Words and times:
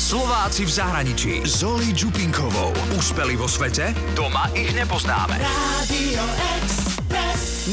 Slováci 0.00 0.64
v 0.64 0.72
zahraničí. 0.80 1.32
Zoli 1.44 1.92
Čupinkovou. 1.92 2.72
Úspeli 2.96 3.36
vo 3.36 3.44
svete? 3.44 3.92
Doma 4.16 4.48
ich 4.56 4.72
nepoznáme. 4.72 5.36
Radio 5.36 6.24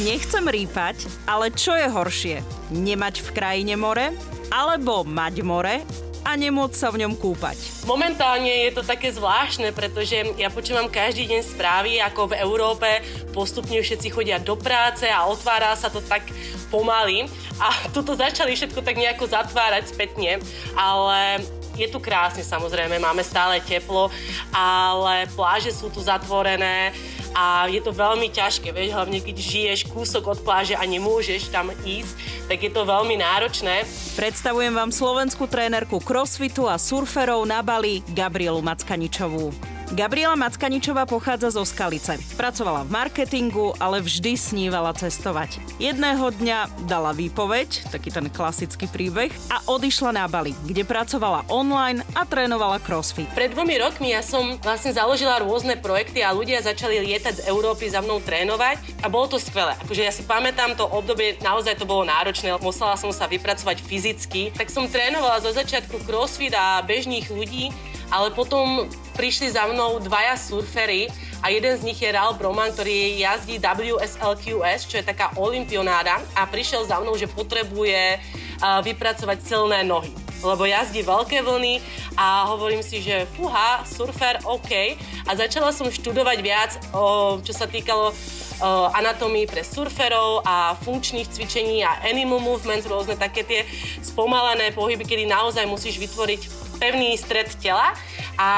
Nechcem 0.03 0.43
rýpať, 0.43 1.07
ale 1.23 1.55
čo 1.55 1.71
je 1.71 1.87
horšie? 1.87 2.43
Nemať 2.75 3.23
v 3.23 3.29
krajine 3.31 3.79
more? 3.79 4.11
Alebo 4.51 5.07
mať 5.07 5.39
more 5.39 5.87
a 6.27 6.35
nemôcť 6.35 6.75
sa 6.75 6.91
v 6.91 7.07
ňom 7.07 7.15
kúpať. 7.15 7.87
Momentálne 7.87 8.51
je 8.67 8.75
to 8.75 8.83
také 8.83 9.07
zvláštne, 9.15 9.71
pretože 9.71 10.35
ja 10.35 10.51
počúvam 10.51 10.91
každý 10.91 11.31
deň 11.31 11.41
správy, 11.47 12.03
ako 12.03 12.35
v 12.35 12.43
Európe 12.43 12.89
postupne 13.31 13.79
všetci 13.79 14.11
chodia 14.11 14.35
do 14.35 14.59
práce 14.59 15.07
a 15.07 15.23
otvára 15.23 15.71
sa 15.79 15.87
to 15.87 16.03
tak 16.03 16.27
pomaly. 16.67 17.31
A 17.63 17.71
tuto 17.95 18.19
začali 18.19 18.51
všetko 18.51 18.83
tak 18.83 18.99
nejako 18.99 19.31
zatvárať 19.31 19.95
spätne, 19.95 20.43
ale 20.75 21.39
je 21.77 21.87
tu 21.87 22.01
krásne 22.01 22.41
samozrejme, 22.41 22.97
máme 22.97 23.21
stále 23.21 23.61
teplo, 23.61 24.09
ale 24.49 25.29
pláže 25.37 25.69
sú 25.69 25.93
tu 25.93 26.01
zatvorené, 26.01 26.91
a 27.37 27.69
je 27.69 27.77
to 27.85 27.93
veľmi 27.93 28.33
ťažké, 28.33 28.73
vieš, 28.73 28.97
hlavne 28.97 29.21
keď 29.21 29.35
žiješ 29.37 29.79
kúsok 29.93 30.33
od 30.33 30.39
pláže 30.41 30.73
a 30.73 30.81
nemôžeš 30.81 31.53
tam 31.53 31.69
ísť, 31.85 32.17
tak 32.49 32.65
je 32.65 32.71
to 32.73 32.81
veľmi 32.81 33.21
náročné. 33.21 33.85
Predstavujem 34.17 34.73
vám 34.73 34.89
slovenskú 34.89 35.45
trénerku 35.45 36.01
crossfitu 36.01 36.65
a 36.65 36.81
surferov 36.81 37.45
na 37.45 37.61
Bali 37.61 38.01
Gabrielu 38.09 38.57
Mackaničovú. 38.65 39.76
Gabriela 39.87 40.35
Mackaničová 40.35 41.07
pochádza 41.07 41.55
zo 41.55 41.63
Skalice. 41.63 42.19
Pracovala 42.35 42.83
v 42.83 42.91
marketingu, 42.91 43.71
ale 43.79 44.03
vždy 44.03 44.35
snívala 44.35 44.91
cestovať. 44.91 45.63
Jedného 45.79 46.27
dňa 46.27 46.83
dala 46.91 47.15
výpoveď, 47.15 47.87
taký 47.87 48.11
ten 48.11 48.27
klasický 48.27 48.91
príbeh, 48.91 49.31
a 49.47 49.63
odišla 49.63 50.11
na 50.11 50.27
Bali, 50.27 50.51
kde 50.67 50.83
pracovala 50.83 51.47
online 51.47 52.03
a 52.19 52.27
trénovala 52.27 52.83
crossfit. 52.83 53.31
Pred 53.31 53.55
dvomi 53.55 53.79
rokmi 53.79 54.11
ja 54.11 54.19
som 54.19 54.59
vlastne 54.59 54.91
založila 54.91 55.39
rôzne 55.39 55.79
projekty 55.79 56.19
a 56.19 56.35
ľudia 56.35 56.59
začali 56.59 56.99
lietať 57.07 57.39
z 57.39 57.45
Európy 57.47 57.87
za 57.87 58.03
mnou 58.03 58.19
trénovať 58.19 58.83
a 58.99 59.07
bolo 59.07 59.31
to 59.31 59.39
skvelé. 59.39 59.71
Akože 59.87 60.03
ja 60.03 60.11
si 60.11 60.27
pamätám 60.27 60.75
to 60.75 60.83
obdobie, 60.83 61.39
naozaj 61.39 61.79
to 61.79 61.87
bolo 61.87 62.03
náročné, 62.03 62.51
musela 62.59 62.99
som 62.99 63.15
sa 63.15 63.23
vypracovať 63.23 63.79
fyzicky, 63.87 64.51
tak 64.51 64.67
som 64.67 64.83
trénovala 64.83 65.39
zo 65.39 65.55
začiatku 65.55 66.03
crossfit 66.03 66.51
a 66.51 66.83
bežných 66.83 67.31
ľudí 67.31 67.71
ale 68.11 68.31
potom 68.31 68.87
prišli 69.15 69.51
za 69.51 69.67
mnou 69.67 69.99
dvaja 69.99 70.37
surfery 70.37 71.11
a 71.41 71.49
jeden 71.53 71.77
z 71.77 71.85
nich 71.85 71.99
je 72.01 72.09
Ralph 72.11 72.37
Broman, 72.41 72.73
ktorý 72.73 73.19
jazdí 73.21 73.61
WSLQS, 73.61 74.89
čo 74.89 75.01
je 75.01 75.05
taká 75.05 75.33
olimpionáda 75.37 76.21
a 76.33 76.49
prišiel 76.49 76.85
za 76.85 76.97
mnou, 77.01 77.13
že 77.17 77.29
potrebuje 77.29 78.17
vypracovať 78.61 79.37
silné 79.43 79.85
nohy 79.85 80.27
lebo 80.37 80.69
jazdí 80.69 81.01
veľké 81.01 81.41
vlny 81.41 81.81
a 82.13 82.45
hovorím 82.45 82.85
si, 82.85 83.01
že 83.01 83.25
fúha, 83.33 83.81
surfer, 83.89 84.37
OK. 84.45 84.93
A 85.25 85.31
začala 85.33 85.73
som 85.73 85.89
študovať 85.89 86.37
viac, 86.45 86.77
o, 86.93 87.37
čo 87.41 87.53
sa 87.57 87.65
týkalo 87.65 88.13
anatómii 88.97 89.45
pre 89.45 89.61
surferov 89.61 90.41
a 90.41 90.73
funkčných 90.81 91.29
cvičení 91.29 91.85
a 91.85 92.01
animal 92.09 92.41
movements, 92.41 92.89
rôzne 92.89 93.13
také 93.13 93.45
tie 93.45 93.61
spomalené 94.01 94.73
pohyby, 94.73 95.05
kedy 95.05 95.29
naozaj 95.29 95.69
musíš 95.69 96.01
vytvoriť 96.01 96.66
pevný 96.77 97.17
stred 97.17 97.49
tela 97.59 97.93
a 98.37 98.49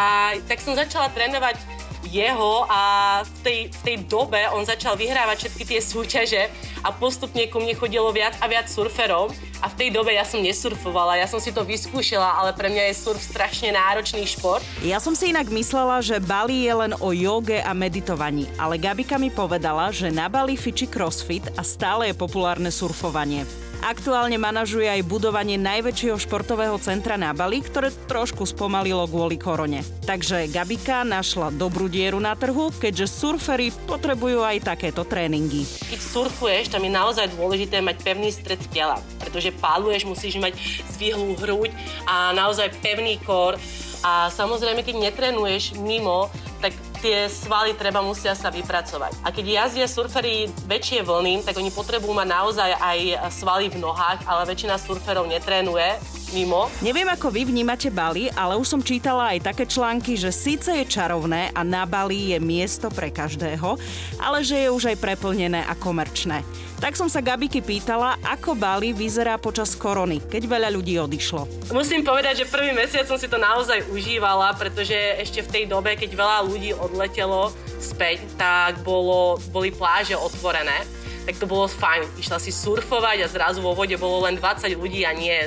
tak 0.45 0.59
som 0.59 0.75
začala 0.75 1.09
trénovať 1.11 1.79
jeho 2.09 2.65
a 2.65 2.81
v 3.21 3.37
tej, 3.43 3.59
v 3.69 3.81
tej 3.83 3.97
dobe 4.07 4.39
on 4.55 4.63
začal 4.63 4.95
vyhrávať 4.95 5.45
všetky 5.45 5.63
tie 5.67 5.79
súťaže 5.83 6.43
a 6.81 6.89
postupne 6.95 7.43
ku 7.51 7.59
mne 7.59 7.75
chodilo 7.75 8.09
viac 8.09 8.39
a 8.39 8.47
viac 8.47 8.71
surferov 8.71 9.35
a 9.59 9.67
v 9.67 9.75
tej 9.75 9.89
dobe 9.91 10.15
ja 10.15 10.23
som 10.23 10.39
nesurfovala, 10.39 11.19
ja 11.19 11.27
som 11.27 11.43
si 11.43 11.51
to 11.51 11.67
vyskúšala, 11.67 12.39
ale 12.39 12.55
pre 12.55 12.71
mňa 12.71 12.89
je 12.91 12.95
surf 12.95 13.19
strašne 13.19 13.75
náročný 13.75 14.23
šport. 14.23 14.63
Ja 14.81 15.03
som 15.03 15.13
si 15.13 15.35
inak 15.35 15.51
myslela, 15.51 15.99
že 15.99 16.23
Bali 16.23 16.63
je 16.63 16.73
len 16.73 16.93
o 16.97 17.11
joge 17.11 17.59
a 17.59 17.75
meditovaní, 17.75 18.47
ale 18.55 18.79
Gabika 18.79 19.19
mi 19.19 19.27
povedala, 19.27 19.91
že 19.91 20.07
na 20.07 20.31
Bali 20.31 20.55
fiči 20.55 20.87
crossfit 20.87 21.45
a 21.59 21.61
stále 21.67 22.09
je 22.09 22.15
populárne 22.15 22.71
surfovanie. 22.71 23.68
Aktuálne 23.79 24.35
manažuje 24.35 24.91
aj 24.91 25.07
budovanie 25.07 25.55
najväčšieho 25.55 26.19
športového 26.19 26.75
centra 26.83 27.15
na 27.15 27.31
Bali, 27.31 27.63
ktoré 27.63 27.95
trošku 28.11 28.43
spomalilo 28.43 29.07
kvôli 29.07 29.39
korone. 29.39 29.87
Takže 30.03 30.51
Gabika 30.51 31.07
našla 31.07 31.55
dobrú 31.55 31.87
dieru 31.87 32.19
na 32.19 32.35
trhu, 32.35 32.75
keďže 32.75 33.07
surfery 33.07 33.71
potrebujú 33.87 34.43
aj 34.43 34.67
takéto 34.75 35.07
tréningy. 35.07 35.63
Keď 35.63 35.95
surfuješ, 35.95 36.75
tam 36.75 36.83
je 36.83 36.91
naozaj 36.91 37.31
dôležité 37.39 37.79
mať 37.79 38.03
pevný 38.03 38.35
stred 38.35 38.59
tela, 38.67 38.99
pretože 39.23 39.55
páluješ, 39.55 40.03
musíš 40.03 40.35
mať 40.43 40.59
zvihlú 40.99 41.39
hruď 41.39 41.71
a 42.03 42.35
naozaj 42.35 42.75
pevný 42.83 43.15
kor. 43.23 43.55
A 44.03 44.27
samozrejme, 44.27 44.83
keď 44.83 45.07
netrenuješ 45.07 45.79
mimo, 45.79 46.27
tak 46.59 46.75
tie 46.99 47.31
svaly 47.31 47.73
treba 47.79 48.03
musia 48.03 48.35
sa 48.35 48.51
vypracovať. 48.51 49.23
A 49.23 49.31
keď 49.31 49.45
jazdia 49.65 49.87
surfery 49.87 50.51
väčšie 50.67 51.07
vlny, 51.07 51.47
tak 51.47 51.55
oni 51.55 51.71
potrebujú 51.71 52.11
mať 52.11 52.27
naozaj 52.27 52.69
aj 52.75 52.99
svaly 53.31 53.71
v 53.71 53.79
nohách, 53.79 54.27
ale 54.27 54.43
väčšina 54.43 54.75
surferov 54.75 55.25
netrénuje 55.25 55.95
mimo. 56.29 56.69
Neviem, 56.85 57.09
ako 57.09 57.33
vy 57.33 57.41
vnímate 57.49 57.89
Bali, 57.89 58.29
ale 58.37 58.53
už 58.53 58.67
som 58.77 58.81
čítala 58.85 59.33
aj 59.33 59.49
také 59.49 59.65
články, 59.65 60.13
že 60.13 60.29
síce 60.29 60.69
je 60.69 60.85
čarovné 60.85 61.49
a 61.57 61.65
na 61.65 61.89
Bali 61.89 62.35
je 62.35 62.37
miesto 62.37 62.93
pre 62.93 63.09
každého, 63.09 63.79
ale 64.21 64.45
že 64.45 64.61
je 64.61 64.69
už 64.69 64.93
aj 64.93 65.01
preplnené 65.01 65.65
a 65.65 65.73
komerčné. 65.73 66.45
Tak 66.79 66.95
som 66.95 67.11
sa 67.11 67.19
Gabiky 67.19 67.59
pýtala, 67.59 68.15
ako 68.23 68.55
Bali 68.55 68.95
vyzerá 68.95 69.35
počas 69.35 69.75
korony, 69.75 70.23
keď 70.23 70.47
veľa 70.47 70.69
ľudí 70.71 70.95
odišlo. 70.95 71.73
Musím 71.75 72.07
povedať, 72.07 72.45
že 72.45 72.51
prvý 72.51 72.71
mesiac 72.71 73.03
som 73.03 73.19
si 73.19 73.27
to 73.27 73.35
naozaj 73.35 73.83
užívala, 73.91 74.55
pretože 74.55 74.95
ešte 75.19 75.43
v 75.43 75.51
tej 75.51 75.63
dobe, 75.67 75.99
keď 75.99 76.15
veľa 76.15 76.37
ľudí 76.49 76.73
odletelo 76.73 77.53
späť, 77.77 78.25
tak 78.35 78.81
bolo, 78.81 79.37
boli 79.53 79.69
pláže 79.69 80.17
otvorené 80.17 80.85
tak 81.29 81.45
to 81.45 81.45
bolo 81.45 81.69
fajn. 81.69 82.09
Išla 82.17 82.41
si 82.41 82.49
surfovať 82.49 83.21
a 83.21 83.27
zrazu 83.29 83.61
vo 83.61 83.77
vode 83.77 83.93
bolo 84.01 84.25
len 84.25 84.33
20 84.33 84.65
ľudí 84.73 85.05
a 85.05 85.13
nie 85.13 85.45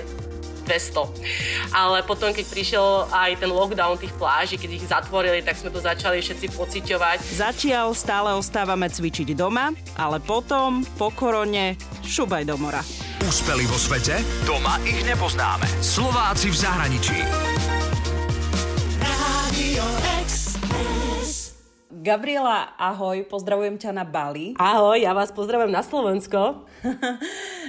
200. 0.63 1.75
Ale 1.75 2.07
potom, 2.07 2.31
keď 2.31 2.47
prišiel 2.47 2.87
aj 3.11 3.43
ten 3.43 3.51
lockdown 3.51 3.99
tých 3.99 4.15
pláží, 4.15 4.55
keď 4.55 4.71
ich 4.71 4.87
zatvorili, 4.87 5.43
tak 5.43 5.59
sme 5.59 5.75
to 5.75 5.83
začali 5.83 6.23
všetci 6.23 6.55
pociťovať. 6.55 7.19
Zatiaľ 7.35 7.99
stále 7.99 8.31
ostávame 8.39 8.87
cvičiť 8.87 9.35
doma, 9.35 9.75
ale 9.99 10.23
potom, 10.23 10.87
po 10.95 11.11
korone, 11.11 11.75
šubaj 12.07 12.47
do 12.47 12.55
mora. 12.55 12.81
Úspeli 13.27 13.67
vo 13.67 13.79
svete? 13.79 14.23
Doma 14.47 14.79
ich 14.87 15.03
nepoznáme. 15.03 15.67
Slováci 15.83 16.51
v 16.51 16.57
zahraničí. 16.59 17.19
Radio 19.03 19.85
Gabriela, 22.03 22.75
ahoj, 22.75 23.23
pozdravujem 23.31 23.79
ťa 23.79 23.95
na 23.95 24.03
Bali. 24.03 24.59
Ahoj, 24.59 24.99
ja 24.99 25.15
vás 25.15 25.31
pozdravujem 25.31 25.71
na 25.71 25.87
Slovensko. 25.87 26.67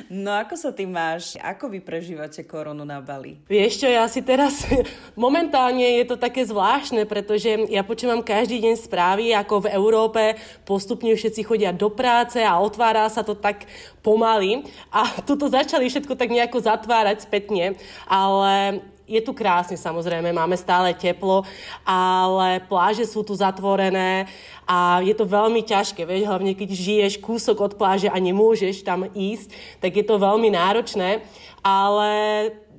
no 0.10 0.34
ako 0.34 0.58
sa 0.58 0.74
ty 0.74 0.90
máš? 0.90 1.38
Ako 1.38 1.70
vy 1.70 1.78
prežívate 1.78 2.42
koronu 2.42 2.82
na 2.82 2.98
Bali? 2.98 3.38
Vieš 3.46 3.86
čo, 3.86 3.88
ja 3.94 4.10
si 4.10 4.26
teraz... 4.26 4.66
Momentálne 5.14 6.02
je 6.02 6.10
to 6.10 6.18
také 6.18 6.42
zvláštne, 6.50 7.06
pretože 7.06 7.70
ja 7.70 7.86
počúvam 7.86 8.26
každý 8.26 8.58
deň 8.58 8.74
správy, 8.82 9.38
ako 9.38 9.70
v 9.70 9.72
Európe 9.78 10.22
postupne 10.66 11.14
všetci 11.14 11.46
chodia 11.46 11.70
do 11.70 11.94
práce 11.94 12.42
a 12.42 12.58
otvára 12.58 13.06
sa 13.14 13.22
to 13.22 13.38
tak 13.38 13.70
pomaly. 14.02 14.66
A 14.90 15.14
tuto 15.30 15.46
začali 15.46 15.94
všetko 15.94 16.18
tak 16.18 16.34
nejako 16.34 16.58
zatvárať 16.58 17.22
spätne. 17.22 17.78
Ale 18.10 18.82
je 19.04 19.20
tu 19.20 19.36
krásne 19.36 19.76
samozrejme, 19.76 20.32
máme 20.32 20.56
stále 20.56 20.96
teplo, 20.96 21.44
ale 21.84 22.64
pláže 22.66 23.04
sú 23.04 23.22
tu 23.22 23.36
zatvorené 23.36 24.32
a 24.64 25.04
je 25.04 25.12
to 25.12 25.28
veľmi 25.28 25.60
ťažké, 25.64 26.08
vieš, 26.08 26.28
hlavne 26.28 26.56
keď 26.56 26.70
žiješ 26.72 27.14
kúsok 27.20 27.60
od 27.60 27.74
pláže 27.76 28.08
a 28.08 28.16
nemôžeš 28.16 28.88
tam 28.88 29.08
ísť, 29.12 29.52
tak 29.84 29.92
je 30.00 30.06
to 30.08 30.16
veľmi 30.16 30.56
náročné, 30.56 31.20
ale 31.60 32.12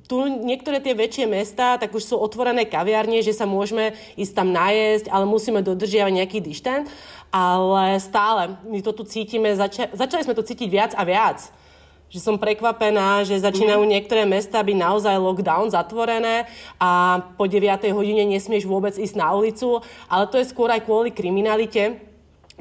tu 0.05 0.21
niektoré 0.21 0.77
tie 0.81 0.93
väčšie 0.93 1.25
mesta, 1.25 1.81
tak 1.81 1.89
už 1.93 2.13
sú 2.13 2.15
otvorené 2.21 2.69
kaviarne, 2.69 3.25
že 3.25 3.33
sa 3.33 3.49
môžeme 3.49 3.97
ísť 4.13 4.33
tam 4.37 4.53
najesť, 4.53 5.09
ale 5.09 5.25
musíme 5.25 5.65
dodržiavať 5.65 6.13
nejaký 6.13 6.39
dištent, 6.45 6.85
ale 7.33 7.97
stále 7.97 8.53
my 8.69 8.85
to 8.85 8.93
tu 8.93 9.03
cítime, 9.05 9.57
zača- 9.57 9.93
začali 9.97 10.21
sme 10.21 10.37
to 10.37 10.45
cítiť 10.45 10.69
viac 10.69 10.91
a 10.93 11.01
viac 11.05 11.41
že 12.15 12.23
som 12.23 12.39
prekvapená, 12.39 13.27
že 13.27 13.43
začínajú 13.43 13.83
mm. 13.83 13.91
niektoré 13.91 14.23
mesta 14.23 14.63
byť 14.63 14.77
naozaj 14.79 15.19
lockdown, 15.19 15.67
zatvorené 15.67 16.47
a 16.79 17.19
po 17.35 17.43
9. 17.43 17.67
hodine 17.91 18.23
nesmieš 18.23 18.63
vôbec 18.63 18.95
ísť 18.95 19.19
na 19.19 19.35
ulicu, 19.35 19.83
ale 20.07 20.23
to 20.31 20.39
je 20.39 20.47
skôr 20.47 20.71
aj 20.71 20.87
kvôli 20.87 21.11
kriminalite, 21.11 21.99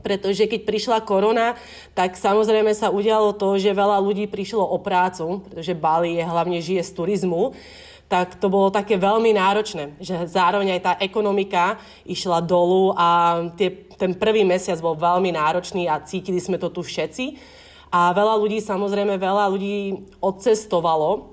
pretože 0.03 0.51
keď 0.51 0.67
prišla 0.67 1.06
korona, 1.06 1.55
tak 1.95 2.19
samozrejme 2.19 2.75
sa 2.75 2.91
udialo 2.91 3.31
to, 3.39 3.55
že 3.55 3.71
veľa 3.71 4.03
ľudí 4.03 4.27
prišlo 4.27 4.67
o 4.67 4.83
prácu, 4.83 5.47
pretože 5.47 5.79
Bali 5.79 6.19
je 6.19 6.27
hlavne 6.27 6.59
žije 6.59 6.83
z 6.83 6.91
turizmu, 6.91 7.55
tak 8.11 8.35
to 8.43 8.51
bolo 8.51 8.75
také 8.75 8.99
veľmi 8.99 9.39
náročné, 9.39 9.95
že 10.03 10.19
zároveň 10.27 10.75
aj 10.75 10.83
tá 10.83 10.93
ekonomika 10.99 11.79
išla 12.03 12.43
dolu 12.43 12.91
a 12.99 13.39
tie, 13.55 13.87
ten 13.95 14.19
prvý 14.19 14.43
mesiac 14.43 14.83
bol 14.83 14.99
veľmi 14.99 15.31
náročný 15.31 15.87
a 15.87 16.03
cítili 16.03 16.43
sme 16.43 16.59
to 16.59 16.75
tu 16.75 16.83
všetci. 16.83 17.62
A 17.94 18.11
veľa 18.11 18.35
ľudí, 18.43 18.58
samozrejme, 18.58 19.14
veľa 19.23 19.46
ľudí 19.55 20.11
odcestovalo 20.19 21.31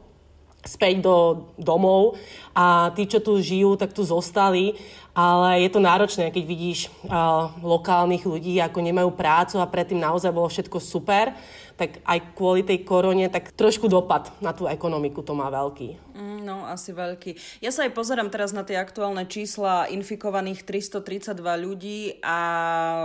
späť 0.62 1.02
do 1.02 1.50
domov 1.58 2.22
a 2.54 2.94
tí, 2.94 3.10
čo 3.10 3.18
tu 3.18 3.42
žijú, 3.42 3.74
tak 3.74 3.98
tu 3.98 4.06
zostali, 4.06 4.78
ale 5.18 5.66
je 5.66 5.70
to 5.74 5.82
náročné, 5.82 6.30
keď 6.30 6.44
vidíš 6.46 6.86
uh, 7.10 7.50
lokálnych 7.66 8.22
ľudí, 8.22 8.62
ako 8.62 8.78
nemajú 8.78 9.10
prácu 9.18 9.58
a 9.58 9.66
predtým 9.66 9.98
naozaj 9.98 10.30
bolo 10.30 10.46
všetko 10.46 10.78
super, 10.78 11.34
tak 11.82 11.98
aj 12.06 12.38
kvôli 12.38 12.62
tej 12.62 12.86
korone, 12.86 13.26
tak 13.26 13.50
trošku 13.58 13.90
dopad 13.90 14.30
na 14.38 14.54
tú 14.54 14.70
ekonomiku 14.70 15.26
to 15.26 15.34
má 15.34 15.50
veľký. 15.50 16.14
Mm, 16.14 16.46
no, 16.46 16.70
asi 16.70 16.94
veľký. 16.94 17.58
Ja 17.66 17.74
sa 17.74 17.90
aj 17.90 17.98
pozerám 17.98 18.30
teraz 18.30 18.54
na 18.54 18.62
tie 18.62 18.78
aktuálne 18.78 19.26
čísla 19.26 19.90
infikovaných 19.90 20.62
332 20.62 21.42
ľudí 21.42 22.22
a 22.22 22.38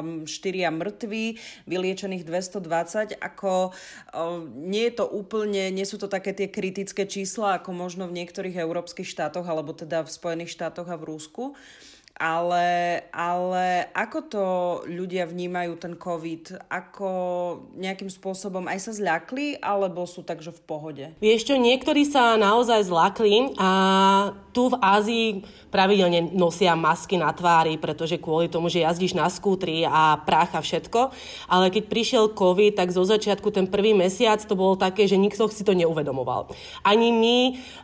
4 0.04 0.28
mŕtvi, 0.76 1.40
vyliečených 1.64 2.28
220. 2.28 3.16
Ako 3.16 3.72
nie 4.52 4.92
je 4.92 4.94
to 5.00 5.08
úplne, 5.08 5.72
nie 5.72 5.88
sú 5.88 5.96
to 5.96 6.12
také 6.12 6.36
tie 6.36 6.52
kritické 6.52 7.08
čísla, 7.08 7.56
ako 7.56 7.72
možno 7.72 8.04
v 8.04 8.20
niektorých 8.20 8.60
európskych 8.60 9.08
štátoch, 9.08 9.48
alebo 9.48 9.72
teda 9.72 10.04
v 10.04 10.12
Spojených 10.12 10.52
štátoch 10.52 10.92
a 10.92 11.00
v 11.00 11.16
Rúsku. 11.16 11.56
Ale, 12.16 13.04
ale 13.12 13.92
ako 13.92 14.18
to 14.24 14.44
ľudia 14.88 15.28
vnímajú 15.28 15.76
ten 15.76 15.92
COVID? 16.00 16.64
Ako 16.72 17.10
nejakým 17.76 18.08
spôsobom 18.08 18.64
aj 18.72 18.88
sa 18.88 18.92
zľakli, 18.96 19.60
alebo 19.60 20.08
sú 20.08 20.24
takže 20.24 20.48
v 20.56 20.60
pohode? 20.64 21.04
Vieš 21.20 21.52
čo, 21.52 21.60
niektorí 21.60 22.08
sa 22.08 22.40
naozaj 22.40 22.88
zľakli 22.88 23.60
a 23.60 23.70
tu 24.56 24.72
v 24.72 24.80
Ázii 24.80 25.28
pravidelne 25.68 26.32
nosia 26.32 26.72
masky 26.72 27.20
na 27.20 27.28
tvári, 27.28 27.76
pretože 27.76 28.16
kvôli 28.16 28.48
tomu, 28.48 28.72
že 28.72 28.80
jazdíš 28.80 29.12
na 29.12 29.28
skútri 29.28 29.84
a 29.84 30.16
prach 30.16 30.56
a 30.56 30.64
všetko. 30.64 31.12
Ale 31.52 31.68
keď 31.68 31.84
prišiel 31.92 32.24
COVID, 32.32 32.80
tak 32.80 32.96
zo 32.96 33.04
začiatku 33.04 33.52
ten 33.52 33.68
prvý 33.68 33.92
mesiac 33.92 34.40
to 34.40 34.56
bolo 34.56 34.80
také, 34.80 35.04
že 35.04 35.20
nikto 35.20 35.52
si 35.52 35.60
to 35.60 35.76
neuvedomoval. 35.76 36.48
Ani 36.80 37.12
my 37.12 37.38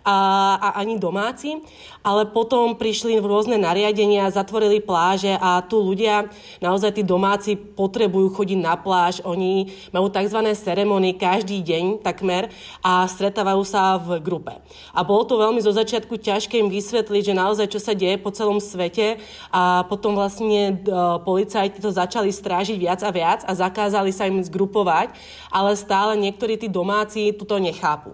a, 0.08 0.17
a 0.56 0.69
ani 0.81 0.96
domáci. 0.96 1.61
Ale 2.00 2.26
potom 2.32 2.75
prišli 2.75 3.20
rôzne 3.20 3.61
nariadenia, 3.61 4.21
zatvorili 4.28 4.84
pláže 4.84 5.34
a 5.40 5.64
tu 5.64 5.80
ľudia, 5.80 6.28
naozaj 6.60 7.00
tí 7.00 7.02
domáci 7.02 7.56
potrebujú 7.56 8.36
chodiť 8.36 8.58
na 8.60 8.76
pláž. 8.76 9.24
Oni 9.24 9.72
majú 9.90 10.12
tzv. 10.12 10.38
ceremóny 10.52 11.16
každý 11.16 11.64
deň 11.64 12.04
takmer 12.04 12.52
a 12.84 13.08
stretávajú 13.08 13.62
sa 13.64 13.96
v 13.96 14.20
grupe. 14.20 14.52
A 14.92 15.00
bolo 15.00 15.24
to 15.24 15.40
veľmi 15.40 15.58
zo 15.64 15.72
začiatku 15.72 16.20
ťažké 16.20 16.60
im 16.60 16.69
vysvetliť, 16.69 17.32
že 17.32 17.34
naozaj 17.34 17.66
čo 17.72 17.80
sa 17.80 17.96
deje 17.96 18.20
po 18.20 18.28
celom 18.30 18.60
svete 18.60 19.16
a 19.48 19.88
potom 19.88 20.12
vlastne 20.12 20.84
policajti 21.24 21.80
to 21.80 21.88
začali 21.88 22.28
strážiť 22.28 22.76
viac 22.76 23.00
a 23.00 23.10
viac 23.10 23.40
a 23.48 23.52
zakázali 23.56 24.12
sa 24.12 24.28
im 24.28 24.42
zgrupovať, 24.44 25.14
ale 25.48 25.78
stále 25.78 26.19
niektorí 26.20 26.60
tí 26.60 26.69
domáci 26.69 27.32
toto 27.32 27.56
nechápu. 27.56 28.12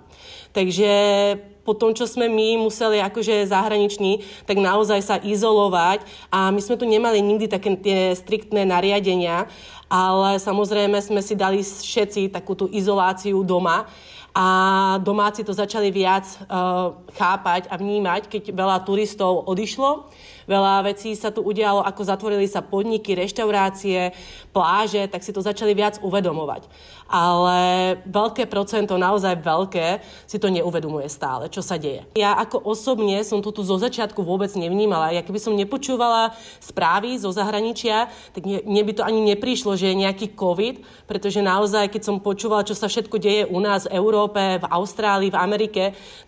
Takže 0.53 0.91
po 1.69 1.77
tom, 1.77 1.93
čo 1.93 2.09
sme 2.09 2.33
my 2.33 2.65
museli 2.65 2.97
akože 3.05 3.45
zahraniční, 3.45 4.25
tak 4.49 4.57
naozaj 4.57 5.05
sa 5.05 5.21
izolovať. 5.21 6.01
A 6.33 6.49
my 6.49 6.65
sme 6.65 6.81
tu 6.81 6.89
nemali 6.89 7.21
nikdy 7.21 7.45
také 7.45 7.77
tie 7.77 8.17
striktné 8.17 8.65
nariadenia, 8.65 9.45
ale 9.89 10.37
samozrejme 10.37 11.01
sme 11.01 11.25
si 11.25 11.33
dali 11.33 11.65
všetci 11.65 12.29
takú 12.29 12.53
tú 12.53 12.69
izoláciu 12.69 13.41
doma 13.41 13.89
a 14.37 14.47
domáci 15.01 15.43
to 15.43 15.57
začali 15.57 15.89
viac 15.89 16.29
uh, 16.47 16.95
chápať 17.17 17.67
a 17.73 17.75
vnímať, 17.81 18.29
keď 18.29 18.43
veľa 18.53 18.85
turistov 18.85 19.49
odišlo 19.49 20.07
Veľa 20.49 20.81
vecí 20.89 21.13
sa 21.13 21.29
tu 21.29 21.45
udialo, 21.45 21.85
ako 21.85 22.09
zatvorili 22.09 22.49
sa 22.49 22.65
podniky, 22.65 23.13
reštaurácie, 23.13 24.17
pláže, 24.57 25.05
tak 25.13 25.21
si 25.21 25.29
to 25.29 25.45
začali 25.45 25.77
viac 25.77 26.01
uvedomovať. 26.01 26.65
Ale 27.05 27.61
veľké 28.09 28.49
procento, 28.49 28.97
naozaj 28.97 29.45
veľké, 29.45 30.01
si 30.25 30.41
to 30.41 30.49
neuvedomuje 30.49 31.05
stále, 31.13 31.53
čo 31.53 31.61
sa 31.61 31.77
deje. 31.77 32.09
Ja 32.17 32.33
ako 32.41 32.65
osobne 32.65 33.21
som 33.29 33.45
to 33.45 33.53
tu 33.53 33.61
zo 33.61 33.77
začiatku 33.77 34.25
vôbec 34.25 34.49
nevnímala. 34.57 35.13
Ja 35.13 35.21
keby 35.21 35.37
som 35.37 35.53
nepočúvala 35.53 36.33
správy 36.65 37.21
zo 37.21 37.29
zahraničia, 37.29 38.09
tak 38.33 38.49
mne 38.49 38.83
by 38.89 38.93
to 38.97 39.03
ani 39.05 39.21
neprišlo, 39.37 39.77
že 39.79 39.95
je 39.95 40.03
nejaký 40.03 40.35
COVID, 40.35 41.07
pretože 41.07 41.39
naozaj, 41.39 41.95
keď 41.95 42.03
som 42.03 42.19
počúvala, 42.19 42.67
čo 42.67 42.75
sa 42.75 42.91
všetko 42.91 43.17
deje 43.23 43.43
u 43.47 43.63
nás 43.63 43.87
v 43.87 43.95
Európe, 43.95 44.59
v 44.59 44.67
Austrálii, 44.67 45.31
v 45.31 45.39
Amerike, 45.39 45.85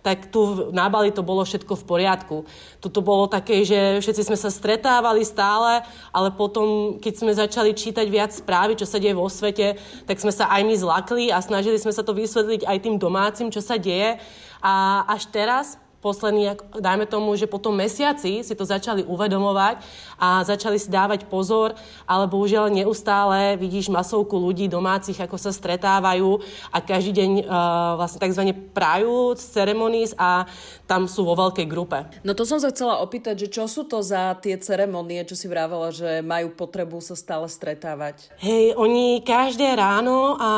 tak 0.07 0.31
tu 0.31 0.71
na 0.71 0.87
Bali 0.87 1.11
to 1.11 1.27
bolo 1.27 1.43
všetko 1.43 1.75
v 1.75 1.87
poriadku. 1.91 2.37
Toto 2.79 3.03
bolo 3.03 3.27
také, 3.27 3.67
že 3.67 3.99
všetci 3.99 4.31
sme 4.31 4.39
sa 4.39 4.55
stretávali 4.55 5.27
stále, 5.27 5.83
ale 6.15 6.31
potom, 6.31 6.97
keď 7.03 7.15
sme 7.19 7.33
začali 7.35 7.75
čítať 7.75 8.07
viac 8.07 8.31
správy, 8.31 8.79
čo 8.79 8.87
sa 8.87 9.03
deje 9.03 9.19
vo 9.19 9.27
svete, 9.27 9.75
tak 10.07 10.23
sme 10.23 10.31
sa 10.31 10.47
aj 10.55 10.63
my 10.63 10.75
zlakli 10.79 11.25
a 11.35 11.43
snažili 11.43 11.77
sme 11.83 11.91
sa 11.91 12.07
to 12.07 12.15
vysvetliť 12.15 12.63
aj 12.65 12.79
tým 12.79 12.97
domácim, 13.03 13.51
čo 13.51 13.59
sa 13.59 13.75
deje. 13.75 14.23
A 14.63 15.05
až 15.11 15.27
teraz, 15.35 15.81
posledný, 16.01 16.57
dajme 16.81 17.05
tomu, 17.05 17.37
že 17.37 17.45
po 17.45 17.61
tom 17.61 17.77
mesiaci 17.77 18.41
si 18.41 18.55
to 18.57 18.65
začali 18.65 19.05
uvedomovať 19.05 19.85
a 20.17 20.43
začali 20.43 20.81
si 20.81 20.89
dávať 20.89 21.29
pozor, 21.29 21.77
ale 22.09 22.25
bohužiaľ 22.25 22.73
neustále 22.73 23.61
vidíš 23.61 23.93
masovku 23.93 24.41
ľudí 24.41 24.67
domácich, 24.67 25.21
ako 25.21 25.37
sa 25.37 25.53
stretávajú 25.53 26.41
a 26.73 26.81
každý 26.81 27.13
deň 27.13 27.31
uh, 27.45 28.01
vlastne 28.01 28.19
tzv. 28.25 28.43
prajú 28.73 29.37
ceremoníz 29.37 30.17
a 30.17 30.49
tam 30.89 31.05
sú 31.05 31.23
vo 31.29 31.37
veľkej 31.37 31.67
grupe. 31.69 32.09
No 32.25 32.33
to 32.33 32.49
som 32.49 32.59
sa 32.59 32.73
chcela 32.73 32.99
opýtať, 33.05 33.47
že 33.47 33.53
čo 33.53 33.69
sú 33.69 33.85
to 33.85 34.01
za 34.01 34.35
tie 34.41 34.57
ceremonie, 34.57 35.23
čo 35.29 35.37
si 35.37 35.47
vravela, 35.47 35.93
že 35.93 36.25
majú 36.25 36.51
potrebu 36.57 37.05
sa 37.05 37.15
stále 37.15 37.47
stretávať? 37.47 38.33
Hej, 38.41 38.75
oni 38.75 39.21
každé 39.21 39.77
ráno 39.77 40.41
a 40.41 40.51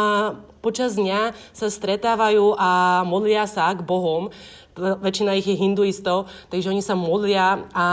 počas 0.63 0.95
dňa 0.95 1.35
sa 1.51 1.67
stretávajú 1.69 2.55
a 2.57 3.03
modlia 3.05 3.45
sa 3.51 3.75
k 3.75 3.83
Bohom 3.83 4.31
väčšina 4.77 5.37
ich 5.37 5.49
je 5.49 5.57
hinduistov, 5.57 6.33
takže 6.49 6.73
oni 6.73 6.81
sa 6.81 6.97
modlia 6.97 7.69
a 7.77 7.87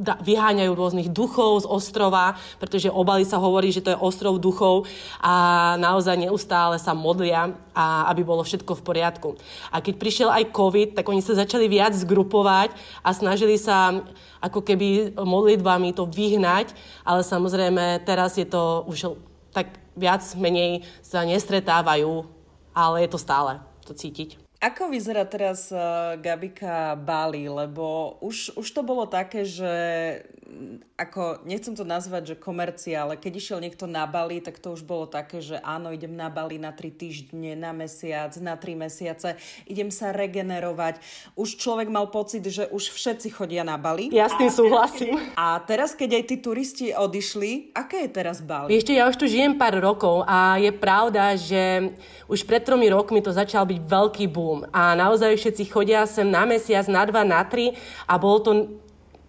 vyháňajú 0.00 0.72
rôznych 0.72 1.12
duchov 1.12 1.64
z 1.64 1.66
ostrova, 1.68 2.40
pretože 2.56 2.88
obali 2.88 3.28
sa 3.28 3.36
hovorí, 3.36 3.68
že 3.68 3.84
to 3.84 3.92
je 3.92 4.00
ostrov 4.00 4.40
duchov 4.40 4.88
a 5.20 5.76
naozaj 5.76 6.16
neustále 6.16 6.80
sa 6.80 6.96
modlia, 6.96 7.52
a 7.76 8.08
aby 8.08 8.24
bolo 8.24 8.40
všetko 8.40 8.72
v 8.80 8.86
poriadku. 8.88 9.28
A 9.68 9.84
keď 9.84 9.94
prišiel 10.00 10.30
aj 10.32 10.48
COVID, 10.48 10.96
tak 10.96 11.04
oni 11.12 11.20
sa 11.20 11.36
začali 11.36 11.68
viac 11.68 11.92
zgrupovať 11.92 12.72
a 13.04 13.12
snažili 13.12 13.60
sa 13.60 14.00
ako 14.40 14.64
keby 14.64 15.12
modlitbami 15.12 15.92
to 15.92 16.08
vyhnať, 16.08 16.72
ale 17.04 17.20
samozrejme 17.20 18.00
teraz 18.08 18.40
je 18.40 18.48
to 18.48 18.88
už 18.88 19.12
tak 19.52 19.81
viac 19.94 20.22
menej 20.34 20.82
sa 21.00 21.22
nestretávajú, 21.22 22.26
ale 22.74 23.06
je 23.06 23.08
to 23.08 23.18
stále 23.20 23.62
to 23.86 23.94
cítiť. 23.94 24.41
Ako 24.62 24.94
vyzerá 24.94 25.26
teraz 25.26 25.74
uh, 25.74 26.14
Gabika 26.22 26.94
Bali? 26.94 27.50
Lebo 27.50 28.14
už, 28.22 28.54
už 28.54 28.68
to 28.70 28.86
bolo 28.86 29.10
také, 29.10 29.42
že 29.42 29.74
ako, 30.94 31.42
nechcem 31.42 31.74
to 31.74 31.82
nazvať, 31.82 32.34
že 32.34 32.36
komercia, 32.38 33.02
ale 33.02 33.18
keď 33.18 33.32
išiel 33.42 33.58
niekto 33.58 33.90
na 33.90 34.06
Bali, 34.06 34.38
tak 34.38 34.62
to 34.62 34.70
už 34.70 34.86
bolo 34.86 35.10
také, 35.10 35.42
že 35.42 35.58
áno, 35.58 35.90
idem 35.90 36.14
na 36.14 36.30
Bali 36.30 36.62
na 36.62 36.70
3 36.70 36.94
týždne, 36.94 37.58
na 37.58 37.74
mesiac, 37.74 38.30
na 38.38 38.54
3 38.54 38.86
mesiace, 38.86 39.34
idem 39.66 39.90
sa 39.90 40.14
regenerovať. 40.14 41.02
Už 41.34 41.58
človek 41.58 41.90
mal 41.90 42.06
pocit, 42.14 42.46
že 42.46 42.70
už 42.70 42.94
všetci 42.94 43.34
chodia 43.34 43.66
na 43.66 43.74
Bali. 43.80 44.14
Ja 44.14 44.30
s 44.30 44.38
tým 44.38 44.52
súhlasím. 44.52 45.18
A 45.34 45.58
teraz, 45.64 45.96
keď 45.96 46.22
aj 46.22 46.24
tí 46.28 46.36
turisti 46.38 46.86
odišli, 46.94 47.74
aké 47.74 48.06
je 48.06 48.10
teraz 48.12 48.38
Bali? 48.38 48.70
Ešte 48.70 48.94
ja 48.94 49.10
už 49.10 49.18
tu 49.18 49.26
žijem 49.26 49.58
pár 49.58 49.74
rokov 49.82 50.22
a 50.28 50.60
je 50.60 50.70
pravda, 50.70 51.34
že 51.34 51.90
už 52.30 52.46
pred 52.46 52.62
tromi 52.62 52.86
rokmi 52.92 53.18
to 53.24 53.34
začal 53.34 53.66
byť 53.66 53.80
veľký 53.82 54.26
boom 54.30 54.51
a 54.68 54.92
naozaj 54.92 55.40
všetci 55.40 55.64
chodia 55.72 56.04
sem 56.04 56.28
na 56.28 56.44
mesiac, 56.44 56.84
na 56.92 57.02
dva, 57.08 57.24
na 57.24 57.40
tri 57.46 57.72
a 58.04 58.20
bolo 58.20 58.38
to 58.44 58.52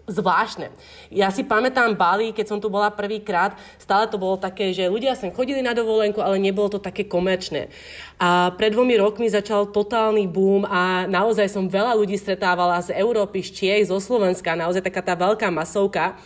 zvláštne. 0.04 0.68
Ja 1.08 1.32
si 1.32 1.48
pamätám 1.48 1.96
Bali, 1.96 2.36
keď 2.36 2.46
som 2.52 2.60
tu 2.60 2.68
bola 2.68 2.92
prvýkrát, 2.92 3.56
stále 3.80 4.04
to 4.12 4.20
bolo 4.20 4.36
také, 4.36 4.76
že 4.76 4.92
ľudia 4.92 5.16
sem 5.16 5.32
chodili 5.32 5.64
na 5.64 5.72
dovolenku, 5.72 6.20
ale 6.20 6.44
nebolo 6.44 6.68
to 6.76 6.80
také 6.84 7.08
komerčné. 7.08 7.72
A 8.20 8.52
pred 8.52 8.76
dvomi 8.76 9.00
rokmi 9.00 9.32
začal 9.32 9.72
totálny 9.72 10.28
boom 10.28 10.68
a 10.68 11.08
naozaj 11.08 11.48
som 11.48 11.72
veľa 11.72 11.96
ľudí 11.96 12.20
stretávala 12.20 12.84
z 12.84 12.92
Európy, 13.00 13.48
z 13.48 13.50
Čiech, 13.56 13.88
zo 13.88 13.96
Slovenska, 14.04 14.60
naozaj 14.60 14.84
taká 14.84 15.00
tá 15.00 15.16
veľká 15.16 15.48
masovka. 15.48 16.20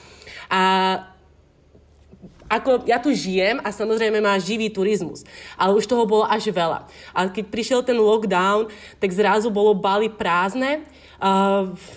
A 0.50 0.64
ako 2.48 2.88
ja 2.88 3.00
tu 3.00 3.12
žijem 3.12 3.60
a 3.60 3.70
samozrejme 3.76 4.24
má 4.24 4.40
živý 4.40 4.72
turizmus, 4.72 5.28
ale 5.60 5.76
už 5.76 5.88
toho 5.88 6.08
bolo 6.08 6.24
až 6.24 6.48
veľa. 6.52 6.88
A 7.12 7.28
keď 7.28 7.46
prišiel 7.52 7.80
ten 7.84 8.00
lockdown, 8.00 8.72
tak 8.98 9.12
zrazu 9.12 9.52
bolo 9.52 9.76
Bali 9.76 10.08
prázdne 10.08 10.88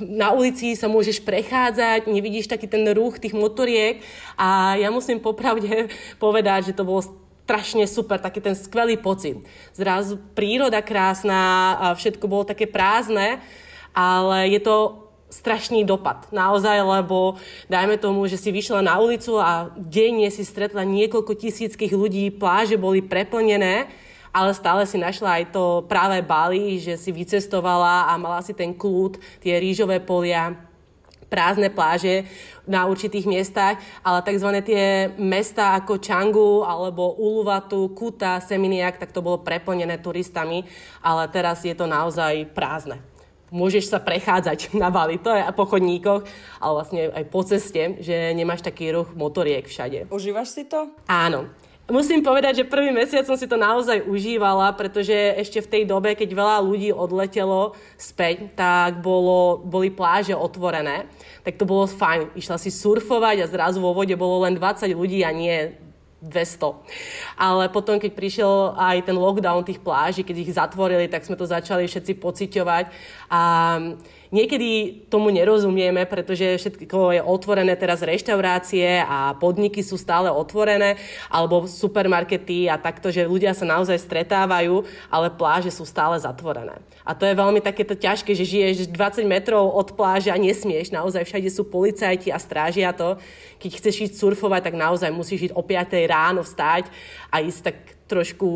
na 0.00 0.32
ulici 0.32 0.72
sa 0.72 0.88
môžeš 0.88 1.20
prechádzať, 1.20 2.08
nevidíš 2.08 2.48
taký 2.48 2.64
ten 2.64 2.88
ruch 2.96 3.20
tých 3.20 3.36
motoriek 3.36 4.00
a 4.36 4.80
ja 4.80 4.88
musím 4.88 5.20
popravde 5.20 5.92
povedať, 6.22 6.72
že 6.72 6.76
to 6.76 6.88
bolo 6.88 7.04
strašne 7.44 7.84
super, 7.84 8.22
taký 8.22 8.40
ten 8.40 8.54
skvelý 8.54 8.96
pocit. 8.96 9.42
Zrazu 9.74 10.16
príroda 10.38 10.80
krásna, 10.80 11.76
všetko 11.98 12.24
bolo 12.30 12.44
také 12.46 12.64
prázdne, 12.70 13.42
ale 13.90 14.54
je 14.54 14.60
to 14.62 15.09
strašný 15.30 15.86
dopad. 15.86 16.26
Naozaj, 16.34 16.82
lebo 16.82 17.38
dajme 17.70 17.96
tomu, 17.96 18.26
že 18.26 18.36
si 18.36 18.50
vyšla 18.50 18.82
na 18.82 18.98
ulicu 18.98 19.38
a 19.38 19.70
denne 19.78 20.26
si 20.28 20.42
stretla 20.42 20.82
niekoľko 20.82 21.32
tisíckých 21.38 21.94
ľudí, 21.94 22.34
pláže 22.34 22.76
boli 22.76 23.00
preplnené 23.00 23.88
ale 24.30 24.54
stále 24.54 24.86
si 24.86 24.94
našla 24.94 25.42
aj 25.42 25.44
to 25.50 25.82
práve 25.90 26.22
Bali, 26.22 26.78
že 26.78 26.94
si 26.94 27.10
vycestovala 27.10 28.06
a 28.06 28.14
mala 28.14 28.38
si 28.46 28.54
ten 28.54 28.70
kľud, 28.70 29.18
tie 29.42 29.58
rýžové 29.58 29.98
polia, 29.98 30.54
prázdne 31.26 31.70
pláže 31.70 32.26
na 32.66 32.86
určitých 32.86 33.26
miestach, 33.26 33.78
ale 34.02 34.22
tzv. 34.22 34.50
tie 34.66 35.10
mesta 35.18 35.78
ako 35.78 35.98
Changu 36.02 36.62
alebo 36.66 37.14
Uluvatu, 37.18 37.90
Kuta, 37.94 38.42
Seminiak, 38.42 38.98
tak 38.98 39.14
to 39.14 39.22
bolo 39.22 39.42
preplnené 39.42 39.98
turistami, 39.98 40.66
ale 41.02 41.26
teraz 41.30 41.62
je 41.62 41.74
to 41.74 41.86
naozaj 41.86 42.50
prázdne 42.54 42.98
môžeš 43.50 43.90
sa 43.90 43.98
prechádzať 43.98 44.72
na 44.82 44.88
Bali, 44.88 45.18
to 45.18 45.30
je 45.30 45.42
po 45.54 45.66
chodníkoch, 45.66 46.22
ale 46.58 46.72
vlastne 46.72 47.00
aj 47.10 47.24
po 47.28 47.40
ceste, 47.44 47.98
že 48.00 48.34
nemáš 48.34 48.64
taký 48.64 48.94
ruch 48.94 49.12
motoriek 49.14 49.66
všade. 49.66 50.08
Užívaš 50.08 50.54
si 50.54 50.64
to? 50.66 50.90
Áno. 51.06 51.50
Musím 51.90 52.22
povedať, 52.22 52.62
že 52.62 52.70
prvý 52.70 52.94
mesiac 52.94 53.26
som 53.26 53.34
si 53.34 53.50
to 53.50 53.58
naozaj 53.58 54.06
užívala, 54.06 54.70
pretože 54.78 55.10
ešte 55.34 55.58
v 55.58 55.70
tej 55.74 55.82
dobe, 55.90 56.14
keď 56.14 56.30
veľa 56.38 56.62
ľudí 56.62 56.94
odletelo 56.94 57.74
späť, 57.98 58.54
tak 58.54 59.02
bolo, 59.02 59.58
boli 59.58 59.90
pláže 59.90 60.30
otvorené. 60.30 61.10
Tak 61.42 61.58
to 61.58 61.66
bolo 61.66 61.90
fajn. 61.90 62.30
Išla 62.38 62.62
si 62.62 62.70
surfovať 62.70 63.42
a 63.42 63.50
zrazu 63.50 63.82
vo 63.82 63.90
vode 63.90 64.14
bolo 64.14 64.46
len 64.46 64.54
20 64.54 64.86
ľudí 64.94 65.26
a 65.26 65.34
nie 65.34 65.74
200. 66.20 66.76
Ale 67.40 67.72
potom, 67.72 67.96
keď 67.96 68.12
prišiel 68.12 68.76
aj 68.76 69.08
ten 69.08 69.16
lockdown 69.16 69.64
tých 69.64 69.80
pláží, 69.80 70.20
keď 70.20 70.36
ich 70.36 70.52
zatvorili, 70.56 71.08
tak 71.08 71.24
sme 71.24 71.36
to 71.36 71.48
začali 71.48 71.88
všetci 71.88 72.12
pociťovať. 72.20 72.84
A 73.32 73.40
Niekedy 74.30 75.02
tomu 75.10 75.34
nerozumieme, 75.34 76.06
pretože 76.06 76.54
všetko 76.62 77.18
je 77.18 77.20
otvorené 77.22 77.74
teraz 77.74 77.98
reštaurácie 77.98 79.02
a 79.02 79.34
podniky 79.34 79.82
sú 79.82 79.98
stále 79.98 80.30
otvorené, 80.30 81.02
alebo 81.26 81.66
supermarkety 81.66 82.70
a 82.70 82.78
takto, 82.78 83.10
že 83.10 83.26
ľudia 83.26 83.58
sa 83.58 83.66
naozaj 83.66 83.98
stretávajú, 83.98 84.86
ale 85.10 85.34
pláže 85.34 85.74
sú 85.74 85.82
stále 85.82 86.14
zatvorené. 86.22 86.78
A 87.10 87.18
to 87.18 87.26
je 87.26 87.34
veľmi 87.34 87.58
takéto 87.58 87.98
ťažké, 87.98 88.38
že 88.38 88.46
žiješ 88.46 88.86
20 88.86 89.26
metrov 89.26 89.66
od 89.74 89.98
pláže 89.98 90.30
a 90.30 90.38
nesmieš. 90.38 90.94
Naozaj 90.94 91.26
všade 91.26 91.50
sú 91.50 91.66
policajti 91.66 92.30
a 92.30 92.38
strážia 92.38 92.94
to. 92.94 93.18
Keď 93.58 93.70
chceš 93.82 93.96
ísť 94.06 94.14
surfovať, 94.22 94.70
tak 94.70 94.78
naozaj 94.78 95.10
musíš 95.10 95.50
ísť 95.50 95.58
o 95.58 95.62
5 95.66 95.90
ráno 96.06 96.46
vstať 96.46 96.86
a 97.34 97.42
ísť 97.42 97.60
tak 97.66 97.76
trošku 98.06 98.46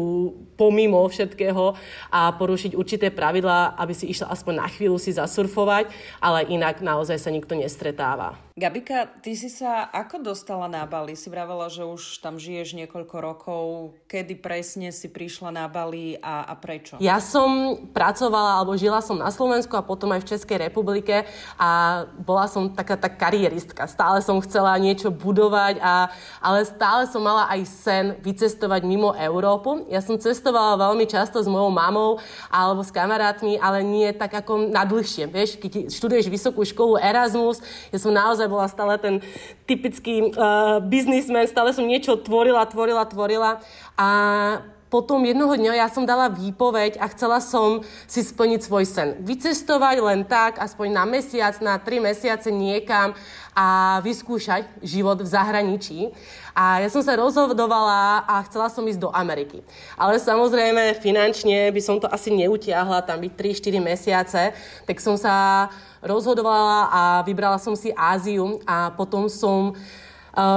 pomimo 0.55 1.03
všetkého 1.07 1.75
a 2.11 2.21
porušiť 2.35 2.79
určité 2.79 3.11
pravidlá, 3.11 3.75
aby 3.79 3.95
si 3.95 4.11
išla 4.11 4.31
aspoň 4.31 4.55
na 4.63 4.67
chvíľu 4.71 4.99
si 5.03 5.15
zasurfovať, 5.15 5.91
ale 6.23 6.47
inak 6.51 6.79
naozaj 6.79 7.19
sa 7.19 7.31
nikto 7.31 7.59
nestretáva. 7.59 8.39
Gabika, 8.55 9.11
ty 9.19 9.35
si 9.35 9.51
sa 9.51 9.83
ako 9.91 10.31
dostala 10.31 10.71
na 10.71 10.87
Bali? 10.87 11.19
Si 11.19 11.27
vravela, 11.27 11.67
že 11.67 11.83
už 11.83 12.23
tam 12.23 12.39
žiješ 12.39 12.79
niekoľko 12.79 13.17
rokov. 13.19 13.65
Kedy 14.07 14.39
presne 14.39 14.95
si 14.95 15.11
prišla 15.11 15.51
na 15.51 15.67
Bali 15.67 16.15
a, 16.23 16.47
a 16.47 16.55
prečo? 16.55 16.95
Ja 17.03 17.19
som 17.19 17.83
pracovala, 17.91 18.63
alebo 18.63 18.79
žila 18.79 19.03
som 19.03 19.19
na 19.19 19.35
Slovensku 19.35 19.75
a 19.75 19.83
potom 19.83 20.15
aj 20.15 20.23
v 20.23 20.31
Českej 20.39 20.71
republike 20.71 21.27
a 21.59 22.07
bola 22.15 22.47
som 22.47 22.71
taká 22.71 22.95
tá 22.95 23.11
karieristka. 23.11 23.91
Stále 23.91 24.23
som 24.23 24.39
chcela 24.39 24.79
niečo 24.79 25.11
budovať, 25.11 25.83
a, 25.83 26.15
ale 26.39 26.63
stále 26.63 27.11
som 27.11 27.27
mala 27.27 27.51
aj 27.51 27.67
sen 27.67 28.05
vycestovať 28.23 28.87
mimo 28.87 29.19
Európu. 29.19 29.91
Ja 29.91 29.99
som 29.99 30.15
cestovala 30.15 30.79
veľmi 30.79 31.11
často 31.11 31.43
s 31.43 31.51
mojou 31.51 31.75
mamou 31.75 32.23
alebo 32.55 32.87
s 32.87 32.95
kamarátmi, 32.95 33.59
ale 33.59 33.83
nie 33.83 34.15
tak 34.15 34.31
ako 34.31 34.71
na 34.71 34.87
dlhšie. 34.87 35.27
Vieš, 35.27 35.59
keď 35.59 35.91
študuješ 35.91 36.31
vysokú 36.31 36.63
školu 36.63 37.03
Erasmus, 37.03 37.59
ja 37.91 37.99
som 37.99 38.15
naozaj 38.15 38.44
naozaj 38.45 38.53
bola 38.53 38.69
stále 38.69 38.95
ten 39.01 39.25
typický 39.65 40.37
uh, 40.37 40.81
biznismen, 40.85 41.49
stále 41.49 41.73
som 41.73 41.89
niečo 41.89 42.21
tvorila, 42.21 42.69
tvorila, 42.69 43.09
tvorila. 43.09 43.65
A 43.97 44.09
potom 44.95 45.27
jednoho 45.27 45.59
dňa 45.59 45.75
ja 45.75 45.91
som 45.91 46.07
dala 46.07 46.31
výpoveď 46.31 47.03
a 47.03 47.11
chcela 47.11 47.43
som 47.43 47.83
si 48.07 48.23
splniť 48.23 48.63
svoj 48.63 48.87
sen. 48.87 49.19
Vycestovať 49.27 49.99
len 49.99 50.23
tak, 50.23 50.63
aspoň 50.63 50.95
na 50.95 51.03
mesiac, 51.03 51.59
na 51.59 51.83
tri 51.83 51.99
mesiace 51.99 52.55
niekam 52.55 53.11
a 53.59 53.99
vyskúšať 54.07 54.71
život 54.87 55.19
v 55.19 55.27
zahraničí. 55.27 56.15
A 56.55 56.79
ja 56.79 56.87
som 56.95 57.03
sa 57.03 57.19
rozhodovala 57.19 58.23
a 58.23 58.47
chcela 58.47 58.71
som 58.71 58.87
ísť 58.87 59.03
do 59.03 59.11
Ameriky. 59.11 59.67
Ale 59.99 60.23
samozrejme 60.23 60.95
finančne 61.03 61.75
by 61.75 61.81
som 61.83 61.99
to 61.99 62.07
asi 62.07 62.31
neutiahla, 62.31 63.03
tam 63.03 63.19
byť 63.19 63.35
3-4 63.35 63.83
mesiace, 63.83 64.43
tak 64.87 65.03
som 65.03 65.19
sa 65.19 65.67
rozhodovala 66.07 66.87
a 66.87 67.03
vybrala 67.27 67.59
som 67.59 67.75
si 67.75 67.91
Áziu 67.99 68.63
a 68.63 68.95
potom 68.95 69.27
som 69.27 69.75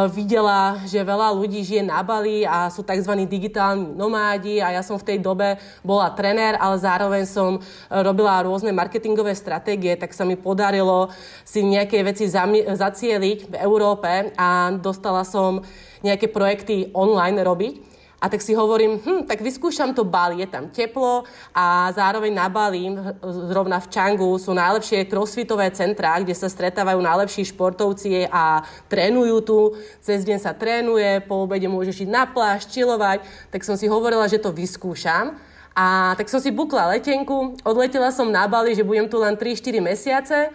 videla, 0.09 0.81
že 0.89 1.05
veľa 1.05 1.37
ľudí 1.37 1.61
žije 1.61 1.85
na 1.85 2.01
Bali 2.01 2.41
a 2.41 2.69
sú 2.73 2.81
tzv. 2.81 3.13
digitálni 3.29 3.93
nomádi 3.93 4.57
a 4.57 4.73
ja 4.73 4.81
som 4.81 4.97
v 4.97 5.13
tej 5.13 5.17
dobe 5.21 5.61
bola 5.85 6.09
trenér, 6.17 6.57
ale 6.57 6.81
zároveň 6.81 7.23
som 7.29 7.61
robila 7.89 8.41
rôzne 8.41 8.73
marketingové 8.73 9.37
stratégie, 9.37 9.93
tak 9.93 10.17
sa 10.17 10.25
mi 10.25 10.33
podarilo 10.33 11.13
si 11.45 11.61
nejaké 11.61 12.01
veci 12.01 12.25
zacieliť 12.27 13.53
v 13.53 13.55
Európe 13.61 14.33
a 14.33 14.73
dostala 14.77 15.21
som 15.21 15.61
nejaké 16.01 16.29
projekty 16.29 16.89
online 16.97 17.41
robiť. 17.45 17.96
A 18.17 18.33
tak 18.33 18.41
si 18.41 18.57
hovorím, 18.57 18.97
hm, 18.97 19.29
tak 19.29 19.45
vyskúšam 19.45 19.93
to 19.93 20.01
Bali, 20.01 20.41
je 20.41 20.49
tam 20.49 20.73
teplo 20.73 21.21
a 21.53 21.93
zároveň 21.93 22.33
na 22.33 22.49
Bali, 22.49 22.89
zrovna 23.21 23.77
v 23.77 23.93
Changu, 23.93 24.41
sú 24.41 24.57
najlepšie 24.57 25.05
crossfitové 25.05 25.69
centrá, 25.69 26.17
kde 26.17 26.33
sa 26.33 26.49
stretávajú 26.49 26.97
najlepší 26.97 27.53
športovci 27.53 28.25
a 28.33 28.65
trénujú 28.89 29.37
tu. 29.45 29.59
Cez 30.01 30.25
deň 30.25 30.41
sa 30.41 30.57
trénuje, 30.57 31.29
po 31.29 31.45
obede 31.45 31.69
môžeš 31.69 32.09
ísť 32.09 32.13
na 32.13 32.25
pláž, 32.25 32.65
čilovať. 32.73 33.21
Tak 33.53 33.61
som 33.61 33.77
si 33.77 33.85
hovorila, 33.85 34.25
že 34.25 34.41
to 34.41 34.49
vyskúšam. 34.49 35.37
A 35.77 36.17
tak 36.17 36.25
som 36.25 36.41
si 36.41 36.49
bukla 36.49 36.97
letenku, 36.97 37.53
odletela 37.61 38.09
som 38.09 38.33
na 38.33 38.49
Bali, 38.49 38.73
že 38.73 38.81
budem 38.81 39.05
tu 39.05 39.21
len 39.21 39.37
3-4 39.37 39.77
mesiace 39.77 40.49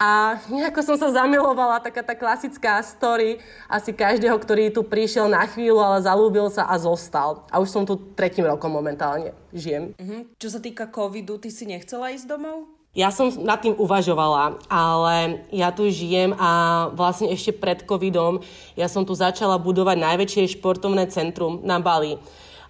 a 0.00 0.40
nejako 0.48 0.80
som 0.80 0.96
sa 0.96 1.12
zamilovala, 1.12 1.84
taká 1.84 2.00
tá 2.00 2.16
klasická 2.16 2.80
story 2.80 3.36
asi 3.68 3.92
každého, 3.92 4.32
ktorý 4.40 4.72
tu 4.72 4.80
prišiel 4.80 5.28
na 5.28 5.44
chvíľu, 5.44 5.76
ale 5.76 6.00
zalúbil 6.00 6.48
sa 6.48 6.64
a 6.64 6.80
zostal. 6.80 7.44
A 7.52 7.60
už 7.60 7.68
som 7.68 7.84
tu 7.84 8.00
tretím 8.16 8.48
rokom 8.48 8.72
momentálne 8.72 9.36
žijem. 9.52 9.92
Uh-huh. 10.00 10.24
Čo 10.40 10.56
sa 10.56 10.60
týka 10.64 10.88
covidu, 10.88 11.36
ty 11.36 11.52
si 11.52 11.68
nechcela 11.68 12.16
ísť 12.16 12.32
domov? 12.32 12.64
Ja 12.96 13.12
som 13.12 13.28
nad 13.44 13.60
tým 13.60 13.76
uvažovala, 13.76 14.66
ale 14.72 15.46
ja 15.52 15.68
tu 15.68 15.86
žijem 15.92 16.32
a 16.34 16.88
vlastne 16.96 17.30
ešte 17.30 17.54
pred 17.54 17.84
covidom 17.84 18.42
ja 18.80 18.88
som 18.88 19.04
tu 19.04 19.12
začala 19.12 19.60
budovať 19.60 20.00
najväčšie 20.00 20.56
športovné 20.58 21.12
centrum 21.12 21.60
na 21.60 21.76
Bali. 21.76 22.16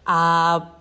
A 0.03 0.19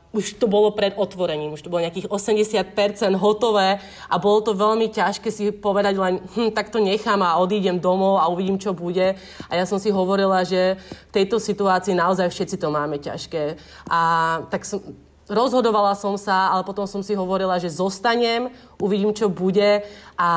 už 0.10 0.42
to 0.42 0.50
bolo 0.50 0.74
pred 0.74 0.98
otvorením, 0.98 1.54
už 1.54 1.62
to 1.62 1.70
bolo 1.70 1.86
nejakých 1.86 2.10
80% 2.10 3.14
hotové 3.14 3.78
a 4.10 4.16
bolo 4.18 4.42
to 4.42 4.58
veľmi 4.58 4.90
ťažké 4.90 5.30
si 5.30 5.54
povedať 5.54 6.02
len, 6.02 6.18
hm, 6.34 6.50
tak 6.50 6.74
to 6.74 6.82
nechám 6.82 7.22
a 7.22 7.38
odídem 7.38 7.78
domov 7.78 8.18
a 8.18 8.26
uvidím, 8.26 8.58
čo 8.58 8.74
bude. 8.74 9.14
A 9.46 9.54
ja 9.54 9.70
som 9.70 9.78
si 9.78 9.94
hovorila, 9.94 10.42
že 10.42 10.82
v 11.10 11.14
tejto 11.14 11.38
situácii 11.38 11.94
naozaj 11.94 12.26
všetci 12.34 12.58
to 12.58 12.74
máme 12.74 12.98
ťažké. 12.98 13.62
A 13.86 14.02
tak 14.50 14.66
som, 14.66 14.82
rozhodovala 15.30 15.94
som 15.94 16.18
sa, 16.18 16.50
ale 16.50 16.66
potom 16.66 16.90
som 16.90 17.06
si 17.06 17.14
hovorila, 17.14 17.62
že 17.62 17.70
zostanem, 17.70 18.50
uvidím, 18.82 19.14
čo 19.14 19.30
bude 19.30 19.86
a, 20.18 20.32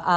a 0.00 0.14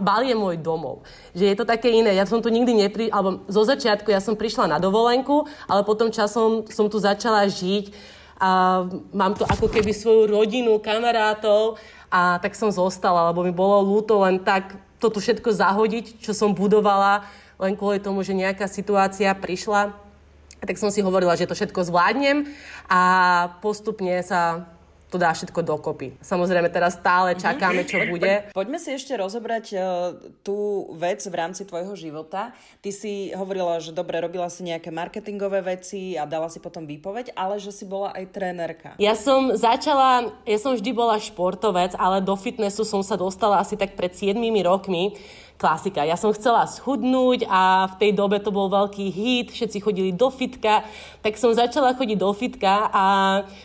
Bali 0.00 0.32
je 0.32 0.36
môj 0.36 0.56
domov. 0.56 1.04
Že 1.36 1.44
je 1.44 1.56
to 1.60 1.68
také 1.68 1.92
iné. 1.92 2.16
Ja 2.16 2.24
som 2.24 2.40
tu 2.40 2.48
nikdy 2.48 2.72
nepri... 2.72 3.12
alebo 3.12 3.44
zo 3.52 3.62
začiatku 3.68 4.08
ja 4.08 4.24
som 4.24 4.32
prišla 4.32 4.72
na 4.72 4.78
dovolenku, 4.80 5.44
ale 5.68 5.84
potom 5.84 6.08
časom 6.08 6.64
som 6.72 6.88
tu 6.88 6.96
začala 6.96 7.44
žiť 7.44 8.15
a 8.36 8.84
mám 9.16 9.32
tu 9.32 9.48
ako 9.48 9.72
keby 9.72 9.96
svoju 9.96 10.28
rodinu, 10.28 10.76
kamarátov 10.76 11.80
a 12.12 12.36
tak 12.36 12.52
som 12.52 12.68
zostala, 12.68 13.32
lebo 13.32 13.40
mi 13.40 13.52
bolo 13.52 13.80
ľúto 13.80 14.20
len 14.20 14.40
tak 14.44 14.76
toto 15.00 15.20
všetko 15.20 15.52
zahodiť, 15.52 16.20
čo 16.20 16.32
som 16.32 16.52
budovala, 16.56 17.24
len 17.60 17.76
kvôli 17.76 18.00
tomu, 18.00 18.20
že 18.20 18.36
nejaká 18.36 18.68
situácia 18.68 19.32
prišla. 19.32 19.92
Tak 20.60 20.80
som 20.80 20.88
si 20.88 21.04
hovorila, 21.04 21.36
že 21.36 21.48
to 21.48 21.56
všetko 21.56 21.84
zvládnem 21.84 22.48
a 22.88 23.00
postupne 23.60 24.20
sa 24.24 24.68
to 25.06 25.16
dá 25.22 25.30
všetko 25.30 25.62
dokopy. 25.62 26.18
Samozrejme, 26.18 26.66
teraz 26.70 26.98
stále 26.98 27.34
mhm. 27.34 27.40
čakáme, 27.40 27.82
čo 27.86 28.02
bude. 28.10 28.50
Poďme 28.50 28.78
si 28.82 28.90
ešte 28.94 29.14
rozobrať 29.14 29.64
uh, 29.72 29.80
tú 30.42 30.90
vec 30.98 31.22
v 31.22 31.34
rámci 31.34 31.62
tvojho 31.62 31.94
života. 31.94 32.50
Ty 32.82 32.90
si 32.90 33.30
hovorila, 33.30 33.78
že 33.78 33.94
dobre, 33.94 34.18
robila 34.18 34.50
si 34.50 34.66
nejaké 34.66 34.90
marketingové 34.90 35.62
veci 35.62 36.18
a 36.18 36.26
dala 36.26 36.50
si 36.50 36.58
potom 36.58 36.84
výpoveď, 36.84 37.34
ale 37.38 37.62
že 37.62 37.70
si 37.70 37.86
bola 37.86 38.10
aj 38.14 38.24
trénerka. 38.34 38.90
Ja 38.98 39.14
som 39.14 39.54
začala, 39.54 40.34
ja 40.42 40.58
som 40.58 40.74
vždy 40.74 40.90
bola 40.90 41.22
športovec, 41.22 41.94
ale 41.94 42.18
do 42.18 42.34
fitnessu 42.34 42.82
som 42.82 43.00
sa 43.06 43.14
dostala 43.14 43.62
asi 43.62 43.78
tak 43.78 43.94
pred 43.94 44.10
7 44.10 44.36
rokmi 44.66 45.14
klasika. 45.56 46.04
Ja 46.04 46.20
som 46.20 46.36
chcela 46.36 46.68
schudnúť 46.68 47.48
a 47.48 47.88
v 47.88 47.94
tej 47.96 48.10
dobe 48.12 48.36
to 48.40 48.52
bol 48.52 48.68
veľký 48.68 49.08
hit, 49.08 49.48
všetci 49.52 49.80
chodili 49.80 50.12
do 50.12 50.28
fitka, 50.28 50.84
tak 51.24 51.40
som 51.40 51.56
začala 51.56 51.96
chodiť 51.96 52.18
do 52.20 52.30
fitka 52.36 52.92
a 52.92 53.04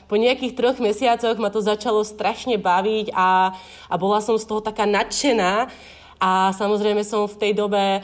po 0.08 0.16
nejakých 0.16 0.56
troch 0.56 0.80
mesiacoch 0.80 1.36
ma 1.36 1.52
to 1.52 1.60
začalo 1.60 2.08
strašne 2.08 2.56
baviť 2.56 3.12
a, 3.12 3.54
a 3.92 3.96
bola 4.00 4.24
som 4.24 4.40
z 4.40 4.48
toho 4.48 4.64
taká 4.64 4.88
nadšená 4.88 5.68
a 6.18 6.56
samozrejme 6.56 7.04
som 7.04 7.28
v 7.28 7.40
tej 7.40 7.52
dobe 7.60 8.02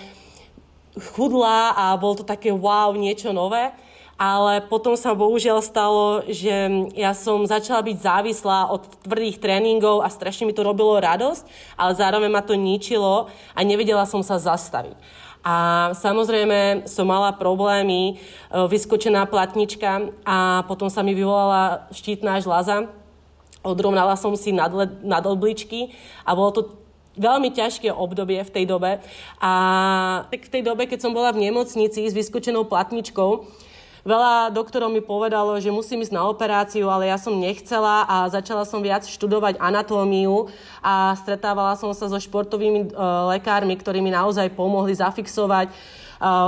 chudla 1.15 1.77
a 1.77 1.86
bol 1.96 2.17
to 2.17 2.27
také 2.27 2.51
wow, 2.51 2.91
niečo 2.91 3.32
nové. 3.32 3.72
Ale 4.17 4.65
potom 4.65 4.97
sa 4.97 5.13
bohužiaľ 5.13 5.62
stalo, 5.62 6.25
že 6.25 6.89
ja 6.97 7.13
som 7.13 7.45
začala 7.45 7.86
byť 7.86 7.97
závislá 8.01 8.74
od 8.74 8.89
tvrdých 9.05 9.38
tréningov 9.38 10.01
a 10.01 10.09
strašne 10.09 10.50
mi 10.50 10.57
to 10.57 10.65
robilo 10.65 10.97
radosť, 10.97 11.45
ale 11.77 11.93
zároveň 11.93 12.29
ma 12.33 12.41
to 12.41 12.57
ničilo 12.57 13.29
a 13.53 13.59
nevedela 13.62 14.09
som 14.09 14.25
sa 14.25 14.41
zastaviť. 14.41 14.97
A 15.45 15.55
samozrejme 15.93 16.89
som 16.89 17.07
mala 17.07 17.31
problémy, 17.31 18.01
e, 18.12 18.13
vyskočená 18.51 19.29
platnička 19.29 20.12
a 20.25 20.65
potom 20.67 20.89
sa 20.89 21.05
mi 21.05 21.15
vyvolala 21.15 21.88
štítna 21.93 22.41
žlaza. 22.41 22.89
Odrovnala 23.62 24.17
som 24.17 24.33
si 24.33 24.51
nad 24.51 25.24
obličky 25.24 25.93
a 26.25 26.36
bolo 26.36 26.51
to 26.51 26.62
veľmi 27.15 27.53
ťažké 27.53 27.89
obdobie 27.93 28.41
v 28.45 28.53
tej 28.53 28.65
dobe. 28.69 29.01
A 29.41 29.51
tak 30.29 30.47
v 30.47 30.53
tej 30.53 30.63
dobe, 30.65 30.86
keď 30.86 31.05
som 31.05 31.12
bola 31.12 31.33
v 31.33 31.50
nemocnici 31.50 32.05
s 32.05 32.13
vyskočenou 32.13 32.69
platničkou, 32.69 33.45
Veľa 34.08 34.56
doktorov 34.56 34.88
mi 34.88 35.04
povedalo, 35.04 35.60
že 35.60 35.68
musím 35.68 36.00
ísť 36.00 36.16
na 36.16 36.24
operáciu, 36.32 36.88
ale 36.88 37.12
ja 37.12 37.20
som 37.20 37.36
nechcela 37.36 38.08
a 38.08 38.32
začala 38.32 38.64
som 38.64 38.80
viac 38.80 39.04
študovať 39.04 39.60
anatómiu 39.60 40.48
a 40.80 41.12
stretávala 41.20 41.76
som 41.76 41.92
sa 41.92 42.08
so 42.08 42.16
športovými 42.16 42.88
e, 42.88 42.90
lekármi, 43.36 43.76
ktorí 43.76 44.00
mi 44.00 44.08
naozaj 44.08 44.56
pomohli 44.56 44.96
zafixovať, 44.96 45.68
e, 45.68 45.74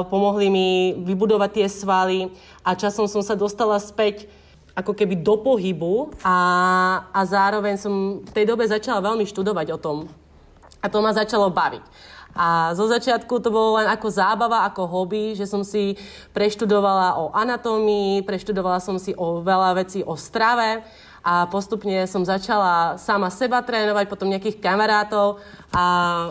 pomohli 0.07 0.47
mi 0.47 0.69
vybudovať 1.03 1.51
tie 1.51 1.67
svaly 1.67 2.31
a 2.63 2.79
časom 2.79 3.11
som 3.11 3.19
sa 3.19 3.35
dostala 3.35 3.75
späť 3.75 4.31
ako 4.71 4.95
keby 4.95 5.19
do 5.19 5.35
pohybu 5.35 6.15
a, 6.23 6.39
a 7.11 7.19
zároveň 7.27 7.75
som 7.75 8.23
v 8.23 8.31
tej 8.31 8.47
dobe 8.47 8.63
začala 8.71 9.03
veľmi 9.03 9.27
študovať 9.27 9.67
o 9.75 9.81
tom. 9.83 10.07
A 10.79 10.87
to 10.87 11.03
ma 11.03 11.11
začalo 11.11 11.51
baviť. 11.51 11.83
A 12.37 12.71
zo 12.77 12.85
začiatku 12.85 13.41
to 13.41 13.49
bolo 13.49 13.81
len 13.81 13.89
ako 13.89 14.07
zábava, 14.13 14.63
ako 14.69 14.85
hobby, 14.85 15.33
že 15.33 15.49
som 15.49 15.65
si 15.65 15.97
preštudovala 16.31 17.17
o 17.17 17.33
anatómii, 17.33 18.21
preštudovala 18.23 18.79
som 18.79 19.01
si 19.01 19.17
o 19.17 19.41
veľa 19.41 19.75
vecí 19.81 20.05
o 20.05 20.13
strave 20.13 20.85
a 21.19 21.43
postupne 21.51 22.07
som 22.07 22.23
začala 22.23 22.95
sama 22.95 23.27
seba 23.27 23.59
trénovať, 23.59 24.07
potom 24.07 24.31
nejakých 24.31 24.63
kamarátov, 24.63 25.43
a, 25.75 25.83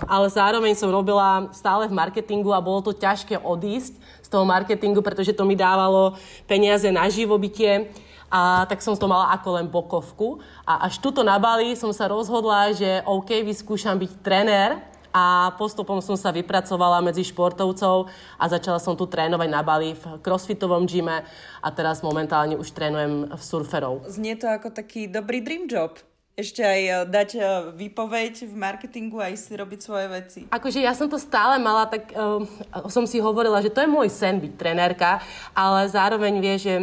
ale 0.09 0.27
zároveň 0.33 0.73
som 0.73 0.89
robila 0.89 1.53
stále 1.53 1.85
v 1.85 1.97
marketingu 1.97 2.57
a 2.57 2.65
bolo 2.65 2.81
to 2.81 2.97
ťažké 2.97 3.37
odísť 3.37 3.93
z 4.25 4.29
toho 4.33 4.49
marketingu, 4.49 5.05
pretože 5.05 5.37
to 5.37 5.45
mi 5.45 5.57
dávalo 5.57 6.17
peniaze 6.49 6.89
na 6.89 7.05
živobytie. 7.13 7.93
A 8.29 8.69
tak 8.69 8.85
som 8.85 8.93
to 8.93 9.09
mala 9.09 9.33
ako 9.33 9.57
len 9.57 9.67
bokovku. 9.73 10.37
A 10.69 10.85
až 10.85 11.01
tuto 11.01 11.25
na 11.25 11.41
Bali 11.41 11.73
som 11.73 11.89
sa 11.97 12.13
rozhodla, 12.13 12.77
že 12.77 13.01
OK, 13.09 13.41
vyskúšam 13.41 13.97
byť 13.97 14.21
trenér 14.21 14.77
a 15.13 15.55
postupom 15.57 15.99
som 16.05 16.15
sa 16.15 16.33
vypracovala 16.35 17.01
medzi 17.01 17.25
športovcov 17.27 18.09
a 18.37 18.45
začala 18.47 18.81
som 18.83 18.95
tu 18.95 19.09
trénovať 19.09 19.49
na 19.49 19.63
Bali 19.65 19.97
v 19.97 20.05
crossfitovom 20.21 20.85
gyme 20.85 21.25
a 21.63 21.69
teraz 21.73 22.05
momentálne 22.05 22.57
už 22.57 22.71
trénujem 22.73 23.31
v 23.33 23.43
surferov. 23.43 24.07
Znie 24.07 24.37
to 24.37 24.47
ako 24.49 24.73
taký 24.73 25.09
dobrý 25.09 25.41
dream 25.41 25.67
job 25.67 25.97
ešte 26.39 26.63
aj 26.63 26.81
e, 26.87 26.95
dať 27.11 27.31
e, 27.35 27.41
výpoveď 27.75 28.47
v 28.47 28.55
marketingu 28.55 29.19
a 29.19 29.35
si 29.35 29.59
robiť 29.59 29.81
svoje 29.83 30.07
veci. 30.07 30.41
Akože 30.55 30.79
ja 30.79 30.95
som 30.95 31.11
to 31.11 31.19
stále 31.19 31.59
mala, 31.59 31.91
tak 31.91 32.15
uh, 32.15 32.39
som 32.87 33.11
si 33.11 33.19
hovorila, 33.19 33.59
že 33.59 33.75
to 33.75 33.83
je 33.83 33.91
môj 33.91 34.07
sen 34.07 34.39
byť 34.39 34.55
trenérka, 34.55 35.19
ale 35.51 35.91
zároveň 35.91 36.39
vie, 36.39 36.55
že 36.55 36.75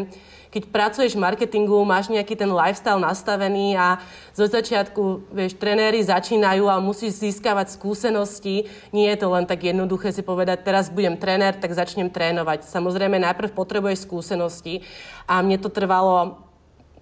keď 0.55 0.71
pracuješ 0.71 1.19
v 1.19 1.24
marketingu, 1.27 1.83
máš 1.83 2.07
nejaký 2.07 2.39
ten 2.39 2.47
lifestyle 2.47 2.95
nastavený 2.95 3.75
a 3.75 4.00
zo 4.31 4.47
začiatku, 4.47 5.27
vieš, 5.35 5.59
trenéri 5.59 6.00
začínajú 6.00 6.71
a 6.71 6.79
musíš 6.79 7.19
získavať 7.19 7.75
skúsenosti. 7.75 8.71
Nie 8.95 9.12
je 9.12 9.19
to 9.19 9.35
len 9.35 9.43
tak 9.43 9.67
jednoduché 9.67 10.15
si 10.15 10.24
povedať, 10.24 10.63
teraz 10.63 10.88
budem 10.88 11.19
trenér, 11.19 11.59
tak 11.59 11.75
začnem 11.75 12.07
trénovať. 12.07 12.71
Samozrejme, 12.71 13.19
najprv 13.19 13.51
potrebuješ 13.51 14.07
skúsenosti 14.07 14.79
a 15.27 15.43
mne 15.43 15.59
to 15.59 15.67
trvalo 15.67 16.39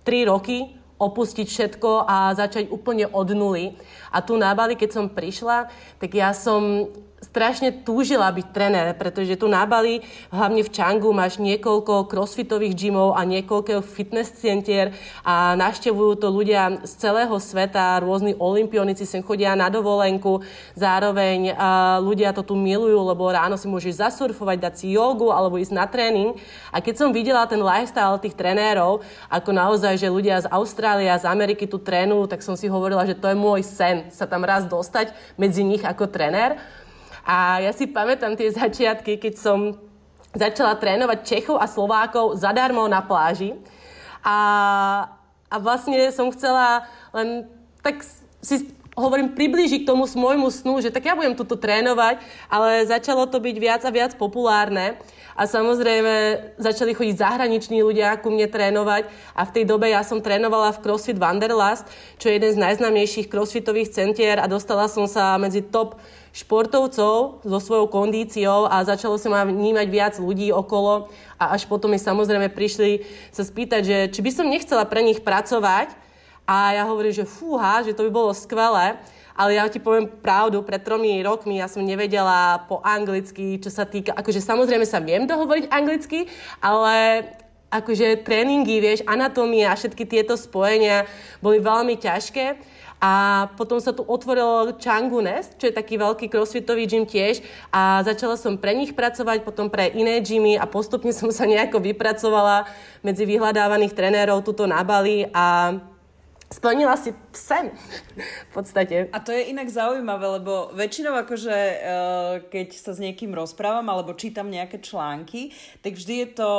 3 0.01 0.33
roky, 0.33 0.73
opustiť 0.97 1.45
všetko 1.45 2.09
a 2.09 2.33
začať 2.33 2.73
úplne 2.73 3.05
od 3.05 3.37
nuly. 3.37 3.77
A 4.09 4.25
tu 4.25 4.33
na 4.33 4.49
Bali, 4.57 4.73
keď 4.73 4.97
som 4.97 5.13
prišla, 5.13 5.69
tak 6.01 6.09
ja 6.09 6.33
som 6.33 6.89
strašne 7.23 7.71
túžila 7.71 8.27
byť 8.29 8.47
trenér, 8.51 8.93
pretože 8.99 9.39
tu 9.39 9.47
na 9.47 9.63
Bali, 9.63 10.03
hlavne 10.29 10.59
v 10.59 10.69
Čangu, 10.69 11.15
máš 11.15 11.39
niekoľko 11.39 12.11
crossfitových 12.11 12.75
gymov 12.75 13.15
a 13.15 13.23
niekoľko 13.23 13.79
fitness 13.79 14.35
centier 14.35 14.91
a 15.23 15.55
naštevujú 15.55 16.19
to 16.19 16.27
ľudia 16.27 16.83
z 16.83 16.91
celého 16.99 17.33
sveta, 17.39 18.03
rôzni 18.03 18.35
olimpionici 18.35 19.07
sem 19.07 19.23
chodia 19.23 19.55
na 19.55 19.71
dovolenku, 19.71 20.43
zároveň 20.75 21.55
ľudia 22.03 22.35
to 22.35 22.43
tu 22.43 22.59
milujú, 22.59 22.99
lebo 22.99 23.31
ráno 23.31 23.55
si 23.55 23.71
môžeš 23.71 24.03
zasurfovať, 24.03 24.57
dať 24.59 24.73
si 24.83 24.87
jogu 24.91 25.31
alebo 25.31 25.55
ísť 25.55 25.73
na 25.73 25.87
tréning. 25.87 26.35
A 26.75 26.83
keď 26.83 26.99
som 26.99 27.15
videla 27.15 27.47
ten 27.47 27.63
lifestyle 27.63 28.19
tých 28.19 28.35
trenérov, 28.35 28.99
ako 29.31 29.49
naozaj, 29.55 29.95
že 29.95 30.11
ľudia 30.11 30.43
z 30.43 30.51
Austrálie 30.51 31.07
a 31.07 31.15
z 31.15 31.25
Ameriky 31.31 31.65
tu 31.71 31.79
trénujú, 31.79 32.27
tak 32.27 32.43
som 32.43 32.59
si 32.59 32.67
hovorila, 32.67 33.07
že 33.07 33.15
to 33.15 33.31
je 33.31 33.37
môj 33.39 33.63
sen 33.63 34.11
sa 34.11 34.27
tam 34.27 34.43
raz 34.43 34.67
dostať 34.67 35.15
medzi 35.39 35.63
nich 35.63 35.81
ako 35.87 36.11
trenér. 36.11 36.59
A 37.23 37.63
ja 37.63 37.71
si 37.71 37.87
pamätám 37.87 38.35
tie 38.35 38.51
začiatky, 38.51 39.17
keď 39.17 39.33
som 39.39 39.79
začala 40.35 40.75
trénovať 40.75 41.19
Čechov 41.23 41.57
a 41.61 41.69
Slovákov 41.69 42.35
zadarmo 42.35 42.83
na 42.89 42.99
pláži. 42.99 43.55
A, 44.23 44.37
a 45.47 45.55
vlastne 45.59 46.11
som 46.11 46.31
chcela 46.31 46.87
len 47.15 47.47
tak 47.83 47.99
si 48.39 48.71
hovorím, 48.95 49.33
priblížiť 49.33 49.83
k 49.83 49.89
tomu 49.89 50.05
môjmu 50.05 50.53
snu, 50.53 50.77
že 50.79 50.93
tak 50.93 51.09
ja 51.09 51.17
budem 51.17 51.33
tuto 51.33 51.57
trénovať, 51.57 52.21
ale 52.45 52.85
začalo 52.85 53.25
to 53.25 53.41
byť 53.41 53.55
viac 53.57 53.81
a 53.83 53.91
viac 53.91 54.13
populárne 54.15 55.01
a 55.33 55.49
samozrejme 55.49 56.13
začali 56.61 56.93
chodiť 56.93 57.15
zahraniční 57.17 57.81
ľudia 57.81 58.21
ku 58.21 58.29
mne 58.29 58.45
trénovať 58.45 59.09
a 59.33 59.41
v 59.49 59.53
tej 59.53 59.63
dobe 59.65 59.89
ja 59.89 60.05
som 60.05 60.21
trénovala 60.21 60.77
v 60.77 60.81
CrossFit 60.85 61.17
Wanderlust, 61.17 61.89
čo 62.21 62.29
je 62.29 62.37
jeden 62.37 62.53
z 62.53 62.61
najznámejších 62.61 63.33
crossfitových 63.33 63.89
centier 63.89 64.37
a 64.37 64.45
dostala 64.45 64.85
som 64.85 65.09
sa 65.09 65.41
medzi 65.41 65.65
top 65.65 65.97
športovcov 66.33 67.45
so 67.45 67.59
svojou 67.61 67.85
kondíciou 67.85 68.65
a 68.65 68.81
začalo 68.81 69.21
sa 69.21 69.29
ma 69.29 69.45
vnímať 69.45 69.87
viac 69.87 70.13
ľudí 70.17 70.49
okolo 70.49 71.13
a 71.37 71.53
až 71.53 71.69
potom 71.69 71.93
mi 71.93 72.01
samozrejme 72.01 72.49
prišli 72.49 73.05
sa 73.29 73.45
spýtať, 73.45 73.81
že 73.85 73.97
či 74.09 74.19
by 74.25 74.31
som 74.33 74.49
nechcela 74.49 74.89
pre 74.89 75.05
nich 75.05 75.21
pracovať 75.21 75.93
a 76.49 76.73
ja 76.73 76.83
hovorím, 76.89 77.13
že 77.13 77.29
fúha, 77.29 77.85
že 77.85 77.93
to 77.93 78.09
by 78.09 78.11
bolo 78.11 78.33
skvelé, 78.33 78.97
ale 79.37 79.61
ja 79.61 79.69
ti 79.69 79.77
poviem 79.77 80.09
pravdu, 80.09 80.65
pred 80.65 80.81
tromi 80.81 81.21
rokmi 81.21 81.61
ja 81.61 81.69
som 81.69 81.85
nevedela 81.85 82.65
po 82.65 82.81
anglicky, 82.81 83.61
čo 83.61 83.69
sa 83.69 83.85
týka, 83.85 84.17
akože 84.17 84.41
samozrejme 84.41 84.89
sa 84.89 84.99
viem 84.99 85.29
dohovoriť 85.29 85.69
anglicky, 85.69 86.25
ale 86.59 87.29
akože 87.73 88.21
tréningy, 88.21 88.77
vieš, 88.77 89.01
anatómia 89.09 89.73
a 89.73 89.77
všetky 89.77 90.05
tieto 90.05 90.37
spojenia 90.37 91.09
boli 91.41 91.57
veľmi 91.57 91.97
ťažké. 91.97 92.45
A 93.03 93.51
potom 93.59 93.83
sa 93.83 93.91
tu 93.91 94.07
otvoril 94.07 94.79
Changu 94.79 95.19
Nest, 95.19 95.59
čo 95.59 95.67
je 95.67 95.75
taký 95.75 95.99
veľký 95.99 96.31
crossfitový 96.31 96.87
gym 96.87 97.03
tiež 97.03 97.43
a 97.67 97.99
začala 97.99 98.39
som 98.39 98.55
pre 98.55 98.71
nich 98.71 98.95
pracovať, 98.95 99.43
potom 99.43 99.67
pre 99.67 99.91
iné 99.91 100.23
gymy 100.23 100.55
a 100.55 100.63
postupne 100.63 101.11
som 101.11 101.27
sa 101.27 101.43
nejako 101.43 101.83
vypracovala 101.83 102.63
medzi 103.03 103.27
vyhľadávaných 103.27 103.91
trenérov 103.91 104.39
tuto 104.47 104.63
na 104.63 104.79
Bali 104.87 105.27
a 105.35 105.75
splnila 106.47 106.95
si 106.95 107.11
sen 107.35 107.75
v 108.23 108.51
podstate. 108.55 109.11
A 109.11 109.19
to 109.19 109.35
je 109.35 109.51
inak 109.51 109.67
zaujímavé, 109.67 110.39
lebo 110.39 110.71
väčšinou 110.71 111.17
akože 111.27 111.57
keď 112.47 112.67
sa 112.71 112.95
s 112.95 113.03
niekým 113.03 113.35
rozprávam 113.35 113.83
alebo 113.91 114.15
čítam 114.15 114.47
nejaké 114.47 114.79
články, 114.79 115.51
tak 115.83 115.99
vždy 115.99 116.13
je 116.23 116.29
to, 116.31 116.53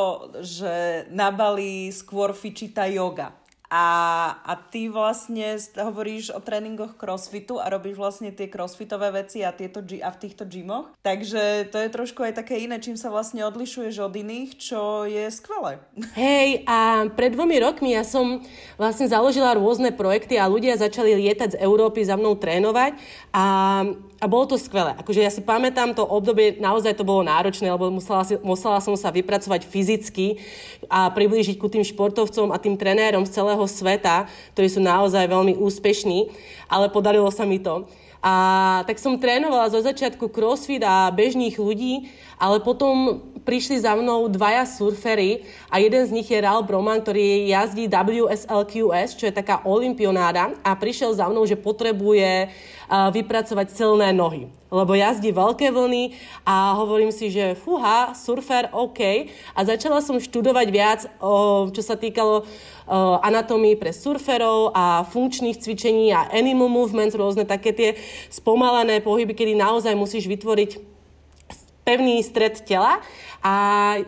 že 0.44 0.74
na 1.08 1.32
Bali 1.32 1.88
skôr 1.88 2.36
fičí 2.36 2.68
tá 2.68 2.84
yoga 2.84 3.32
a, 3.74 3.86
a 4.46 4.54
ty 4.54 4.86
vlastne 4.86 5.58
hovoríš 5.74 6.30
o 6.30 6.38
tréningoch 6.38 6.94
crossfitu 6.94 7.58
a 7.58 7.66
robíš 7.66 7.98
vlastne 7.98 8.30
tie 8.30 8.46
crossfitové 8.46 9.10
veci 9.10 9.42
a, 9.42 9.50
tieto, 9.50 9.82
a 9.82 10.10
v 10.14 10.20
týchto 10.22 10.46
gymoch. 10.46 10.94
Takže 11.02 11.74
to 11.74 11.82
je 11.82 11.90
trošku 11.90 12.22
aj 12.22 12.38
také 12.38 12.62
iné, 12.62 12.78
čím 12.78 12.94
sa 12.94 13.10
vlastne 13.10 13.42
odlišuješ 13.42 13.98
od 13.98 14.14
iných, 14.14 14.50
čo 14.62 15.10
je 15.10 15.26
skvelé. 15.34 15.82
Hej, 16.14 16.62
a 16.70 17.10
pred 17.18 17.34
dvomi 17.34 17.58
rokmi 17.58 17.98
ja 17.98 18.06
som 18.06 18.46
vlastne 18.78 19.10
založila 19.10 19.58
rôzne 19.58 19.90
projekty 19.90 20.38
a 20.38 20.46
ľudia 20.46 20.78
začali 20.78 21.18
lietať 21.18 21.58
z 21.58 21.60
Európy 21.66 22.06
za 22.06 22.14
mnou 22.14 22.38
trénovať 22.38 22.94
a 23.34 23.44
a 24.24 24.30
bolo 24.32 24.48
to 24.48 24.56
skvelé. 24.56 24.96
Akože 24.96 25.20
ja 25.20 25.28
si 25.28 25.44
pamätám 25.44 25.92
to 25.92 26.00
obdobie, 26.00 26.56
naozaj 26.56 26.96
to 26.96 27.04
bolo 27.04 27.20
náročné, 27.20 27.68
lebo 27.68 27.92
musela, 27.92 28.24
si, 28.24 28.40
musela 28.40 28.80
som 28.80 28.96
sa 28.96 29.12
vypracovať 29.12 29.68
fyzicky 29.68 30.40
a 30.88 31.12
priblížiť 31.12 31.60
ku 31.60 31.68
tým 31.68 31.84
športovcom 31.84 32.48
a 32.48 32.56
tým 32.56 32.80
trenérom 32.80 33.28
z 33.28 33.36
celého 33.36 33.60
sveta, 33.68 34.24
ktorí 34.56 34.72
sú 34.72 34.80
naozaj 34.80 35.28
veľmi 35.28 35.60
úspešní, 35.60 36.32
ale 36.72 36.88
podarilo 36.88 37.28
sa 37.28 37.44
mi 37.44 37.60
to. 37.60 37.84
A 38.24 38.80
tak 38.88 38.96
som 38.96 39.20
trénovala 39.20 39.68
zo 39.68 39.84
začiatku 39.84 40.32
crossfit 40.32 40.80
a 40.80 41.12
bežných 41.12 41.60
ľudí, 41.60 42.08
ale 42.40 42.56
potom 42.64 43.20
prišli 43.44 43.84
za 43.84 43.92
mnou 43.92 44.32
dvaja 44.32 44.64
surfery 44.64 45.44
a 45.68 45.76
jeden 45.76 46.00
z 46.08 46.10
nich 46.16 46.32
je 46.32 46.40
Ralph 46.40 46.64
Broman, 46.64 47.04
ktorý 47.04 47.44
jazdí 47.52 47.84
WSLQS, 47.84 49.20
čo 49.20 49.28
je 49.28 49.36
taká 49.36 49.60
olimpionáda 49.68 50.56
a 50.64 50.72
prišiel 50.72 51.12
za 51.12 51.28
mnou, 51.28 51.44
že 51.44 51.60
potrebuje 51.60 52.48
vypracovať 52.90 53.66
silné 53.72 54.12
nohy. 54.12 54.50
Lebo 54.74 54.98
jazdí 54.98 55.30
veľké 55.30 55.70
vlny 55.70 56.18
a 56.42 56.74
hovorím 56.74 57.14
si, 57.14 57.30
že 57.30 57.54
fúha, 57.54 58.10
surfer, 58.18 58.66
OK. 58.74 59.30
A 59.54 59.60
začala 59.62 60.02
som 60.02 60.18
študovať 60.18 60.66
viac, 60.74 61.00
čo 61.70 61.82
sa 61.84 61.94
týkalo 61.94 62.42
o, 62.42 62.46
anatómii 63.22 63.78
pre 63.78 63.94
surferov 63.94 64.74
a 64.74 65.06
funkčných 65.06 65.62
cvičení 65.62 66.10
a 66.10 66.26
animal 66.34 66.66
movements, 66.66 67.14
rôzne 67.14 67.46
také 67.46 67.70
tie 67.70 67.90
spomalené 68.34 68.98
pohyby, 68.98 69.30
kedy 69.30 69.54
naozaj 69.54 69.94
musíš 69.94 70.26
vytvoriť 70.26 70.82
pevný 71.86 72.18
stred 72.26 72.58
tela. 72.66 72.98
A 73.46 73.54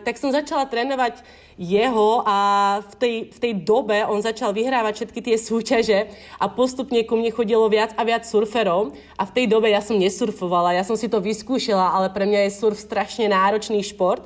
tak 0.03 0.19
som 0.19 0.35
začala 0.35 0.67
trénovať 0.67 1.23
jeho 1.57 2.21
a 2.21 2.37
v 2.85 2.93
tej, 3.01 3.15
v 3.33 3.39
tej 3.41 3.53
dobe 3.65 4.05
on 4.05 4.21
začal 4.21 4.53
vyhrávať 4.53 4.93
všetky 5.03 5.19
tie 5.25 5.37
súťaže 5.41 5.99
a 6.37 6.45
postupne 6.45 7.01
ku 7.01 7.17
mne 7.17 7.33
chodilo 7.33 7.65
viac 7.65 7.97
a 7.97 8.05
viac 8.05 8.29
surferov 8.29 8.93
a 9.17 9.23
v 9.25 9.33
tej 9.33 9.45
dobe 9.49 9.73
ja 9.73 9.81
som 9.81 9.97
nesurfovala, 9.97 10.77
ja 10.77 10.85
som 10.85 10.93
si 10.93 11.09
to 11.09 11.17
vyskúšala, 11.17 11.97
ale 11.97 12.13
pre 12.13 12.29
mňa 12.29 12.45
je 12.45 12.57
surf 12.61 12.77
strašne 12.77 13.25
náročný 13.33 13.81
šport. 13.81 14.21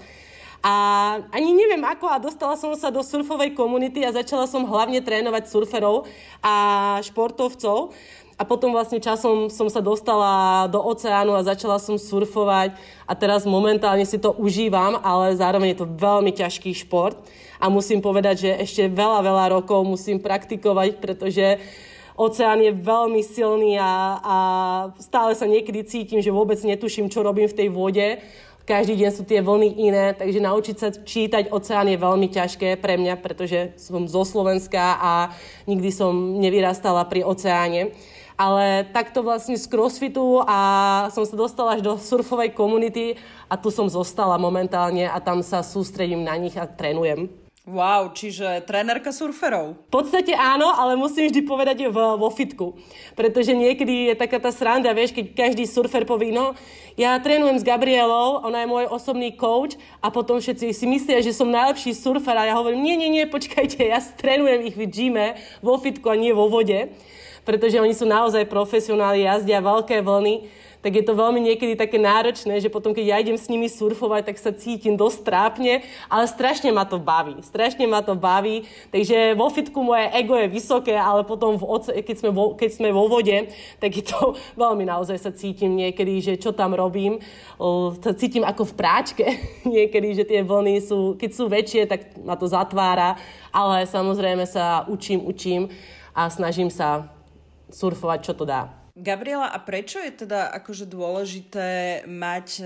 A 0.61 0.73
ani 1.33 1.57
neviem 1.57 1.81
ako 1.81 2.05
a 2.05 2.21
dostala 2.21 2.53
som 2.53 2.69
sa 2.77 2.93
do 2.93 3.01
surfovej 3.01 3.57
komunity 3.57 4.05
a 4.05 4.13
začala 4.13 4.45
som 4.45 4.61
hlavne 4.61 5.01
trénovať 5.01 5.49
surferov 5.49 6.05
a 6.37 6.53
športovcov. 7.01 7.97
A 8.41 8.47
potom 8.47 8.73
vlastne 8.73 8.97
časom 8.97 9.53
som 9.53 9.69
sa 9.69 9.85
dostala 9.85 10.65
do 10.65 10.81
oceánu 10.81 11.37
a 11.37 11.45
začala 11.45 11.77
som 11.77 12.01
surfovať 12.01 12.73
a 13.05 13.13
teraz 13.13 13.45
momentálne 13.45 14.01
si 14.01 14.17
to 14.17 14.33
užívam, 14.33 14.97
ale 14.97 15.37
zároveň 15.37 15.77
je 15.77 15.85
to 15.85 15.93
veľmi 15.93 16.33
ťažký 16.33 16.73
šport 16.73 17.21
a 17.61 17.69
musím 17.69 18.01
povedať, 18.01 18.49
že 18.49 18.51
ešte 18.65 18.89
veľa, 18.89 19.21
veľa 19.21 19.45
rokov 19.61 19.85
musím 19.85 20.17
praktikovať, 20.17 20.97
pretože 20.97 21.61
oceán 22.17 22.65
je 22.65 22.73
veľmi 22.73 23.21
silný 23.21 23.77
a, 23.77 24.17
a 24.17 24.37
stále 24.97 25.37
sa 25.37 25.45
niekedy 25.45 25.85
cítim, 25.85 26.25
že 26.25 26.33
vôbec 26.33 26.57
netuším, 26.65 27.13
čo 27.13 27.21
robím 27.21 27.45
v 27.45 27.57
tej 27.61 27.69
vode. 27.69 28.25
Každý 28.65 28.97
deň 28.97 29.11
sú 29.13 29.21
tie 29.21 29.45
vlny 29.45 29.69
iné, 29.85 30.17
takže 30.17 30.41
naučiť 30.41 30.75
sa 30.81 30.89
čítať 30.89 31.53
oceán 31.53 31.93
je 31.93 31.97
veľmi 32.01 32.25
ťažké 32.25 32.81
pre 32.81 32.97
mňa, 32.97 33.21
pretože 33.21 33.77
som 33.77 34.09
zo 34.09 34.25
Slovenska 34.25 34.97
a 34.97 35.29
nikdy 35.69 35.93
som 35.93 36.41
nevyrastala 36.41 37.05
pri 37.05 37.21
oceáne. 37.21 37.93
Ale 38.41 38.89
takto 38.89 39.21
vlastne 39.21 39.53
z 39.53 39.69
crossfitu 39.69 40.41
a 40.49 40.57
som 41.13 41.21
sa 41.29 41.37
dostala 41.37 41.77
až 41.77 41.85
do 41.85 41.93
surfovej 41.93 42.57
komunity 42.57 43.13
a 43.45 43.53
tu 43.53 43.69
som 43.69 43.85
zostala 43.85 44.41
momentálne 44.41 45.05
a 45.05 45.21
tam 45.21 45.45
sa 45.45 45.61
sústredím 45.61 46.25
na 46.25 46.33
nich 46.41 46.57
a 46.57 46.65
trénujem. 46.65 47.29
Wow, 47.69 48.17
čiže 48.17 48.65
trénerka 48.65 49.13
surferov. 49.13 49.77
V 49.85 49.91
podstate 49.93 50.33
áno, 50.33 50.73
ale 50.73 50.97
musím 50.97 51.29
vždy 51.29 51.45
povedať 51.45 51.85
v, 51.93 51.97
vo 52.17 52.33
fitku. 52.33 52.81
Pretože 53.13 53.53
niekedy 53.53 54.09
je 54.09 54.15
taká 54.17 54.41
tá 54.41 54.49
sranda, 54.49 54.89
vieš, 54.97 55.13
keď 55.13 55.37
každý 55.37 55.69
surfer 55.69 56.01
povie, 56.01 56.33
no, 56.33 56.57
ja 56.97 57.13
trénujem 57.21 57.61
s 57.61 57.67
Gabrielou, 57.67 58.41
ona 58.41 58.65
je 58.65 58.71
môj 58.73 58.89
osobný 58.89 59.37
coach 59.37 59.77
a 60.01 60.09
potom 60.09 60.41
všetci 60.41 60.73
si 60.73 60.85
myslia, 60.89 61.21
že 61.21 61.37
som 61.37 61.53
najlepší 61.53 61.93
surfer 61.93 62.33
a 62.33 62.49
ja 62.49 62.57
hovorím, 62.57 62.81
nie, 62.81 62.97
nie, 62.97 63.09
nie, 63.13 63.29
počkajte, 63.29 63.85
ja 63.85 64.01
trénujem 64.01 64.65
ich 64.65 64.73
v 64.73 64.89
gyme, 64.89 65.27
vo 65.61 65.77
fitku 65.77 66.09
a 66.09 66.17
nie 66.17 66.33
vo 66.33 66.49
vode 66.49 66.89
pretože 67.43 67.81
oni 67.81 67.93
sú 67.95 68.05
naozaj 68.05 68.45
profesionáli, 68.49 69.25
jazdia 69.25 69.59
veľké 69.61 70.01
vlny, 70.01 70.61
tak 70.81 70.97
je 70.97 71.05
to 71.05 71.13
veľmi 71.13 71.37
niekedy 71.45 71.77
také 71.77 72.01
náročné, 72.01 72.57
že 72.57 72.73
potom, 72.73 72.89
keď 72.91 73.05
ja 73.05 73.17
idem 73.21 73.37
s 73.37 73.47
nimi 73.47 73.69
surfovať, 73.69 74.33
tak 74.33 74.37
sa 74.41 74.49
cítim 74.49 74.97
dosť 74.97 75.19
trápne, 75.21 75.85
ale 76.09 76.25
strašne 76.25 76.73
ma 76.73 76.89
to 76.89 76.97
baví. 76.97 77.37
Strašne 77.45 77.85
ma 77.85 78.01
to 78.01 78.17
baví. 78.17 78.65
Takže 78.89 79.37
vo 79.37 79.53
fitku 79.53 79.77
moje 79.85 80.09
ego 80.17 80.33
je 80.33 80.49
vysoké, 80.49 80.97
ale 80.97 81.21
potom, 81.21 81.53
v 81.61 81.65
oce, 81.69 81.93
keď, 81.93 82.15
sme 82.17 82.29
vo, 82.33 82.57
keď 82.57 82.69
sme 82.73 82.89
vo 82.89 83.05
vode, 83.05 83.53
tak 83.77 83.93
je 83.93 84.03
to 84.09 84.33
veľmi 84.61 84.89
naozaj 84.89 85.21
sa 85.21 85.31
cítim 85.31 85.77
niekedy, 85.77 86.17
že 86.19 86.33
čo 86.41 86.49
tam 86.49 86.73
robím. 86.73 87.21
Sa 88.01 88.17
cítim 88.17 88.41
ako 88.41 88.73
v 88.73 88.77
práčke 88.77 89.25
niekedy, 89.77 90.17
že 90.17 90.25
tie 90.25 90.41
vlny 90.41 90.81
sú, 90.81 91.13
keď 91.13 91.29
sú 91.29 91.45
väčšie, 91.45 91.85
tak 91.85 92.17
ma 92.25 92.33
to 92.33 92.49
zatvára, 92.49 93.21
ale 93.53 93.85
samozrejme 93.85 94.49
sa 94.49 94.89
učím, 94.89 95.21
učím 95.29 95.69
a 96.17 96.25
snažím 96.27 96.73
sa 96.73 97.20
surfovať, 97.71 98.19
čo 98.21 98.33
to 98.37 98.45
dá. 98.45 98.81
Gabriela, 98.91 99.47
a 99.47 99.55
prečo 99.63 100.03
je 100.03 100.27
teda 100.27 100.51
akože 100.51 100.83
dôležité 100.83 102.03
mať 102.11 102.47
e, 102.59 102.63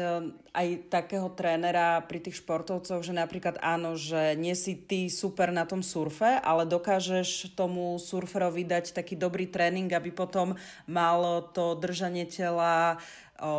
aj 0.57 0.67
takého 0.89 1.29
trénera 1.29 2.01
pri 2.01 2.17
tých 2.17 2.41
športovcoch, 2.41 3.05
že 3.05 3.13
napríklad 3.13 3.61
áno, 3.61 3.93
že 3.93 4.33
nie 4.33 4.57
si 4.57 4.73
ty 4.73 5.05
super 5.13 5.53
na 5.53 5.69
tom 5.69 5.85
surfe, 5.85 6.41
ale 6.41 6.65
dokážeš 6.65 7.53
tomu 7.53 8.01
surferovi 8.01 8.65
dať 8.65 8.97
taký 8.97 9.13
dobrý 9.13 9.45
tréning, 9.45 9.85
aby 9.93 10.09
potom 10.09 10.57
mal 10.89 11.45
to 11.53 11.77
držanie 11.77 12.25
tela 12.25 12.97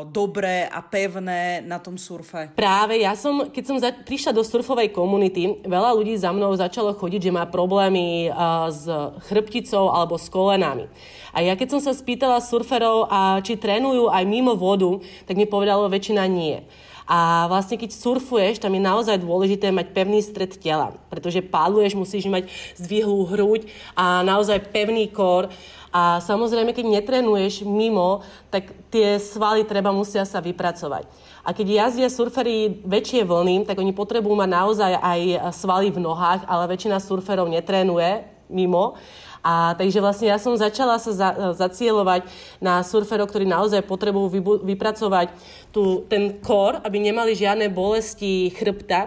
dobré 0.08 0.64
a 0.64 0.80
pevné 0.80 1.60
na 1.60 1.76
tom 1.76 2.00
surfe? 2.00 2.48
Práve 2.56 2.96
ja 2.96 3.12
som, 3.12 3.52
keď 3.52 3.64
som 3.68 3.76
za, 3.76 3.92
prišla 3.92 4.32
do 4.32 4.40
surfovej 4.40 4.88
komunity, 4.88 5.60
veľa 5.68 5.92
ľudí 5.92 6.16
za 6.16 6.32
mnou 6.32 6.56
začalo 6.56 6.96
chodiť, 6.96 7.28
že 7.28 7.36
má 7.36 7.44
problémy 7.44 8.32
uh, 8.32 8.72
s 8.72 8.88
chrbticou 9.28 9.92
alebo 9.92 10.16
s 10.16 10.32
kolenami. 10.32 10.88
A 11.36 11.44
ja 11.44 11.52
keď 11.52 11.76
som 11.76 11.80
sa 11.84 11.92
spýtala 11.92 12.40
surferov, 12.40 13.12
a 13.12 13.44
či 13.44 13.60
trénujú 13.60 14.08
aj 14.08 14.24
mimo 14.24 14.56
vodu, 14.56 14.96
tak 15.28 15.36
mi 15.36 15.44
povedalo 15.44 15.92
väčšina 15.92 16.24
nie. 16.24 16.64
A 17.06 17.46
vlastne 17.46 17.78
keď 17.78 17.94
surfuješ, 17.94 18.58
tam 18.58 18.74
je 18.74 18.82
naozaj 18.82 19.22
dôležité 19.22 19.70
mať 19.70 19.94
pevný 19.94 20.18
stred 20.18 20.58
tela, 20.58 20.90
pretože 21.06 21.38
páluješ, 21.38 21.94
musíš 21.94 22.26
mať 22.26 22.50
zdvihlú 22.74 23.30
hruď 23.30 23.70
a 23.94 24.26
naozaj 24.26 24.74
pevný 24.74 25.06
kor. 25.06 25.46
A 25.94 26.18
samozrejme, 26.20 26.74
keď 26.74 26.86
netrenuješ 27.00 27.62
mimo, 27.62 28.22
tak 28.50 28.70
tie 28.90 29.16
svaly 29.16 29.62
treba 29.64 29.94
musia 29.94 30.26
sa 30.26 30.42
vypracovať. 30.42 31.06
A 31.46 31.54
keď 31.54 31.66
jazdia 31.86 32.08
surfery 32.10 32.82
väčšie 32.82 33.22
vlny, 33.22 33.70
tak 33.70 33.78
oni 33.78 33.94
potrebujú 33.94 34.34
mať 34.34 34.50
naozaj 34.50 34.92
aj 34.98 35.20
svaly 35.54 35.94
v 35.94 36.02
nohách, 36.02 36.42
ale 36.50 36.70
väčšina 36.74 36.98
surferov 36.98 37.46
netrénuje 37.46 38.26
mimo. 38.50 38.98
A 39.46 39.78
takže 39.78 40.02
vlastne 40.02 40.26
ja 40.26 40.42
som 40.42 40.58
začala 40.58 40.98
sa 40.98 41.14
za, 41.14 41.30
zacielovať 41.54 42.26
na 42.58 42.82
surferov, 42.82 43.30
ktorí 43.30 43.46
naozaj 43.46 43.86
potrebujú 43.86 44.26
vybu- 44.26 44.62
vypracovať 44.74 45.30
tu, 45.70 46.02
ten 46.10 46.42
kor, 46.42 46.82
aby 46.82 46.98
nemali 46.98 47.30
žiadne 47.30 47.70
bolesti 47.70 48.50
chrbta, 48.50 49.06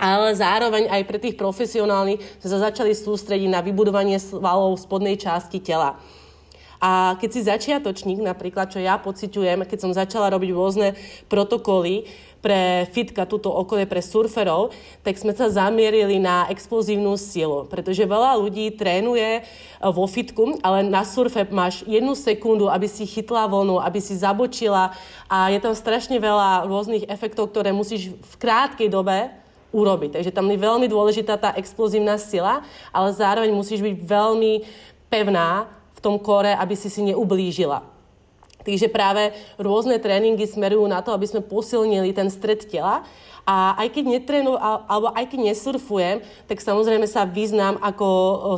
ale 0.00 0.32
zároveň 0.32 0.88
aj 0.88 1.02
pre 1.04 1.20
tých 1.20 1.36
profesionálnych 1.36 2.24
sa 2.40 2.56
začali 2.56 2.96
sústrediť 2.96 3.52
na 3.52 3.60
vybudovanie 3.60 4.16
svalov 4.16 4.80
spodnej 4.80 5.20
časti 5.20 5.60
tela. 5.60 6.00
A 6.80 7.20
keď 7.20 7.28
si 7.28 7.40
začiatočník, 7.44 8.24
napríklad, 8.24 8.72
čo 8.72 8.80
ja 8.80 8.96
pociťujem, 8.96 9.68
keď 9.68 9.78
som 9.84 9.92
začala 9.92 10.32
robiť 10.32 10.50
rôzne 10.56 10.96
protokoly, 11.28 12.08
pre 12.40 12.88
fitka, 12.96 13.28
túto 13.28 13.52
okolie 13.52 13.84
pre 13.84 14.00
surferov, 14.00 14.72
tak 15.04 15.20
sme 15.20 15.36
sa 15.36 15.52
zamierili 15.52 16.16
na 16.16 16.48
explozívnu 16.48 17.20
silu, 17.20 17.68
pretože 17.68 18.08
veľa 18.08 18.40
ľudí 18.40 18.72
trénuje 18.72 19.40
e, 19.40 19.42
vo 19.92 20.08
fitku, 20.08 20.56
ale 20.64 20.80
na 20.80 21.04
surfe 21.04 21.44
máš 21.52 21.84
jednu 21.84 22.16
sekundu, 22.16 22.72
aby 22.72 22.88
si 22.88 23.04
chytla 23.04 23.44
vlnu, 23.44 23.76
aby 23.76 24.00
si 24.00 24.16
zabočila 24.16 24.96
a 25.28 25.52
je 25.52 25.60
tam 25.60 25.76
strašne 25.76 26.16
veľa 26.16 26.64
rôznych 26.64 27.04
efektov, 27.12 27.52
ktoré 27.52 27.76
musíš 27.76 28.16
v 28.16 28.34
krátkej 28.40 28.88
dobe 28.88 29.28
urobiť. 29.70 30.18
Takže 30.18 30.34
tam 30.34 30.50
je 30.50 30.58
veľmi 30.58 30.86
dôležitá 30.90 31.38
tá 31.38 31.50
explozívna 31.56 32.18
sila, 32.18 32.62
ale 32.90 33.14
zároveň 33.14 33.50
musíš 33.54 33.82
byť 33.82 33.96
veľmi 34.02 34.52
pevná 35.10 35.70
v 35.94 36.00
tom 36.02 36.16
kore, 36.18 36.54
aby 36.54 36.74
si 36.78 36.90
si 36.90 37.02
neublížila. 37.06 37.82
Takže 38.60 38.92
práve 38.92 39.32
rôzne 39.56 39.96
tréningy 39.96 40.44
smerujú 40.44 40.84
na 40.84 41.00
to, 41.00 41.16
aby 41.16 41.24
sme 41.24 41.40
posilnili 41.40 42.12
ten 42.12 42.28
stred 42.28 42.68
tela. 42.68 43.08
A 43.48 43.72
aj 43.80 43.88
keď 43.96 44.04
netrénujem, 44.20 44.60
alebo 44.60 45.10
aj 45.16 45.24
keď 45.32 45.40
nesurfujem, 45.48 46.20
tak 46.44 46.60
samozrejme 46.60 47.08
sa 47.08 47.24
vyznám, 47.24 47.80
ako 47.80 48.06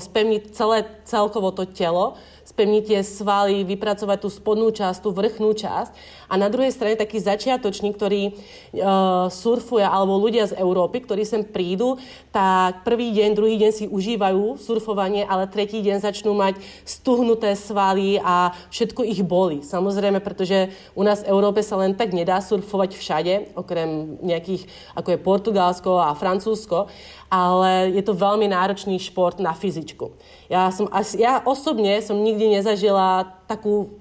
spevniť 0.03 0.43
celé 0.53 0.85
celkovo 1.07 1.55
to 1.55 1.65
telo, 1.71 2.19
spevniť 2.43 2.83
tie 2.91 3.01
svaly, 3.07 3.63
vypracovať 3.63 4.19
tú 4.23 4.29
spodnú 4.29 4.69
časť, 4.75 4.99
tú 5.03 5.15
vrchnú 5.15 5.55
časť. 5.55 5.91
A 6.33 6.35
na 6.41 6.49
druhej 6.49 6.73
strane 6.75 6.99
taký 6.99 7.21
začiatočník, 7.21 7.95
ktorý 7.95 8.33
uh, 8.33 9.29
surfuje, 9.29 9.85
alebo 9.85 10.17
ľudia 10.19 10.49
z 10.49 10.57
Európy, 10.59 11.05
ktorí 11.05 11.23
sem 11.29 11.45
prídu, 11.45 12.01
tak 12.33 12.83
prvý 12.89 13.13
deň, 13.13 13.29
druhý 13.37 13.57
deň 13.61 13.71
si 13.71 13.85
užívajú 13.87 14.57
surfovanie, 14.59 15.23
ale 15.29 15.47
tretí 15.47 15.85
deň 15.85 16.03
začnú 16.03 16.33
mať 16.33 16.59
stuhnuté 16.89 17.53
svaly 17.55 18.17
a 18.19 18.57
všetko 18.73 19.05
ich 19.05 19.21
boli. 19.23 19.61
Samozrejme, 19.61 20.25
pretože 20.25 20.73
u 20.97 21.05
nás 21.05 21.21
v 21.23 21.31
Európe 21.31 21.61
sa 21.61 21.77
len 21.79 21.93
tak 21.93 22.17
nedá 22.17 22.41
surfovať 22.41 22.97
všade, 22.97 23.35
okrem 23.55 24.19
nejakých, 24.25 24.67
ako 24.97 25.09
je 25.13 25.19
Portugalsko 25.21 25.93
a 26.01 26.17
Francúzsko 26.17 26.89
ale 27.33 27.97
je 27.97 28.05
to 28.05 28.13
veľmi 28.13 28.45
náročný 28.53 29.01
šport 29.01 29.41
na 29.41 29.57
fyzičku. 29.57 30.13
Ja, 30.53 30.69
som, 30.69 30.93
ja 31.17 31.41
osobne 31.49 31.97
som 32.05 32.21
nikdy 32.21 32.61
nezažila 32.61 33.25
takú, 33.49 33.97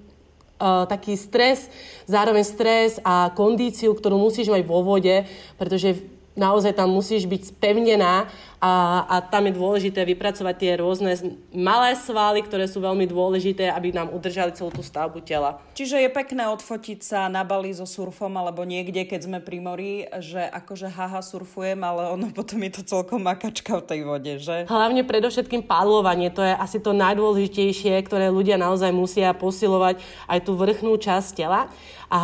uh, 0.59 0.83
taký 0.83 1.15
stres, 1.15 1.71
zároveň 2.11 2.43
stres 2.43 2.99
a 3.07 3.31
kondíciu, 3.31 3.95
ktorú 3.95 4.19
musíš 4.19 4.51
mať 4.51 4.67
vo 4.67 4.83
vode, 4.83 5.23
pretože 5.55 5.95
naozaj 6.35 6.79
tam 6.79 6.95
musíš 6.95 7.27
byť 7.27 7.55
spevnená 7.55 8.31
a, 8.61 9.03
a 9.09 9.15
tam 9.25 9.49
je 9.49 9.57
dôležité 9.57 10.05
vypracovať 10.05 10.55
tie 10.55 10.71
rôzne 10.77 11.11
malé 11.49 11.97
svaly, 11.97 12.45
ktoré 12.45 12.69
sú 12.69 12.79
veľmi 12.79 13.09
dôležité, 13.09 13.67
aby 13.73 13.91
nám 13.91 14.13
udržali 14.13 14.53
celú 14.53 14.69
tú 14.69 14.85
stavbu 14.85 15.25
tela. 15.25 15.59
Čiže 15.73 15.97
je 15.97 16.09
pekné 16.13 16.47
odfotiť 16.47 16.99
sa 17.01 17.19
na 17.27 17.41
Bali 17.41 17.73
so 17.73 17.89
surfom 17.89 18.31
alebo 18.37 18.63
niekde, 18.63 19.03
keď 19.03 19.19
sme 19.27 19.39
pri 19.41 19.57
mori, 19.59 19.93
že 20.21 20.45
akože 20.45 20.93
haha 20.93 21.19
surfujem, 21.25 21.81
ale 21.81 22.13
ono 22.13 22.29
potom 22.31 22.61
je 22.63 22.71
to 22.79 22.81
celkom 22.85 23.25
makačka 23.25 23.81
v 23.81 23.87
tej 23.87 24.01
vode, 24.05 24.33
že? 24.39 24.69
Hlavne 24.69 25.03
predovšetkým 25.03 25.65
padlovanie, 25.65 26.29
to 26.31 26.45
je 26.45 26.53
asi 26.53 26.77
to 26.79 26.95
najdôležitejšie, 26.95 27.97
ktoré 28.05 28.29
ľudia 28.29 28.61
naozaj 28.61 28.93
musia 28.93 29.33
posilovať 29.33 29.99
aj 30.29 30.39
tú 30.45 30.53
vrchnú 30.53 30.95
časť 31.01 31.29
tela. 31.33 31.67
A 32.11 32.21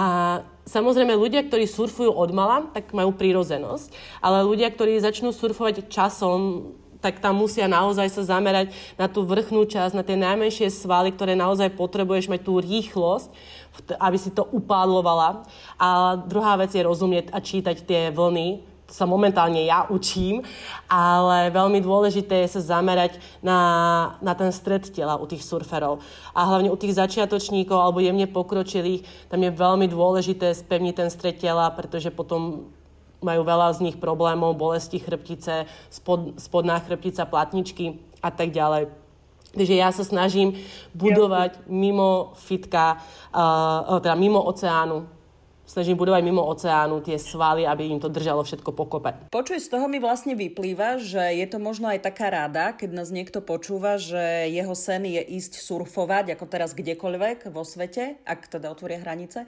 Samozrejme, 0.67 1.15
ľudia, 1.15 1.47
ktorí 1.47 1.63
surfujú 1.63 2.11
od 2.11 2.29
mala, 2.35 2.67
tak 2.75 2.91
majú 2.91 3.15
prírozenosť, 3.15 3.87
ale 4.19 4.43
ľudia, 4.43 4.67
ktorí 4.67 4.99
začnú 4.99 5.31
surfovať 5.31 5.87
časom, 5.87 6.71
tak 6.99 7.23
tam 7.23 7.39
musia 7.39 7.71
naozaj 7.71 8.09
sa 8.11 8.35
zamerať 8.35 8.75
na 8.99 9.07
tú 9.07 9.23
vrchnú 9.23 9.63
časť, 9.63 9.95
na 9.95 10.03
tie 10.03 10.19
najmenšie 10.19 10.67
svaly, 10.67 11.15
ktoré 11.15 11.39
naozaj 11.39 11.71
potrebuješ 11.77 12.27
mať 12.27 12.41
tú 12.43 12.59
rýchlosť, 12.59 13.29
aby 13.95 14.17
si 14.19 14.33
to 14.33 14.43
upádlovala. 14.49 15.47
A 15.79 16.19
druhá 16.27 16.59
vec 16.59 16.75
je 16.75 16.83
rozumieť 16.83 17.31
a 17.31 17.39
čítať 17.39 17.87
tie 17.87 18.01
vlny, 18.11 18.76
sa 18.87 19.03
momentálne 19.03 19.67
ja 19.67 19.83
učím, 19.91 20.41
ale 20.87 21.51
veľmi 21.51 21.83
dôležité 21.83 22.47
je 22.47 22.57
sa 22.57 22.79
zamerať 22.79 23.19
na, 23.43 23.59
na 24.23 24.31
ten 24.31 24.47
stred 24.55 24.87
tela 24.87 25.19
u 25.19 25.27
tých 25.27 25.43
surferov. 25.43 25.99
A 26.31 26.47
hlavne 26.47 26.71
u 26.71 26.79
tých 26.79 26.95
začiatočníkov 26.95 27.75
alebo 27.75 27.99
jemne 27.99 28.25
pokročilých, 28.31 29.03
tam 29.27 29.43
je 29.43 29.51
veľmi 29.51 29.91
dôležité 29.91 30.55
spevniť 30.55 30.93
ten 30.95 31.09
stred 31.11 31.35
tela, 31.35 31.67
pretože 31.75 32.07
potom 32.15 32.71
majú 33.19 33.41
veľa 33.43 33.75
z 33.75 33.91
nich 33.91 33.97
problémov, 33.99 34.55
bolesti 34.55 35.03
chrbtice, 35.03 35.67
spod, 35.91 36.39
spodná 36.39 36.79
chrbtica, 36.79 37.27
platničky 37.27 37.99
a 38.23 38.29
tak 38.31 38.55
ďalej. 38.55 38.87
Takže 39.57 39.73
ja 39.73 39.89
sa 39.89 40.05
snažím 40.05 40.53
budovať 40.93 41.65
mimo 41.65 42.37
fitka, 42.37 43.01
uh, 43.33 43.97
teda 43.99 44.13
mimo 44.13 44.37
oceánu 44.37 45.16
snažím 45.67 45.99
budovať 45.99 46.23
mimo 46.23 46.41
oceánu 46.47 47.03
tie 47.03 47.19
svaly, 47.19 47.67
aby 47.67 47.91
im 47.91 47.99
to 47.99 48.07
držalo 48.07 48.41
všetko 48.47 48.71
pokope. 48.71 49.13
Počuj, 49.29 49.59
z 49.59 49.67
toho 49.67 49.91
mi 49.91 49.99
vlastne 49.99 50.33
vyplýva, 50.33 50.97
že 51.03 51.35
je 51.35 51.45
to 51.45 51.59
možno 51.59 51.91
aj 51.91 52.07
taká 52.07 52.31
rada, 52.31 52.71
keď 52.71 52.89
nás 52.95 53.11
niekto 53.11 53.43
počúva, 53.43 53.99
že 53.99 54.47
jeho 54.47 54.73
sen 54.73 55.03
je 55.03 55.19
ísť 55.19 55.59
surfovať, 55.59 56.33
ako 56.33 56.45
teraz 56.47 56.71
kdekoľvek 56.71 57.51
vo 57.51 57.67
svete, 57.67 58.23
ak 58.23 58.47
teda 58.47 58.71
otvoria 58.71 59.03
hranice. 59.03 59.43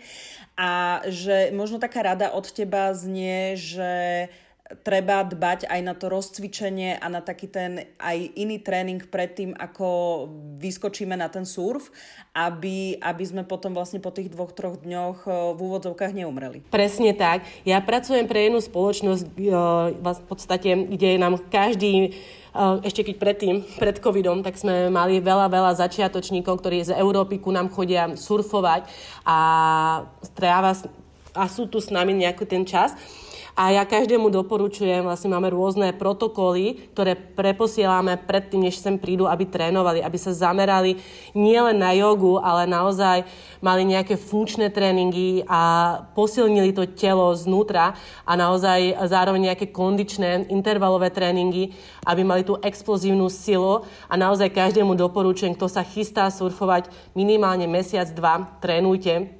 A 0.59 1.01
že 1.07 1.55
možno 1.55 1.79
taká 1.79 2.03
rada 2.03 2.35
od 2.35 2.45
teba 2.51 2.91
znie, 2.91 3.55
že 3.55 4.27
treba 4.85 5.25
dbať 5.25 5.65
aj 5.65 5.81
na 5.81 5.97
to 5.97 6.13
rozcvičenie 6.13 7.01
a 7.01 7.05
na 7.09 7.25
taký 7.25 7.49
ten 7.49 7.89
aj 7.97 8.17
iný 8.37 8.61
tréning 8.61 9.01
predtým, 9.01 9.57
ako 9.57 9.87
vyskočíme 10.61 11.17
na 11.17 11.25
ten 11.25 11.41
surf, 11.41 11.89
aby, 12.37 13.01
aby 13.01 13.23
sme 13.25 13.41
potom 13.49 13.73
vlastne 13.73 13.97
po 13.97 14.13
tých 14.13 14.29
dvoch, 14.29 14.53
troch 14.53 14.77
dňoch 14.77 15.25
eh, 15.25 15.33
v 15.57 15.59
úvodzovkách 15.59 16.13
neumreli. 16.13 16.61
Presne 16.69 17.17
tak. 17.17 17.49
Ja 17.65 17.81
pracujem 17.81 18.29
pre 18.29 18.45
jednu 18.45 18.61
spoločnosť, 18.61 19.25
eh, 19.25 19.97
v 19.97 20.25
podstate, 20.29 20.69
kde 20.85 21.17
nám 21.17 21.41
každý 21.49 22.13
eh, 22.13 22.85
ešte 22.85 23.01
keď 23.09 23.15
predtým, 23.17 23.55
pred 23.81 23.97
covidom, 23.97 24.45
tak 24.45 24.53
sme 24.53 24.93
mali 24.93 25.17
veľa, 25.17 25.49
veľa 25.49 25.81
začiatočníkov, 25.81 26.61
ktorí 26.61 26.85
z 26.85 26.93
Európy 26.93 27.41
ku 27.41 27.49
nám 27.49 27.73
chodia 27.73 28.13
surfovať 28.13 28.85
a 29.25 29.37
stráva 30.21 30.77
a 31.33 31.45
sú 31.45 31.69
tu 31.69 31.77
s 31.77 31.93
nami 31.93 32.13
nejaký 32.13 32.45
ten 32.45 32.65
čas. 32.65 32.93
A 33.59 33.75
ja 33.75 33.83
každému 33.83 34.31
doporučujem, 34.31 35.03
vlastne 35.03 35.35
máme 35.35 35.51
rôzne 35.51 35.91
protokoly, 35.91 36.79
ktoré 36.95 37.19
preposielame 37.19 38.15
predtým, 38.15 38.63
než 38.63 38.79
sem 38.79 38.95
prídu, 38.95 39.27
aby 39.27 39.43
trénovali, 39.43 39.99
aby 39.99 40.15
sa 40.15 40.31
zamerali 40.31 40.95
nielen 41.35 41.75
na 41.75 41.91
jogu, 41.91 42.39
ale 42.39 42.63
naozaj 42.63 43.27
mali 43.59 43.83
nejaké 43.83 44.15
funkčné 44.15 44.71
tréningy 44.71 45.43
a 45.43 45.91
posilnili 46.15 46.71
to 46.71 46.87
telo 46.87 47.35
znútra 47.35 47.99
a 48.23 48.31
naozaj 48.39 48.95
zároveň 49.11 49.51
nejaké 49.51 49.75
kondičné 49.75 50.47
intervalové 50.47 51.11
tréningy, 51.11 51.75
aby 52.07 52.23
mali 52.23 52.47
tú 52.47 52.55
explozívnu 52.63 53.27
silu. 53.27 53.83
A 54.07 54.15
naozaj 54.15 54.55
každému 54.55 54.95
doporučujem, 54.95 55.51
kto 55.59 55.67
sa 55.67 55.83
chystá 55.83 56.31
surfovať 56.31 56.87
minimálne 57.11 57.67
mesiac, 57.67 58.07
dva, 58.15 58.55
trénujte 58.63 59.38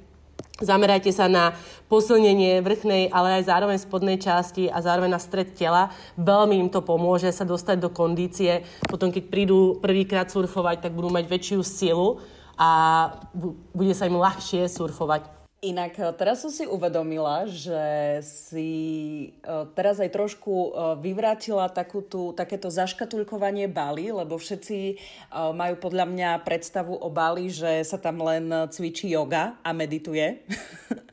Zamerajte 0.60 1.08
sa 1.08 1.24
na 1.24 1.56
posilnenie 1.88 2.60
vrchnej, 2.60 3.08
ale 3.08 3.40
aj 3.40 3.48
zároveň 3.48 3.80
spodnej 3.80 4.20
časti 4.20 4.68
a 4.68 4.84
zároveň 4.84 5.16
na 5.16 5.20
stred 5.20 5.56
tela. 5.56 5.88
Veľmi 6.20 6.60
im 6.60 6.68
to 6.68 6.84
pomôže 6.84 7.32
sa 7.32 7.48
dostať 7.48 7.80
do 7.80 7.88
kondície. 7.88 8.68
Potom, 8.84 9.08
keď 9.08 9.32
prídu 9.32 9.80
prvýkrát 9.80 10.28
surfovať, 10.28 10.84
tak 10.84 10.92
budú 10.92 11.08
mať 11.08 11.24
väčšiu 11.32 11.64
silu 11.64 12.20
a 12.60 12.68
bude 13.72 13.96
sa 13.96 14.04
im 14.04 14.20
ľahšie 14.20 14.68
surfovať. 14.68 15.39
Inak 15.60 15.92
eh, 16.00 16.08
teraz 16.16 16.40
som 16.40 16.48
si 16.48 16.64
uvedomila, 16.64 17.44
že 17.44 18.16
si 18.24 18.72
eh, 19.44 19.64
teraz 19.76 20.00
aj 20.00 20.08
trošku 20.08 20.52
eh, 20.56 20.68
vyvrátila 21.04 21.68
takú 21.68 22.00
tú, 22.00 22.32
takéto 22.32 22.72
zaškatulkovanie 22.72 23.68
Bali, 23.68 24.08
lebo 24.08 24.40
všetci 24.40 24.96
majú 25.52 25.74
podľa 25.76 26.06
mňa 26.08 26.30
predstavu 26.48 26.96
o 26.96 27.08
Bali, 27.12 27.52
že 27.52 27.84
sa 27.84 28.00
tam 28.00 28.24
len 28.24 28.48
cvičí 28.72 29.12
yoga 29.12 29.60
a 29.60 29.70
medituje. 29.76 30.40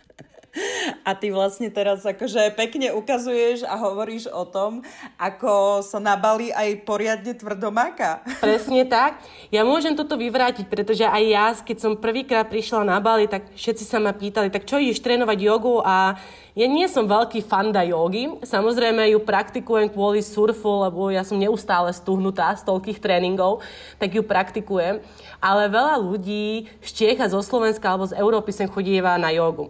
A 1.04 1.15
ty 1.15 1.32
vlastne 1.32 1.72
teraz 1.72 2.04
akože 2.04 2.54
pekne 2.56 2.91
ukazuješ 2.96 3.63
a 3.63 3.76
hovoríš 3.80 4.28
o 4.32 4.43
tom, 4.43 4.84
ako 5.15 5.84
sa 5.84 5.98
na 6.00 6.15
Bali 6.20 6.52
aj 6.52 6.84
poriadne 6.84 7.34
tvrdomáka. 7.36 8.24
Presne 8.43 8.84
tak. 8.88 9.24
Ja 9.54 9.63
môžem 9.63 9.96
toto 9.96 10.20
vyvrátiť, 10.20 10.67
pretože 10.67 11.08
aj 11.08 11.24
ja, 11.24 11.46
keď 11.56 11.78
som 11.80 12.00
prvýkrát 12.00 12.48
prišla 12.48 12.84
na 12.88 12.98
Bali, 13.00 13.28
tak 13.28 13.52
všetci 13.56 13.84
sa 13.88 13.98
ma 14.04 14.12
pýtali, 14.12 14.52
tak 14.52 14.67
čo 14.67 14.80
ideš 14.82 15.04
trénovať 15.04 15.38
jogu 15.39 15.80
a 15.84 16.20
ja 16.58 16.65
nie 16.65 16.89
som 16.89 17.06
veľký 17.06 17.46
fanda 17.46 17.86
jogy. 17.86 18.34
Samozrejme 18.41 19.13
ju 19.13 19.22
praktikujem 19.22 19.93
kvôli 19.93 20.26
surfu, 20.26 20.89
lebo 20.89 21.13
ja 21.13 21.22
som 21.22 21.38
neustále 21.38 21.93
stuhnutá 21.93 22.50
z 22.58 22.65
toľkých 22.65 22.98
tréningov, 22.98 23.62
tak 24.02 24.17
ju 24.17 24.26
praktikujem. 24.26 24.98
Ale 25.38 25.70
veľa 25.70 26.02
ľudí 26.02 26.65
z 26.82 26.89
Čiech 26.89 27.22
a 27.22 27.30
zo 27.30 27.46
Slovenska 27.46 27.93
alebo 27.93 28.10
z 28.10 28.17
Európy 28.17 28.50
sem 28.50 28.65
chodíva 28.65 29.13
na 29.22 29.30
jogu. 29.30 29.70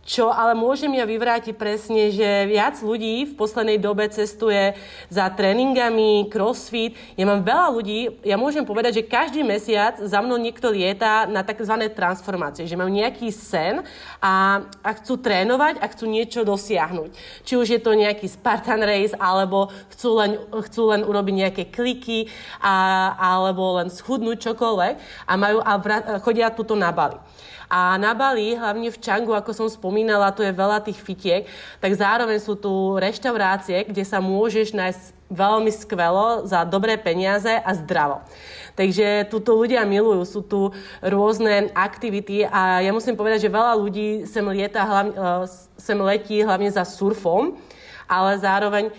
Čo 0.00 0.32
ale 0.32 0.56
môžem 0.56 0.90
ja 0.96 1.04
vyvrátiť 1.04 1.54
presne, 1.54 2.08
že 2.08 2.48
viac 2.48 2.80
ľudí 2.80 3.28
v 3.30 3.36
poslednej 3.36 3.76
dobe 3.76 4.08
cestuje 4.08 4.72
za 5.12 5.28
tréningami, 5.28 6.26
crossfit. 6.32 6.96
Ja 7.20 7.28
mám 7.28 7.44
veľa 7.44 7.68
ľudí, 7.68 8.18
ja 8.24 8.40
môžem 8.40 8.64
povedať, 8.64 9.04
že 9.04 9.08
každý 9.12 9.44
mesiac 9.44 10.00
za 10.00 10.18
mnou 10.24 10.40
niekto 10.40 10.72
lieta 10.72 11.28
na 11.28 11.44
tzv. 11.44 11.92
transformácie, 11.92 12.64
že 12.64 12.80
mám 12.80 12.88
nejaký 12.88 13.28
sen 13.28 13.84
a, 14.24 14.64
a 14.80 14.90
chcú 14.96 15.20
trénovať 15.20 15.78
a 15.78 15.86
chcú 15.92 16.08
niečo 16.08 16.48
dosiahnuť. 16.48 17.10
Či 17.44 17.54
už 17.60 17.68
je 17.68 17.80
to 17.84 17.92
nejaký 17.92 18.24
Spartan 18.24 18.80
Race, 18.80 19.12
alebo 19.20 19.68
chcú 19.94 20.16
len, 20.16 20.40
chcú 20.64 20.96
len 20.96 21.04
urobiť 21.04 21.34
nejaké 21.36 21.64
kliky, 21.68 22.26
a, 22.58 23.14
alebo 23.14 23.76
len 23.78 23.92
schudnúť 23.92 24.48
čokoľvek 24.48 24.94
a, 25.28 25.32
majú, 25.36 25.58
a 25.60 25.72
vra, 25.76 25.98
chodia 26.24 26.48
tuto 26.50 26.72
na 26.72 26.88
Bali. 26.88 27.20
A 27.70 27.94
na 28.02 28.18
Bali, 28.18 28.58
hlavne 28.58 28.90
v 28.90 28.98
Čangu, 28.98 29.30
ako 29.30 29.54
som 29.54 29.68
spomínala, 29.70 30.34
tu 30.34 30.42
je 30.42 30.50
veľa 30.50 30.82
tých 30.82 30.98
fitiek, 30.98 31.46
tak 31.78 31.94
zároveň 31.94 32.42
sú 32.42 32.58
tu 32.58 32.98
reštaurácie, 32.98 33.86
kde 33.86 34.02
sa 34.02 34.18
môžeš 34.18 34.74
nájsť 34.74 35.02
veľmi 35.30 35.70
skvelo, 35.70 36.50
za 36.50 36.66
dobré 36.66 36.98
peniaze 36.98 37.46
a 37.46 37.70
zdravo. 37.78 38.26
Takže 38.74 39.30
tuto 39.30 39.54
ľudia 39.54 39.86
milujú, 39.86 40.22
sú 40.26 40.40
tu 40.42 40.74
rôzne 40.98 41.70
aktivity 41.70 42.42
a 42.42 42.82
ja 42.82 42.90
musím 42.90 43.14
povedať, 43.14 43.46
že 43.46 43.54
veľa 43.54 43.78
ľudí 43.78 44.26
sem, 44.26 44.42
lieta, 44.50 44.82
hlavne, 44.82 45.14
e, 45.14 45.46
sem 45.78 45.98
letí 46.02 46.42
hlavne 46.42 46.74
za 46.74 46.82
surfom, 46.82 47.54
ale 48.10 48.42
zároveň 48.42 48.90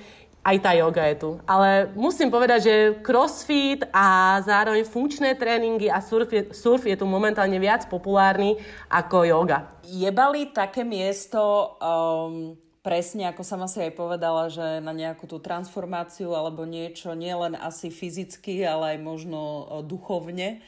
aj 0.42 0.58
tá 0.58 0.74
yoga 0.74 1.06
je 1.14 1.16
tu. 1.22 1.32
Ale 1.46 1.94
musím 1.94 2.34
povedať, 2.34 2.60
že 2.66 2.76
crossfit 3.06 3.86
a 3.94 4.38
zároveň 4.42 4.82
funkčné 4.90 5.38
tréningy 5.38 5.88
a 5.88 6.02
surf 6.02 6.30
je, 6.34 6.50
surf 6.50 6.82
je 6.82 6.98
tu 6.98 7.06
momentálne 7.06 7.58
viac 7.62 7.86
populárny 7.86 8.58
ako 8.90 9.22
yoga. 9.22 9.70
Je 9.86 10.10
Bali 10.10 10.50
také 10.50 10.82
miesto, 10.82 11.78
um, 11.78 12.58
presne 12.82 13.30
ako 13.30 13.46
som 13.46 13.62
asi 13.62 13.86
aj 13.86 13.94
povedala, 13.94 14.50
že 14.50 14.82
na 14.82 14.94
nejakú 14.94 15.30
tú 15.30 15.38
transformáciu 15.38 16.34
alebo 16.34 16.66
niečo, 16.66 17.14
nielen 17.14 17.54
asi 17.54 17.94
fyzicky, 17.94 18.66
ale 18.66 18.98
aj 18.98 19.00
možno 19.06 19.40
duchovne, 19.86 20.66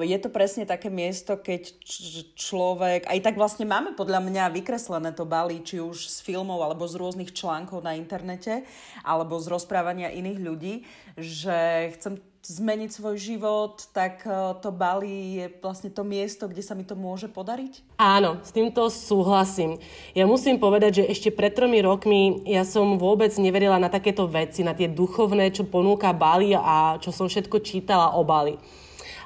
je 0.00 0.18
to 0.18 0.32
presne 0.32 0.64
také 0.64 0.88
miesto, 0.88 1.36
keď 1.36 1.76
človek, 2.32 3.04
aj 3.04 3.20
tak 3.20 3.36
vlastne 3.36 3.68
máme 3.68 3.92
podľa 3.92 4.24
mňa 4.24 4.54
vykreslené 4.56 5.12
to 5.12 5.28
Bali, 5.28 5.60
či 5.60 5.84
už 5.84 6.08
z 6.08 6.24
filmov, 6.24 6.64
alebo 6.64 6.88
z 6.88 6.96
rôznych 6.96 7.36
článkov 7.36 7.84
na 7.84 7.92
internete, 7.92 8.64
alebo 9.04 9.36
z 9.36 9.52
rozprávania 9.52 10.08
iných 10.08 10.40
ľudí, 10.40 10.74
že 11.20 11.92
chcem 11.96 12.16
zmeniť 12.48 12.90
svoj 12.94 13.16
život, 13.20 13.74
tak 13.92 14.24
e, 14.24 14.32
to 14.64 14.72
Bali 14.72 15.36
je 15.36 15.46
vlastne 15.60 15.92
to 15.92 16.00
miesto, 16.00 16.48
kde 16.48 16.64
sa 16.64 16.72
mi 16.72 16.80
to 16.80 16.96
môže 16.96 17.28
podariť? 17.28 18.00
Áno, 18.00 18.40
s 18.40 18.56
týmto 18.56 18.88
súhlasím. 18.88 19.76
Ja 20.16 20.24
musím 20.24 20.56
povedať, 20.56 21.04
že 21.04 21.08
ešte 21.12 21.28
pred 21.28 21.52
tromi 21.52 21.84
rokmi 21.84 22.40
ja 22.48 22.64
som 22.64 22.96
vôbec 22.96 23.34
neverila 23.36 23.76
na 23.76 23.92
takéto 23.92 24.24
veci, 24.24 24.64
na 24.64 24.72
tie 24.72 24.88
duchovné, 24.88 25.52
čo 25.52 25.68
ponúka 25.68 26.16
Bali 26.16 26.56
a 26.56 26.96
čo 27.04 27.12
som 27.12 27.28
všetko 27.28 27.60
čítala 27.60 28.16
o 28.16 28.24
Bali. 28.24 28.56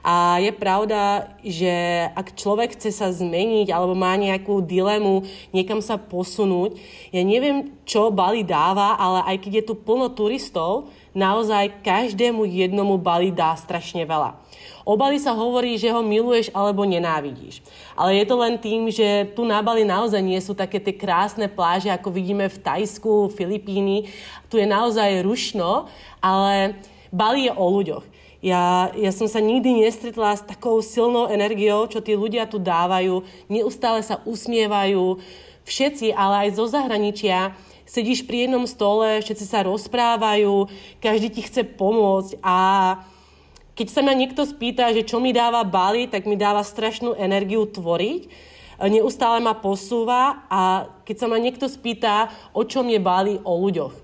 A 0.03 0.43
je 0.43 0.51
pravda, 0.51 1.31
že 1.47 1.71
ak 2.19 2.35
človek 2.35 2.75
chce 2.75 2.91
sa 2.91 3.15
zmeniť 3.15 3.71
alebo 3.71 3.95
má 3.95 4.19
nejakú 4.19 4.59
dilemu, 4.59 5.23
niekam 5.55 5.79
sa 5.79 5.95
posunúť, 5.95 6.75
ja 7.15 7.23
neviem, 7.23 7.71
čo 7.87 8.11
Bali 8.11 8.43
dáva, 8.43 8.99
ale 8.99 9.23
aj 9.31 9.37
keď 9.47 9.53
je 9.63 9.65
tu 9.71 9.75
plno 9.79 10.11
turistov, 10.11 10.91
naozaj 11.15 11.87
každému 11.87 12.43
jednomu 12.51 12.99
Bali 12.99 13.31
dá 13.31 13.55
strašne 13.55 14.03
veľa. 14.03 14.43
O 14.83 14.99
Bali 14.99 15.23
sa 15.23 15.31
hovorí, 15.31 15.79
že 15.79 15.95
ho 15.95 16.03
miluješ 16.03 16.51
alebo 16.51 16.83
nenávidíš. 16.83 17.63
Ale 17.95 18.19
je 18.19 18.27
to 18.27 18.35
len 18.35 18.59
tým, 18.59 18.91
že 18.91 19.31
tu 19.39 19.47
na 19.47 19.63
Bali 19.63 19.87
naozaj 19.87 20.19
nie 20.19 20.41
sú 20.43 20.59
také 20.59 20.83
tie 20.83 20.99
krásne 20.99 21.47
pláže, 21.47 21.87
ako 21.95 22.11
vidíme 22.11 22.51
v 22.51 22.59
Tajsku, 22.59 23.31
Filipíny. 23.31 24.11
Tu 24.51 24.59
je 24.59 24.67
naozaj 24.67 25.23
rušno, 25.23 25.87
ale 26.19 26.75
Bali 27.15 27.47
je 27.47 27.53
o 27.55 27.67
ľuďoch. 27.71 28.12
Ja, 28.43 28.91
ja 28.99 29.15
som 29.15 29.31
sa 29.31 29.39
nikdy 29.39 29.87
nestretla 29.87 30.35
s 30.35 30.43
takou 30.43 30.83
silnou 30.83 31.31
energiou, 31.31 31.87
čo 31.87 32.03
tí 32.03 32.19
ľudia 32.19 32.51
tu 32.51 32.59
dávajú. 32.59 33.23
Neustále 33.47 34.03
sa 34.03 34.19
usmievajú. 34.27 35.23
Všetci, 35.63 36.11
ale 36.11 36.51
aj 36.51 36.59
zo 36.59 36.67
zahraničia, 36.67 37.55
sedíš 37.87 38.27
pri 38.27 38.51
jednom 38.51 38.67
stole, 38.67 39.23
všetci 39.23 39.47
sa 39.47 39.63
rozprávajú, 39.63 40.67
každý 40.99 41.31
ti 41.31 41.47
chce 41.47 41.63
pomôcť 41.79 42.43
a 42.43 42.57
keď 43.79 43.87
sa 43.95 44.03
ma 44.03 44.11
niekto 44.11 44.43
spýta, 44.43 44.91
že 44.91 45.07
čo 45.07 45.23
mi 45.23 45.31
dáva 45.31 45.63
Bali, 45.63 46.11
tak 46.11 46.27
mi 46.27 46.35
dáva 46.35 46.67
strašnú 46.67 47.15
energiu 47.15 47.63
tvoriť. 47.63 48.27
Neustále 48.83 49.39
ma 49.39 49.55
posúva 49.55 50.43
a 50.51 50.91
keď 51.07 51.17
sa 51.17 51.27
ma 51.31 51.39
niekto 51.39 51.71
spýta, 51.71 52.27
o 52.51 52.67
čom 52.67 52.91
je 52.91 52.99
Bali, 52.99 53.39
o 53.47 53.55
ľuďoch. 53.55 53.95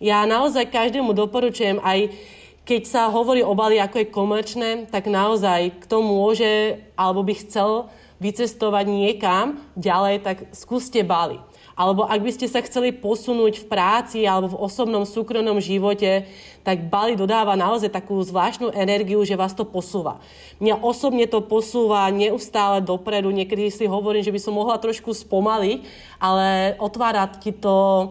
Ja 0.00 0.24
naozaj 0.24 0.72
každému 0.72 1.12
doporučujem 1.12 1.84
aj 1.84 2.16
keď 2.64 2.82
sa 2.88 3.02
hovorí 3.12 3.44
o 3.44 3.52
Bali 3.52 3.76
ako 3.76 3.96
je 4.00 4.08
komerčné, 4.08 4.70
tak 4.88 5.12
naozaj 5.12 5.84
kto 5.84 6.00
môže 6.00 6.80
alebo 6.96 7.20
by 7.20 7.36
chcel 7.36 7.92
vycestovať 8.24 8.88
niekam 8.88 9.60
ďalej, 9.76 10.24
tak 10.24 10.36
skúste 10.56 11.04
Bali. 11.04 11.36
Alebo 11.74 12.06
ak 12.06 12.22
by 12.22 12.30
ste 12.30 12.46
sa 12.46 12.62
chceli 12.62 12.94
posunúť 12.94 13.60
v 13.60 13.68
práci 13.68 14.22
alebo 14.24 14.54
v 14.54 14.60
osobnom 14.62 15.02
súkromnom 15.02 15.58
živote, 15.58 16.24
tak 16.62 16.86
Bali 16.86 17.18
dodáva 17.18 17.58
naozaj 17.58 17.90
takú 17.90 18.16
zvláštnu 18.22 18.70
energiu, 18.72 19.20
že 19.26 19.34
vás 19.34 19.52
to 19.52 19.66
posúva. 19.66 20.22
Mňa 20.62 20.80
osobne 20.80 21.26
to 21.26 21.42
posúva 21.42 22.06
neustále 22.14 22.78
dopredu. 22.78 23.34
Niekedy 23.34 23.74
si 23.74 23.90
hovorím, 23.90 24.22
že 24.22 24.30
by 24.30 24.40
som 24.40 24.54
mohla 24.54 24.78
trošku 24.78 25.10
spomaliť, 25.12 25.78
ale 26.22 26.78
otvára 26.78 27.26
ti 27.28 27.50
to... 27.50 28.08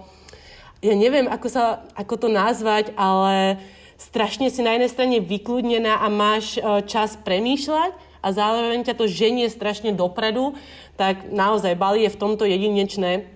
Ja 0.84 1.00
neviem, 1.00 1.32
ako, 1.32 1.48
sa, 1.48 1.88
ako 1.96 2.28
to 2.28 2.28
nazvať, 2.28 2.92
ale 3.00 3.64
strašne 3.98 4.50
si 4.50 4.62
na 4.66 4.76
jednej 4.76 4.92
strane 4.92 5.18
vykludnená 5.24 6.02
a 6.02 6.08
máš 6.12 6.58
e, 6.58 6.84
čas 6.86 7.16
premýšľať 7.22 7.92
a 8.24 8.28
zároveň 8.32 8.88
ťa 8.88 8.96
to 8.96 9.06
ženie 9.12 9.52
strašne 9.52 9.92
dopredu, 9.92 10.56
tak 10.96 11.28
naozaj 11.28 11.76
Bali 11.76 12.08
je 12.08 12.14
v 12.14 12.20
tomto 12.20 12.48
jedinečné 12.48 13.28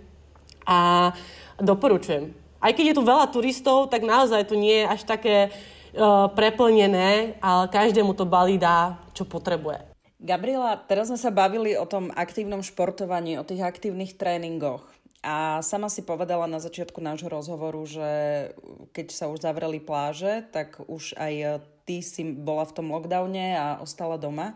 a 0.64 1.12
doporučujem. 1.60 2.32
Aj 2.58 2.72
keď 2.74 2.94
je 2.94 2.98
tu 2.98 3.04
veľa 3.04 3.28
turistov, 3.30 3.92
tak 3.92 4.08
naozaj 4.08 4.48
tu 4.50 4.56
nie 4.58 4.82
je 4.82 4.90
až 4.90 5.02
také 5.06 5.36
uh, 5.50 6.28
preplnené, 6.34 7.38
ale 7.38 7.70
každému 7.70 8.18
to 8.18 8.26
Bali 8.26 8.58
dá, 8.58 8.98
čo 9.14 9.28
potrebuje. 9.28 9.86
Gabriela, 10.18 10.74
teraz 10.90 11.14
sme 11.14 11.20
sa 11.22 11.30
bavili 11.30 11.78
o 11.78 11.86
tom 11.86 12.10
aktívnom 12.10 12.66
športovaní, 12.66 13.38
o 13.38 13.46
tých 13.46 13.62
aktívnych 13.62 14.18
tréningoch. 14.18 14.82
A 15.28 15.60
sama 15.60 15.92
si 15.92 16.08
povedala 16.08 16.48
na 16.48 16.64
začiatku 16.64 17.04
nášho 17.04 17.28
rozhovoru, 17.28 17.84
že 17.84 18.08
keď 18.96 19.08
sa 19.12 19.28
už 19.28 19.44
zavreli 19.44 19.84
pláže, 19.84 20.48
tak 20.56 20.80
už 20.88 21.20
aj 21.20 21.60
ty 21.84 22.00
si 22.00 22.24
bola 22.24 22.64
v 22.64 22.76
tom 22.80 22.88
lockdowne 22.88 23.60
a 23.60 23.68
ostala 23.84 24.16
doma. 24.16 24.56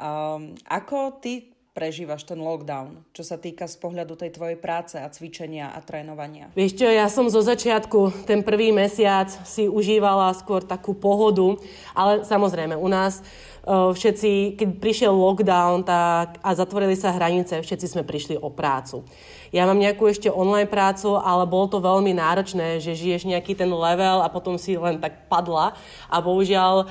Um, 0.00 0.56
ako 0.64 1.20
ty 1.20 1.52
prežívaš 1.76 2.24
ten 2.24 2.40
lockdown, 2.40 3.04
čo 3.12 3.20
sa 3.20 3.36
týka 3.36 3.68
z 3.68 3.76
pohľadu 3.76 4.16
tej 4.16 4.32
tvojej 4.32 4.56
práce 4.56 4.96
a 4.96 5.12
cvičenia 5.12 5.76
a 5.76 5.84
trénovania? 5.84 6.48
Vieš 6.56 6.80
čo, 6.80 6.88
ja 6.88 7.04
som 7.12 7.28
zo 7.28 7.44
začiatku 7.44 8.24
ten 8.24 8.40
prvý 8.40 8.72
mesiac 8.72 9.28
si 9.44 9.68
užívala 9.68 10.32
skôr 10.40 10.64
takú 10.64 10.96
pohodu, 10.96 11.60
ale 11.92 12.24
samozrejme 12.24 12.80
u 12.80 12.88
nás 12.88 13.20
všetci, 13.66 14.54
keď 14.54 14.68
prišiel 14.78 15.10
lockdown 15.10 15.82
tak, 15.82 16.38
a 16.38 16.54
zatvorili 16.54 16.94
sa 16.94 17.10
hranice, 17.10 17.58
všetci 17.58 17.86
sme 17.90 18.06
prišli 18.06 18.38
o 18.38 18.46
prácu. 18.46 19.02
Ja 19.50 19.66
mám 19.66 19.78
nejakú 19.78 20.06
ešte 20.06 20.30
online 20.30 20.70
prácu, 20.70 21.18
ale 21.18 21.46
bolo 21.50 21.66
to 21.66 21.78
veľmi 21.82 22.14
náročné, 22.14 22.78
že 22.78 22.98
žiješ 22.98 23.26
nejaký 23.26 23.58
ten 23.58 23.70
level 23.70 24.22
a 24.22 24.30
potom 24.30 24.54
si 24.54 24.78
len 24.78 25.02
tak 25.02 25.26
padla. 25.26 25.74
A 26.06 26.22
bohužiaľ 26.22 26.86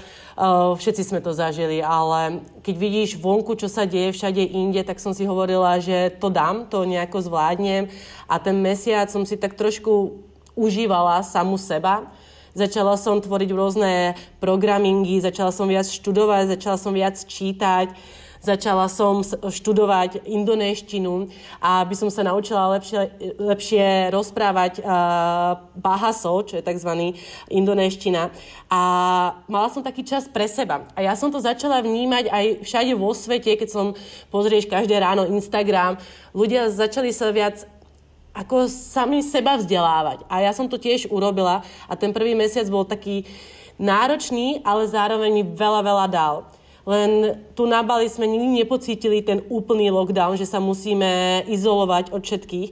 všetci 0.75 1.03
sme 1.03 1.23
to 1.23 1.31
zažili, 1.31 1.79
ale 1.79 2.43
keď 2.59 2.75
vidíš 2.75 3.09
vonku, 3.23 3.55
čo 3.55 3.71
sa 3.71 3.87
deje 3.87 4.11
všade 4.11 4.43
inde, 4.43 4.83
tak 4.83 4.99
som 4.99 5.15
si 5.15 5.23
hovorila, 5.23 5.79
že 5.79 6.11
to 6.19 6.27
dám, 6.27 6.67
to 6.67 6.83
nejako 6.83 7.23
zvládnem. 7.23 7.87
A 8.27 8.35
ten 8.39 8.59
mesiac 8.59 9.07
som 9.07 9.23
si 9.23 9.39
tak 9.39 9.55
trošku 9.55 10.23
užívala 10.55 11.23
samu 11.23 11.55
seba 11.55 12.07
Začala 12.55 12.95
som 12.95 13.19
tvoriť 13.19 13.51
rôzne 13.51 14.15
programingy, 14.39 15.19
začala 15.19 15.51
som 15.51 15.67
viac 15.67 15.83
študovať, 15.91 16.55
začala 16.55 16.79
som 16.79 16.95
viac 16.95 17.19
čítať, 17.19 17.91
začala 18.39 18.87
som 18.87 19.27
študovať 19.27 20.23
indonéštinu 20.23 21.27
a 21.59 21.83
aby 21.83 21.99
som 21.99 22.07
sa 22.07 22.23
naučila 22.23 22.79
lepšie, 22.79 23.11
lepšie 23.43 24.07
rozprávať 24.07 24.79
uh, 24.79 25.59
bahasov, 25.75 26.47
čo 26.47 26.55
je 26.55 26.63
tzv. 26.63 27.19
indonéština. 27.51 28.31
A 28.71 28.81
mala 29.51 29.67
som 29.67 29.83
taký 29.83 30.07
čas 30.07 30.31
pre 30.31 30.47
seba. 30.47 30.87
A 30.95 31.03
ja 31.03 31.19
som 31.19 31.27
to 31.27 31.43
začala 31.43 31.83
vnímať 31.83 32.31
aj 32.31 32.45
všade 32.63 32.95
vo 32.95 33.11
svete, 33.11 33.59
keď 33.59 33.67
som 33.67 33.85
pozrieš 34.31 34.71
každé 34.71 34.95
ráno 34.95 35.27
Instagram, 35.27 35.99
ľudia 36.31 36.71
začali 36.71 37.11
sa 37.11 37.35
viac 37.35 37.67
ako 38.35 38.67
sami 38.67 39.23
seba 39.23 39.55
vzdelávať. 39.55 40.27
A 40.27 40.43
ja 40.43 40.51
som 40.51 40.67
to 40.67 40.75
tiež 40.75 41.07
urobila 41.07 41.63
a 41.87 41.93
ten 41.95 42.11
prvý 42.11 42.35
mesiac 42.35 42.67
bol 42.67 42.83
taký 42.83 43.23
náročný, 43.79 44.59
ale 44.67 44.91
zároveň 44.91 45.31
mi 45.31 45.43
veľa, 45.47 45.81
veľa 45.81 46.07
dal. 46.11 46.35
Len 46.85 47.41
tu 47.57 47.65
na 47.65 47.81
Bali 47.81 48.05
sme 48.05 48.29
nikdy 48.29 48.61
nepocítili 48.61 49.25
ten 49.25 49.41
úplný 49.49 49.89
lockdown, 49.89 50.37
že 50.37 50.45
sa 50.45 50.61
musíme 50.61 51.41
izolovať 51.49 52.13
od 52.13 52.21
všetkých. 52.21 52.69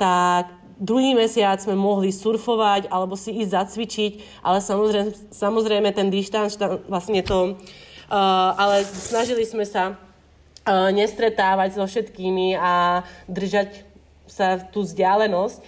Tak 0.00 0.48
druhý 0.80 1.12
mesiac 1.12 1.60
sme 1.60 1.76
mohli 1.76 2.08
surfovať 2.08 2.88
alebo 2.88 3.20
si 3.20 3.36
ísť 3.36 3.52
zacvičiť, 3.52 4.12
ale 4.40 4.64
samozrejme, 4.64 5.10
samozrejme 5.28 5.88
ten 5.92 6.08
dištanc, 6.08 6.56
vlastne 6.88 7.20
to, 7.20 7.60
uh, 8.08 8.56
ale 8.56 8.88
snažili 8.88 9.44
sme 9.44 9.68
sa 9.68 9.92
uh, 9.92 10.88
nestretávať 10.88 11.76
so 11.76 11.84
všetkými 11.84 12.56
a 12.56 13.04
držať 13.28 13.89
sa 14.30 14.62
tú 14.62 14.86
vzdialenosť, 14.86 15.58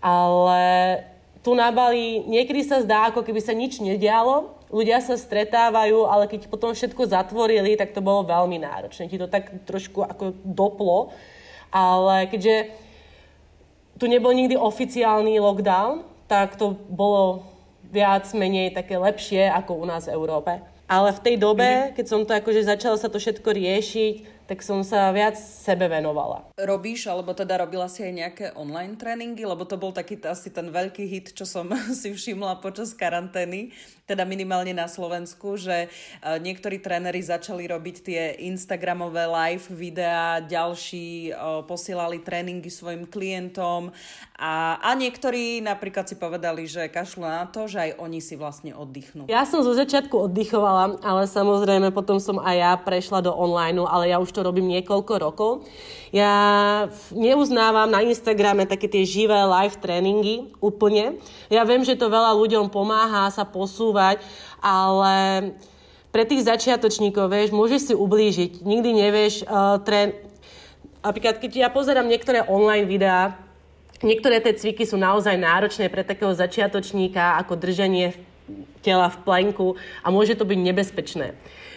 ale 0.00 0.64
tu 1.44 1.54
na 1.54 1.70
Bali 1.70 2.24
niekedy 2.26 2.64
sa 2.66 2.82
zdá, 2.82 3.12
ako 3.12 3.22
keby 3.22 3.38
sa 3.38 3.54
nič 3.54 3.78
nedialo, 3.78 4.56
ľudia 4.72 4.98
sa 4.98 5.14
stretávajú, 5.14 6.10
ale 6.10 6.26
keď 6.26 6.50
potom 6.50 6.74
všetko 6.74 7.06
zatvorili, 7.06 7.78
tak 7.78 7.94
to 7.94 8.02
bolo 8.02 8.26
veľmi 8.26 8.58
náročné. 8.58 9.06
Ti 9.06 9.20
to 9.20 9.30
tak 9.30 9.54
trošku 9.62 10.02
ako 10.02 10.34
doplo, 10.42 11.14
ale 11.70 12.26
keďže 12.26 12.74
tu 13.96 14.10
nebol 14.10 14.34
nikdy 14.34 14.58
oficiálny 14.58 15.38
lockdown, 15.38 16.02
tak 16.26 16.58
to 16.58 16.74
bolo 16.90 17.46
viac 17.86 18.26
menej 18.34 18.74
také 18.74 18.98
lepšie 18.98 19.46
ako 19.46 19.78
u 19.78 19.84
nás 19.86 20.10
v 20.10 20.14
Európe. 20.18 20.58
Ale 20.86 21.10
v 21.14 21.22
tej 21.22 21.36
dobe, 21.38 21.66
mhm. 21.66 21.88
keď 21.98 22.06
som 22.06 22.20
to 22.22 22.34
akože 22.34 22.66
začala 22.66 22.98
sa 22.98 23.10
to 23.10 23.18
všetko 23.18 23.50
riešiť, 23.54 24.14
tak 24.46 24.62
som 24.62 24.86
sa 24.86 25.10
viac 25.10 25.34
sebe 25.36 25.90
venovala. 25.90 26.46
Robíš, 26.54 27.10
alebo 27.10 27.34
teda 27.34 27.58
robila 27.66 27.90
si 27.90 28.06
aj 28.06 28.12
nejaké 28.14 28.46
online 28.54 28.94
tréningy, 28.94 29.42
lebo 29.42 29.66
to 29.66 29.74
bol 29.74 29.90
taký 29.90 30.22
asi 30.22 30.54
ten 30.54 30.70
veľký 30.70 31.04
hit, 31.06 31.26
čo 31.34 31.42
som 31.42 31.66
si 32.00 32.14
všimla 32.14 32.62
počas 32.62 32.94
karantény, 32.94 33.74
teda 34.06 34.22
minimálne 34.22 34.70
na 34.70 34.86
Slovensku, 34.86 35.58
že 35.58 35.86
e, 35.86 35.88
niektorí 36.38 36.78
tréneri 36.78 37.18
začali 37.18 37.66
robiť 37.66 37.96
tie 38.06 38.22
Instagramové 38.46 39.26
live 39.26 39.66
videá, 39.74 40.38
ďalší 40.38 41.34
e, 41.34 41.66
posielali 41.66 42.22
tréningy 42.22 42.70
svojim 42.70 43.02
klientom 43.10 43.90
a, 44.38 44.76
a 44.78 44.92
niektorí 44.92 45.64
napríklad 45.64 46.06
si 46.06 46.14
povedali, 46.14 46.68
že 46.68 46.92
kašľú 46.92 47.24
na 47.24 47.48
to, 47.48 47.64
že 47.66 47.88
aj 47.88 47.90
oni 47.96 48.20
si 48.20 48.36
vlastne 48.36 48.76
oddychnú. 48.76 49.26
Ja 49.32 49.48
som 49.48 49.64
zo 49.64 49.72
začiatku 49.72 50.28
oddychovala, 50.30 51.00
ale 51.00 51.24
samozrejme 51.24 51.88
potom 51.90 52.20
som 52.20 52.36
aj 52.38 52.56
ja 52.56 52.72
prešla 52.76 53.24
do 53.24 53.32
online, 53.32 53.80
ale 53.80 54.12
ja 54.12 54.20
už 54.20 54.35
to 54.36 54.44
robím 54.44 54.68
niekoľko 54.68 55.12
rokov. 55.16 55.64
Ja 56.12 56.36
neuznávam 57.16 57.88
na 57.88 58.04
Instagrame 58.04 58.68
také 58.68 58.84
tie 58.92 59.08
živé 59.08 59.40
live 59.40 59.80
tréningy 59.80 60.52
úplne. 60.60 61.16
Ja 61.48 61.64
viem, 61.64 61.80
že 61.80 61.96
to 61.96 62.12
veľa 62.12 62.36
ľuďom 62.36 62.68
pomáha 62.68 63.32
sa 63.32 63.48
posúvať, 63.48 64.20
ale 64.60 65.50
pre 66.12 66.28
tých 66.28 66.44
začiatočníkov, 66.44 67.32
vieš, 67.32 67.56
môžeš 67.56 67.80
si 67.92 67.94
ublížiť. 67.96 68.60
Nikdy 68.60 68.90
nevieš, 68.92 69.34
uh, 69.48 69.80
trén... 69.80 70.12
Napríklad, 71.00 71.38
keď 71.40 71.50
ja 71.54 71.68
pozerám 71.70 72.10
niektoré 72.10 72.42
online 72.44 72.84
videá, 72.88 73.38
niektoré 74.02 74.42
tie 74.42 74.58
cviky 74.58 74.82
sú 74.82 74.98
naozaj 74.98 75.38
náročné 75.38 75.86
pre 75.86 76.02
takého 76.02 76.34
začiatočníka, 76.34 77.38
ako 77.40 77.54
držanie 77.54 78.16
tela 78.82 79.10
v 79.10 79.18
plenku 79.22 79.66
a 80.02 80.10
môže 80.10 80.38
to 80.38 80.46
byť 80.46 80.58
nebezpečné. 80.58 81.34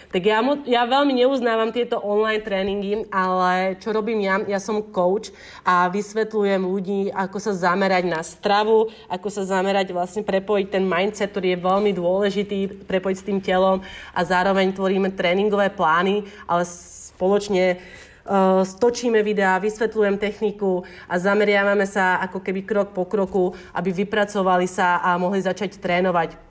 Tak 0.09 0.25
ja, 0.25 0.41
ja 0.65 0.89
veľmi 0.89 1.21
neuznávam 1.21 1.69
tieto 1.69 2.01
online 2.01 2.41
tréningy, 2.41 3.05
ale 3.13 3.77
čo 3.77 3.93
robím 3.93 4.25
ja? 4.25 4.41
Ja 4.49 4.57
som 4.57 4.81
coach 4.89 5.29
a 5.61 5.85
vysvetľujem 5.85 6.65
ľudí, 6.65 7.13
ako 7.13 7.37
sa 7.37 7.53
zamerať 7.53 8.09
na 8.09 8.25
stravu, 8.25 8.89
ako 9.05 9.29
sa 9.29 9.45
zamerať 9.45 9.93
vlastne 9.93 10.25
prepojiť 10.25 10.67
ten 10.73 10.81
mindset, 10.81 11.29
ktorý 11.29 11.53
je 11.53 11.61
veľmi 11.61 11.91
dôležitý, 11.93 12.89
prepojiť 12.89 13.17
s 13.21 13.27
tým 13.29 13.37
telom 13.37 13.85
a 14.09 14.19
zároveň 14.25 14.73
tvoríme 14.73 15.13
tréningové 15.13 15.69
plány, 15.77 16.25
ale 16.49 16.65
spoločne 16.65 17.77
uh, 17.77 18.65
stočíme 18.65 19.21
videá, 19.21 19.61
vysvetľujem 19.61 20.17
techniku 20.17 20.89
a 21.05 21.21
zameriavame 21.21 21.85
sa 21.85 22.17
ako 22.25 22.41
keby 22.41 22.65
krok 22.65 22.97
po 22.97 23.05
kroku, 23.05 23.53
aby 23.77 23.93
vypracovali 23.93 24.65
sa 24.65 25.05
a 25.05 25.21
mohli 25.21 25.37
začať 25.37 25.77
trénovať 25.77 26.49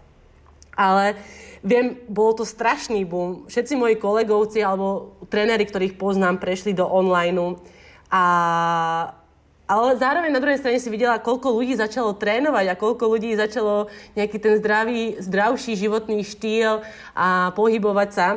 ale 0.79 1.19
viem, 1.63 1.99
bol 2.07 2.35
to 2.35 2.47
strašný 2.47 3.03
boom. 3.03 3.47
Všetci 3.51 3.75
moji 3.75 3.97
kolegovci 3.99 4.63
alebo 4.63 5.19
tréneri, 5.27 5.67
ktorých 5.67 5.99
poznám, 5.99 6.39
prešli 6.39 6.75
do 6.75 6.87
online. 6.87 7.59
A, 8.09 8.25
ale 9.69 9.89
zároveň 10.01 10.33
na 10.33 10.41
druhej 10.41 10.61
strane 10.65 10.81
si 10.81 10.89
videla, 10.89 11.21
koľko 11.21 11.53
ľudí 11.53 11.77
začalo 11.77 12.17
trénovať 12.17 12.67
a 12.73 12.79
koľko 12.79 13.05
ľudí 13.13 13.37
začalo 13.37 13.93
nejaký 14.17 14.39
ten 14.41 14.55
zdravý, 14.59 15.21
zdravší 15.21 15.77
životný 15.77 16.25
štýl 16.25 16.81
a 17.13 17.53
pohybovať 17.53 18.11
sa. 18.13 18.29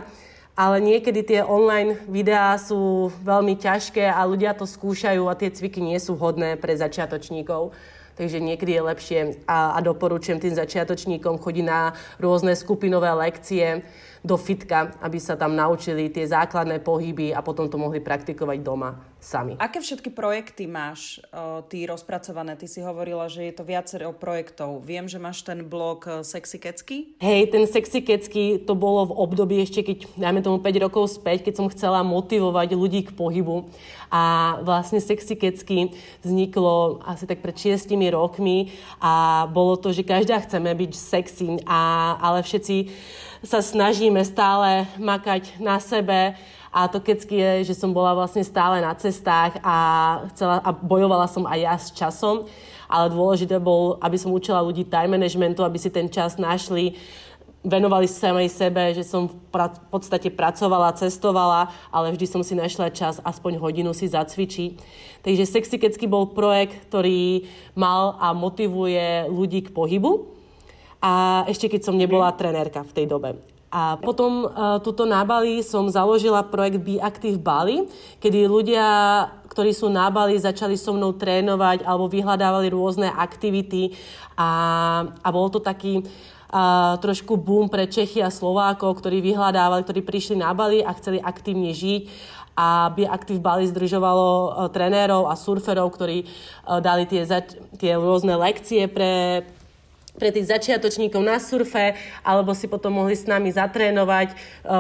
Ale 0.52 0.84
niekedy 0.84 1.24
tie 1.24 1.42
online 1.48 1.96
videá 2.12 2.60
sú 2.60 3.08
veľmi 3.24 3.56
ťažké 3.56 4.04
a 4.04 4.20
ľudia 4.28 4.52
to 4.52 4.68
skúšajú 4.68 5.24
a 5.32 5.40
tie 5.40 5.48
cviky 5.48 5.80
nie 5.80 5.96
sú 5.96 6.20
hodné 6.20 6.60
pre 6.60 6.76
začiatočníkov. 6.76 7.72
Takže 8.22 8.38
niekedy 8.38 8.78
je 8.78 8.82
lepšie 8.86 9.20
a, 9.50 9.74
a 9.74 9.80
doporučujem 9.82 10.38
tým 10.38 10.54
začiatočníkom 10.54 11.42
chodiť 11.42 11.66
na 11.66 11.90
rôzne 12.22 12.54
skupinové 12.54 13.10
lekcie 13.18 13.82
do 14.22 14.38
fitka, 14.38 14.94
aby 15.02 15.18
sa 15.18 15.34
tam 15.34 15.58
naučili 15.58 16.14
tie 16.14 16.30
základné 16.30 16.86
pohyby 16.86 17.34
a 17.34 17.42
potom 17.42 17.66
to 17.66 17.82
mohli 17.82 17.98
praktikovať 17.98 18.62
doma 18.62 19.11
sami. 19.22 19.54
Aké 19.62 19.78
všetky 19.78 20.10
projekty 20.10 20.66
máš 20.66 21.22
o, 21.30 21.62
ty 21.62 21.86
rozpracované? 21.86 22.58
Ty 22.58 22.66
si 22.66 22.82
hovorila, 22.82 23.30
že 23.30 23.46
je 23.46 23.54
to 23.54 23.64
viacero 23.64 24.10
projektov. 24.12 24.82
Viem, 24.82 25.06
že 25.06 25.22
máš 25.22 25.46
ten 25.46 25.62
blog 25.62 26.10
e, 26.10 26.26
Sexy 26.26 26.58
Kecky. 26.58 27.14
Hej, 27.22 27.54
ten 27.54 27.70
Sexy 27.70 28.02
Kecky 28.02 28.66
to 28.66 28.74
bolo 28.74 29.14
v 29.14 29.18
období 29.22 29.62
ešte, 29.62 29.86
keď 29.86 30.10
dajme 30.18 30.42
tomu 30.42 30.58
5 30.58 30.86
rokov 30.90 31.22
späť, 31.22 31.46
keď 31.46 31.54
som 31.62 31.70
chcela 31.70 32.02
motivovať 32.02 32.74
ľudí 32.74 33.06
k 33.06 33.16
pohybu. 33.16 33.70
A 34.10 34.58
vlastne 34.66 34.98
Sexy 34.98 35.38
Kecky 35.38 35.94
vzniklo 36.26 37.06
asi 37.06 37.30
tak 37.30 37.46
pred 37.46 37.54
6 37.54 37.94
rokmi 38.10 38.74
a 38.98 39.46
bolo 39.54 39.78
to, 39.78 39.94
že 39.94 40.02
každá 40.02 40.42
chceme 40.42 40.74
byť 40.74 40.92
sexy, 40.98 41.62
a, 41.70 42.18
ale 42.18 42.42
všetci 42.42 42.90
sa 43.42 43.62
snažíme 43.62 44.22
stále 44.22 44.86
makať 45.02 45.58
na 45.58 45.82
sebe 45.82 46.38
a 46.72 46.88
to 46.88 47.04
kecky 47.04 47.36
je, 47.36 47.52
že 47.72 47.76
som 47.76 47.92
bola 47.92 48.16
vlastne 48.16 48.48
stále 48.48 48.80
na 48.80 48.96
cestách 48.96 49.60
a, 49.60 49.78
chcela, 50.32 50.64
a 50.64 50.72
bojovala 50.72 51.28
som 51.28 51.44
aj 51.44 51.60
ja 51.60 51.76
s 51.76 51.88
časom, 51.92 52.48
ale 52.88 53.12
dôležité 53.12 53.60
bol, 53.60 54.00
aby 54.00 54.16
som 54.16 54.32
učila 54.32 54.64
ľudí 54.64 54.88
time 54.88 55.20
managementu, 55.20 55.68
aby 55.68 55.76
si 55.76 55.92
ten 55.92 56.08
čas 56.08 56.40
našli, 56.40 56.96
venovali 57.62 58.08
samej 58.08 58.50
sebe, 58.50 58.96
že 58.96 59.04
som 59.04 59.28
v, 59.28 59.36
podstate 59.92 60.32
pracovala, 60.34 60.96
cestovala, 60.98 61.70
ale 61.94 62.16
vždy 62.16 62.26
som 62.26 62.42
si 62.42 62.58
našla 62.58 62.90
čas 62.90 63.20
aspoň 63.22 63.60
hodinu 63.60 63.92
si 63.92 64.10
zacvičiť. 64.10 64.72
Takže 65.22 65.44
Sexy 65.46 65.78
Kecky 65.78 66.10
bol 66.10 66.34
projekt, 66.34 66.90
ktorý 66.90 67.46
mal 67.78 68.18
a 68.18 68.34
motivuje 68.34 69.30
ľudí 69.30 69.70
k 69.70 69.74
pohybu. 69.76 70.34
A 71.04 71.44
ešte 71.50 71.70
keď 71.70 71.82
som 71.86 71.98
nebola 71.98 72.34
trenérka 72.34 72.82
v 72.82 72.96
tej 72.96 73.06
dobe. 73.10 73.51
A 73.72 73.96
potom 73.96 74.52
uh, 74.52 74.84
tuto 74.84 75.08
na 75.08 75.24
Bali 75.24 75.64
som 75.64 75.88
založila 75.88 76.44
projekt 76.44 76.84
Be 76.84 77.00
Active 77.00 77.40
Bali, 77.40 77.88
kedy 78.20 78.44
ľudia, 78.44 78.84
ktorí 79.48 79.72
sú 79.72 79.88
na 79.88 80.12
Bali, 80.12 80.36
začali 80.36 80.76
so 80.76 80.92
mnou 80.92 81.16
trénovať 81.16 81.88
alebo 81.88 82.12
vyhľadávali 82.12 82.68
rôzne 82.68 83.08
aktivity. 83.08 83.96
A, 84.36 84.50
a 85.24 85.28
bol 85.32 85.48
to 85.48 85.64
taký 85.64 86.04
uh, 86.04 87.00
trošku 87.00 87.40
boom 87.40 87.72
pre 87.72 87.88
Čechy 87.88 88.20
a 88.20 88.28
Slovákov, 88.28 89.00
ktorí 89.00 89.24
vyhľadávali, 89.24 89.88
ktorí 89.88 90.04
prišli 90.04 90.44
na 90.44 90.52
Bali 90.52 90.84
a 90.84 90.92
chceli 91.00 91.24
aktívne 91.24 91.72
žiť. 91.72 92.12
A 92.60 92.92
Be 92.92 93.08
Active 93.08 93.40
Bali 93.40 93.72
združovalo 93.72 94.28
uh, 94.28 94.68
trenérov 94.68 95.32
a 95.32 95.40
surferov, 95.40 95.96
ktorí 95.96 96.28
dali 96.84 97.08
tie, 97.08 97.24
tie 97.80 97.96
rôzne 97.96 98.36
lekcie 98.36 98.92
pre 98.92 99.48
pre 100.22 100.30
tých 100.30 100.54
začiatočníkov 100.54 101.18
na 101.18 101.42
surfe, 101.42 101.98
alebo 102.22 102.54
si 102.54 102.70
potom 102.70 102.94
mohli 102.94 103.18
s 103.18 103.26
nami 103.26 103.50
zatrénovať 103.50 104.30
e, 104.30 104.36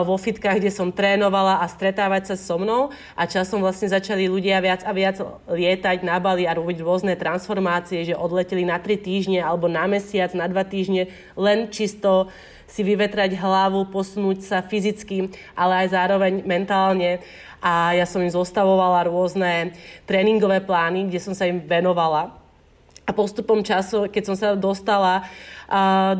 vo 0.05 0.13
fitkách, 0.21 0.61
kde 0.61 0.69
som 0.69 0.93
trénovala 0.93 1.57
a 1.57 1.65
stretávať 1.65 2.29
sa 2.29 2.35
so 2.37 2.61
mnou. 2.61 2.93
A 3.17 3.25
časom 3.25 3.57
vlastne 3.57 3.89
začali 3.89 4.29
ľudia 4.29 4.61
viac 4.61 4.85
a 4.85 4.93
viac 4.93 5.17
lietať 5.49 6.05
na 6.05 6.21
Bali 6.21 6.45
a 6.45 6.53
robiť 6.53 6.85
rôzne 6.85 7.17
transformácie, 7.17 8.05
že 8.05 8.13
odleteli 8.13 8.61
na 8.61 8.77
tri 8.77 9.01
týždne 9.01 9.41
alebo 9.41 9.65
na 9.65 9.89
mesiac, 9.89 10.29
na 10.37 10.45
dva 10.45 10.61
týždne, 10.61 11.09
len 11.33 11.73
čisto 11.73 12.29
si 12.69 12.85
vyvetrať 12.85 13.35
hlavu, 13.35 13.89
posunúť 13.89 14.45
sa 14.45 14.57
fyzicky, 14.61 15.33
ale 15.57 15.83
aj 15.83 15.87
zároveň 15.97 16.45
mentálne. 16.45 17.19
A 17.61 17.93
ja 17.93 18.05
som 18.05 18.21
im 18.21 18.31
zostavovala 18.31 19.09
rôzne 19.09 19.73
tréningové 20.05 20.61
plány, 20.65 21.09
kde 21.09 21.19
som 21.21 21.33
sa 21.33 21.45
im 21.45 21.61
venovala 21.61 22.40
a 23.05 23.11
postupom 23.11 23.65
času, 23.65 24.07
keď 24.07 24.23
som 24.23 24.35
sa 24.37 24.49
dostala 24.53 25.25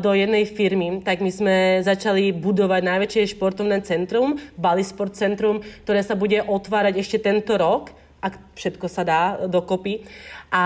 do 0.00 0.10
jednej 0.16 0.48
firmy, 0.48 1.04
tak 1.04 1.20
my 1.20 1.30
sme 1.30 1.56
začali 1.84 2.32
budovať 2.32 2.82
najväčšie 2.82 3.36
športovné 3.36 3.84
centrum, 3.84 4.40
Bali 4.56 4.80
Sport 4.80 5.14
Centrum, 5.14 5.60
ktoré 5.84 6.00
sa 6.00 6.16
bude 6.16 6.40
otvárať 6.40 6.98
ešte 6.98 7.20
tento 7.20 7.60
rok, 7.60 7.92
ak 8.22 8.38
všetko 8.56 8.86
sa 8.88 9.02
dá 9.02 9.22
dokopy. 9.50 10.06
A 10.52 10.64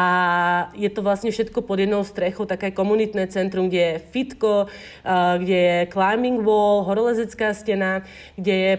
je 0.75 0.91
to 0.91 0.99
vlastne 0.99 1.31
všetko 1.31 1.63
pod 1.63 1.79
jednou 1.79 2.03
strechou, 2.03 2.43
také 2.43 2.75
komunitné 2.75 3.31
centrum, 3.31 3.71
kde 3.71 3.83
je 3.83 4.03
fitko, 4.11 4.67
kde 5.39 5.59
je 5.59 5.79
climbing 5.95 6.43
wall, 6.43 6.83
horolezecká 6.83 7.55
stena, 7.55 8.03
kde 8.35 8.55
je 8.55 8.73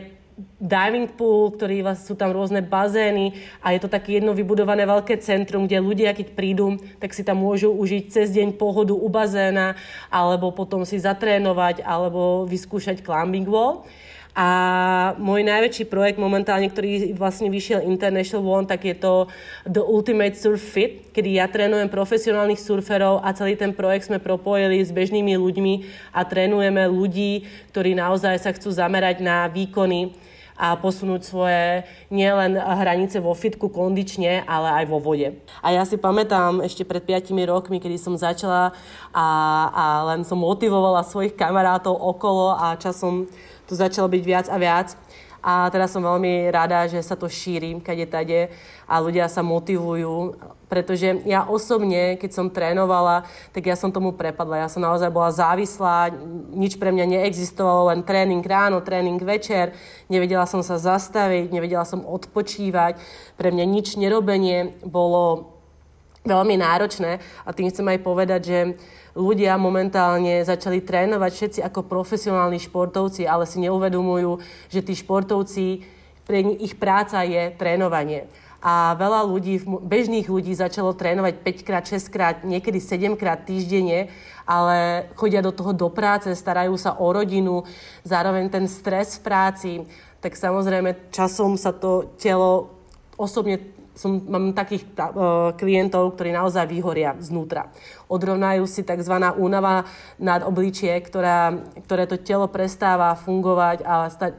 diving 0.62 1.10
pool, 1.18 1.50
ktorý 1.54 1.82
vlastne 1.82 2.14
sú 2.14 2.14
tam 2.14 2.30
rôzne 2.30 2.62
bazény 2.62 3.34
a 3.58 3.74
je 3.74 3.82
to 3.82 3.90
také 3.90 4.22
jedno 4.22 4.38
vybudované 4.38 4.86
veľké 4.86 5.18
centrum, 5.18 5.66
kde 5.66 5.82
ľudia, 5.82 6.14
keď 6.14 6.38
prídu, 6.38 6.78
tak 7.02 7.18
si 7.18 7.26
tam 7.26 7.42
môžu 7.42 7.74
užiť 7.74 8.04
cez 8.14 8.30
deň 8.38 8.54
pohodu 8.54 8.94
u 8.94 9.10
bazéna 9.10 9.74
alebo 10.14 10.54
potom 10.54 10.86
si 10.86 11.02
zatrénovať 11.02 11.82
alebo 11.82 12.46
vyskúšať 12.46 13.02
climbing 13.02 13.50
wall. 13.50 13.90
A 14.38 15.18
môj 15.18 15.42
najväčší 15.42 15.90
projekt 15.90 16.22
momentálne, 16.22 16.70
ktorý 16.70 17.18
vlastne 17.18 17.50
vyšiel 17.50 17.82
International 17.90 18.46
One, 18.46 18.70
tak 18.70 18.86
je 18.86 18.94
to 18.94 19.26
The 19.66 19.82
Ultimate 19.82 20.38
Surf 20.38 20.62
Fit, 20.62 21.10
kedy 21.10 21.42
ja 21.42 21.50
trénujem 21.50 21.90
profesionálnych 21.90 22.62
surferov 22.62 23.26
a 23.26 23.34
celý 23.34 23.58
ten 23.58 23.74
projekt 23.74 24.14
sme 24.14 24.22
propojili 24.22 24.86
s 24.86 24.94
bežnými 24.94 25.34
ľuďmi 25.42 25.74
a 26.14 26.22
trénujeme 26.22 26.86
ľudí, 26.86 27.50
ktorí 27.74 27.98
naozaj 27.98 28.38
sa 28.38 28.54
chcú 28.54 28.70
zamerať 28.70 29.26
na 29.26 29.50
výkony 29.50 30.14
a 30.58 30.74
posunúť 30.74 31.22
svoje 31.22 31.86
nielen 32.10 32.58
hranice 32.58 33.22
vo 33.22 33.38
fitku 33.38 33.70
kondične, 33.70 34.42
ale 34.50 34.84
aj 34.84 34.86
vo 34.90 34.98
vode. 34.98 35.38
A 35.62 35.72
ja 35.72 35.86
si 35.86 36.02
pamätám 36.02 36.66
ešte 36.66 36.82
pred 36.82 37.06
5 37.06 37.30
rokmi, 37.46 37.78
kedy 37.78 38.02
som 38.02 38.18
začala 38.18 38.74
a, 39.14 39.28
a 39.70 39.86
len 40.14 40.26
som 40.26 40.42
motivovala 40.42 41.06
svojich 41.06 41.38
kamarátov 41.38 41.94
okolo 41.94 42.58
a 42.58 42.74
časom 42.82 43.30
to 43.70 43.78
začalo 43.78 44.10
byť 44.10 44.24
viac 44.26 44.46
a 44.50 44.58
viac. 44.58 44.98
A 45.44 45.70
teraz 45.70 45.94
som 45.94 46.02
veľmi 46.04 46.50
rada, 46.50 46.90
že 46.90 47.00
sa 47.06 47.14
to 47.14 47.30
šíri 47.30 47.78
kade 47.80 48.10
tade 48.10 48.50
a 48.90 48.94
ľudia 49.00 49.30
sa 49.30 49.46
motivujú, 49.46 50.36
pretože 50.68 51.24
ja 51.24 51.48
osobne, 51.48 52.20
keď 52.20 52.32
som 52.36 52.52
trénovala, 52.52 53.24
tak 53.56 53.70
ja 53.70 53.76
som 53.80 53.94
tomu 53.94 54.12
prepadla. 54.12 54.68
Ja 54.68 54.70
som 54.72 54.84
naozaj 54.84 55.08
bola 55.08 55.32
závislá, 55.32 56.12
nič 56.52 56.76
pre 56.76 56.92
mňa 56.92 57.06
neexistovalo, 57.18 57.94
len 57.94 58.04
tréning 58.04 58.44
ráno, 58.44 58.84
tréning 58.84 59.20
večer, 59.24 59.72
nevedela 60.12 60.44
som 60.44 60.60
sa 60.60 60.76
zastaviť, 60.76 61.54
nevedela 61.56 61.88
som 61.88 62.04
odpočívať. 62.04 63.00
Pre 63.40 63.50
mňa 63.54 63.66
nič 63.66 63.96
nerobenie 63.96 64.76
bolo 64.84 65.56
veľmi 66.28 66.60
náročné 66.60 67.24
a 67.48 67.50
tým 67.56 67.72
chcem 67.72 67.88
aj 67.88 68.00
povedať, 68.04 68.42
že 68.44 68.60
ľudia 69.18 69.58
momentálne 69.58 70.46
začali 70.46 70.86
trénovať 70.86 71.32
všetci 71.34 71.60
ako 71.66 71.90
profesionálni 71.90 72.62
športovci, 72.62 73.26
ale 73.26 73.50
si 73.50 73.58
neuvedomujú, 73.66 74.38
že 74.70 74.86
tí 74.86 74.94
športovci 74.94 75.82
pre 76.30 76.46
ich 76.62 76.78
práca 76.78 77.26
je 77.26 77.50
trénovanie. 77.58 78.30
A 78.62 78.98
veľa 78.98 79.26
ľudí, 79.26 79.62
bežných 79.66 80.30
ľudí 80.30 80.54
začalo 80.54 80.94
trénovať 80.94 81.34
5 81.46 81.68
krát, 81.68 81.86
6 81.86 82.14
krát, 82.14 82.36
niekedy 82.42 82.82
7 82.82 83.14
krát 83.14 83.46
týždenne, 83.46 84.10
ale 84.46 85.10
chodia 85.14 85.46
do 85.46 85.54
toho 85.54 85.74
do 85.78 85.90
práce, 85.94 86.30
starajú 86.34 86.74
sa 86.78 86.98
o 86.98 87.08
rodinu, 87.14 87.64
zároveň 88.02 88.50
ten 88.50 88.66
stres 88.66 89.18
v 89.18 89.24
práci, 89.24 89.72
tak 90.22 90.34
samozrejme 90.34 91.14
časom 91.14 91.54
sa 91.54 91.70
to 91.70 92.10
telo 92.18 92.74
osobne 93.14 93.62
som, 93.98 94.22
mám 94.30 94.54
takých 94.54 94.86
uh, 94.94 95.52
klientov, 95.58 96.14
ktorí 96.14 96.30
naozaj 96.30 96.70
vyhoria 96.70 97.18
znútra. 97.18 97.74
Odrovnajú 98.06 98.70
si 98.70 98.86
tzv. 98.86 99.18
únava 99.36 99.90
nad 100.22 100.46
obličie, 100.46 100.94
ktorá, 101.02 101.58
ktoré 101.90 102.06
to 102.06 102.22
telo 102.22 102.46
prestáva 102.46 103.18
fungovať 103.18 103.82
a, 103.82 104.06
sta- 104.14 104.38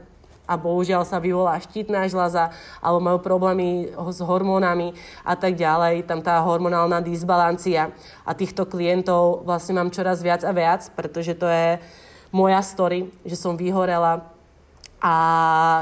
a 0.49 0.53
bohužiaľ 0.57 1.03
sa 1.03 1.21
vyvolá 1.21 1.59
štítna 1.61 2.09
žľaza 2.09 2.55
alebo 2.81 3.03
majú 3.03 3.19
problémy 3.21 3.91
s 3.93 4.19
hormónami 4.23 4.97
a 5.21 5.35
tak 5.35 5.59
ďalej. 5.59 6.07
Tam 6.09 6.23
tá 6.23 6.39
hormonálna 6.41 7.03
disbalancia 7.05 7.93
a 8.23 8.31
týchto 8.33 8.65
klientov 8.65 9.45
vlastne 9.45 9.77
mám 9.77 9.93
čoraz 9.93 10.23
viac 10.23 10.41
a 10.41 10.55
viac, 10.55 10.87
pretože 10.97 11.37
to 11.37 11.45
je 11.45 11.77
moja 12.33 12.63
story, 12.63 13.11
že 13.27 13.37
som 13.37 13.53
vyhorela 13.53 14.38
a 14.99 15.15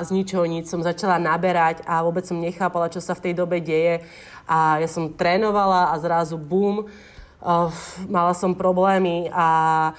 z 0.05 0.13
ničoho 0.13 0.45
nič 0.45 0.70
som 0.70 0.86
začala 0.86 1.18
naberať 1.18 1.82
a 1.89 2.05
vôbec 2.05 2.26
som 2.26 2.38
nechápala, 2.38 2.93
čo 2.93 3.01
sa 3.01 3.18
v 3.18 3.30
tej 3.30 3.34
dobe 3.34 3.57
deje. 3.57 4.05
A 4.45 4.78
ja 4.78 4.88
som 4.88 5.11
trénovala 5.11 5.91
a 5.91 5.95
zrazu 5.97 6.38
bum, 6.38 6.86
uh, 6.86 7.70
mala 8.05 8.34
som 8.38 8.53
problémy 8.53 9.28
a 9.34 9.91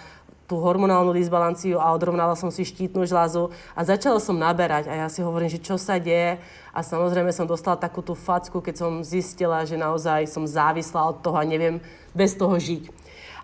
tú 0.48 0.56
hormonálnu 0.56 1.12
disbalanciu 1.12 1.76
a 1.76 1.92
odrovnala 1.92 2.32
som 2.32 2.48
si 2.48 2.64
štítnu 2.64 3.04
žľazu 3.04 3.52
a 3.76 3.84
začala 3.84 4.16
som 4.16 4.32
naberať 4.32 4.88
a 4.88 5.04
ja 5.04 5.06
si 5.12 5.20
hovorím, 5.20 5.52
že 5.52 5.60
čo 5.60 5.76
sa 5.76 6.00
deje 6.00 6.40
a 6.72 6.80
samozrejme 6.80 7.28
som 7.36 7.44
dostala 7.44 7.76
takú 7.76 8.00
tú 8.00 8.16
facku, 8.16 8.64
keď 8.64 8.80
som 8.80 9.04
zistila, 9.04 9.68
že 9.68 9.76
naozaj 9.76 10.24
som 10.24 10.48
závislá 10.48 11.04
od 11.04 11.20
toho 11.20 11.36
a 11.36 11.44
neviem 11.44 11.84
bez 12.16 12.32
toho 12.32 12.56
žiť. 12.56 12.88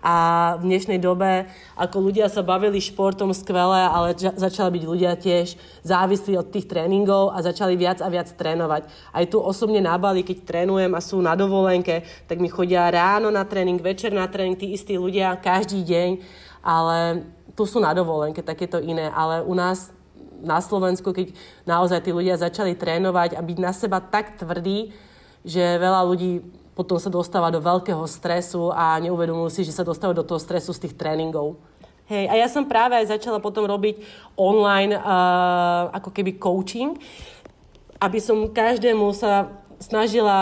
A 0.03 0.13
v 0.59 0.67
dnešnej 0.67 0.99
dobe, 0.99 1.47
ako 1.79 2.11
ľudia 2.11 2.27
sa 2.27 2.43
bavili 2.43 2.83
športom 2.83 3.31
skvelé, 3.31 3.87
ale 3.87 4.15
začali 4.15 4.79
byť 4.79 4.83
ľudia 4.83 5.15
tiež 5.15 5.55
závislí 5.83 6.35
od 6.35 6.51
tých 6.51 6.67
tréningov 6.67 7.31
a 7.31 7.39
začali 7.43 7.79
viac 7.79 8.03
a 8.03 8.11
viac 8.11 8.31
trénovať. 8.33 8.87
Aj 9.15 9.25
tu 9.27 9.39
osobne 9.39 9.79
na 9.79 9.95
Bali, 9.95 10.25
keď 10.25 10.43
trénujem 10.43 10.91
a 10.91 11.01
sú 11.03 11.23
na 11.23 11.33
dovolenke, 11.37 12.03
tak 12.27 12.41
mi 12.43 12.51
chodia 12.51 12.91
ráno 12.91 13.31
na 13.31 13.47
tréning, 13.47 13.79
večer 13.79 14.11
na 14.11 14.27
tréning, 14.27 14.59
tí 14.59 14.75
istí 14.75 14.99
ľudia 14.99 15.35
každý 15.39 15.83
deň, 15.85 16.09
ale 16.65 17.27
tu 17.55 17.63
sú 17.63 17.79
na 17.79 17.95
dovolenke, 17.95 18.43
takéto 18.43 18.81
iné. 18.81 19.07
Ale 19.13 19.45
u 19.45 19.55
nás 19.55 19.95
na 20.43 20.59
Slovensku, 20.59 21.15
keď 21.15 21.31
naozaj 21.63 22.03
tí 22.03 22.11
ľudia 22.11 22.35
začali 22.35 22.75
trénovať 22.75 23.39
a 23.39 23.41
byť 23.41 23.57
na 23.57 23.71
seba 23.71 24.03
tak 24.03 24.35
tvrdí, 24.37 24.91
že 25.45 25.61
veľa 25.77 26.01
ľudí 26.09 26.41
potom 26.75 26.99
sa 26.99 27.07
dostáva 27.07 27.47
do 27.49 27.63
veľkého 27.63 28.03
stresu 28.03 28.69
a 28.75 28.99
neuvedomujú 28.99 29.49
si, 29.49 29.61
že 29.63 29.71
sa 29.71 29.87
dostávajú 29.87 30.21
do 30.21 30.27
toho 30.27 30.43
stresu 30.43 30.75
z 30.75 30.85
tých 30.85 30.93
tréningov. 30.99 31.55
Hej, 32.05 32.29
a 32.29 32.37
ja 32.37 32.45
som 32.45 32.69
práve 32.69 32.93
aj 32.93 33.17
začala 33.17 33.41
potom 33.41 33.65
robiť 33.65 33.97
online 34.37 34.93
uh, 34.93 35.89
ako 35.89 36.13
keby 36.13 36.37
coaching, 36.37 36.93
aby 37.97 38.19
som 38.21 38.51
každému 38.51 39.09
sa 39.15 39.49
snažila 39.81 40.37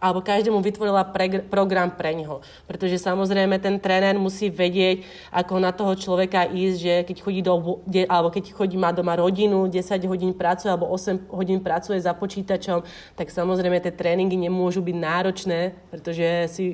alebo 0.00 0.24
každému 0.24 0.58
vytvorila 0.64 1.04
pre, 1.04 1.44
program 1.44 1.92
pre 1.92 2.16
neho. 2.16 2.40
Pretože 2.64 2.96
samozrejme 2.96 3.60
ten 3.60 3.76
tréner 3.76 4.16
musí 4.16 4.48
vedieť, 4.48 5.04
ako 5.28 5.60
na 5.60 5.70
toho 5.76 5.92
človeka 5.92 6.48
ísť, 6.48 6.76
že 6.80 6.94
keď 7.04 7.16
chodí 7.20 7.40
do, 7.44 7.84
alebo 8.08 8.32
keď 8.32 8.56
chodí, 8.56 8.80
má 8.80 8.90
doma 8.96 9.14
rodinu, 9.14 9.68
10 9.68 9.76
hodín 10.08 10.32
pracuje 10.32 10.72
alebo 10.72 10.88
8 10.88 11.28
hodín 11.28 11.60
pracuje 11.60 12.00
za 12.00 12.16
počítačom, 12.16 12.80
tak 13.14 13.28
samozrejme 13.28 13.76
tie 13.84 13.92
tréningy 13.92 14.40
nemôžu 14.40 14.80
byť 14.80 14.96
náročné, 14.96 15.76
pretože 15.92 16.26
si 16.48 16.64